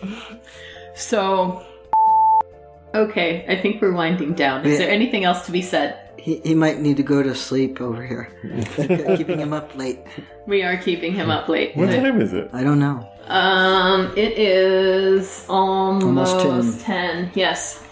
So, 0.96 1.64
okay, 2.93 3.46
I 3.48 3.56
think 3.62 3.82
we're 3.82 3.93
winding 3.93 4.34
down. 4.34 4.66
Is 4.66 4.74
Yeah. 4.74 4.86
there 4.86 4.89
anything 4.93 5.24
else 5.24 5.46
to 5.46 5.52
be 5.52 5.62
said? 5.62 6.00
he, 6.26 6.39
he 6.43 6.56
might 6.56 6.80
need 6.80 6.98
to 6.98 7.04
go 7.04 7.22
to 7.22 7.36
sleep 7.36 7.80
over 7.80 8.04
here. 8.04 8.30
Keeping 9.16 9.38
him 9.38 9.54
up 9.54 9.76
late. 9.76 10.00
We 10.48 10.64
are 10.64 10.76
keeping 10.76 11.14
him 11.14 11.30
up 11.30 11.48
late. 11.48 11.76
What 11.76 11.91
time 11.91 12.20
is 12.20 12.34
it? 12.34 12.50
I 12.52 12.64
don't 12.64 12.80
know. 12.80 13.08
Um, 13.28 14.12
it 14.18 14.36
is 14.38 15.46
almost, 15.48 16.34
Almost 16.38 16.82
10. 16.82 17.32
Yes. 17.36 17.84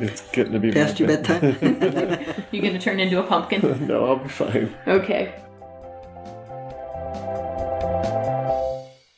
It's 0.00 0.22
getting 0.30 0.54
to 0.54 0.58
be 0.58 0.72
Past 0.72 0.98
my 0.98 1.06
your 1.06 1.16
bedtime? 1.16 2.44
You 2.52 2.62
gonna 2.62 2.78
turn 2.78 3.00
into 3.00 3.20
a 3.20 3.22
pumpkin? 3.22 3.86
no, 3.86 4.06
I'll 4.06 4.16
be 4.16 4.28
fine. 4.30 4.74
Okay. 4.86 5.34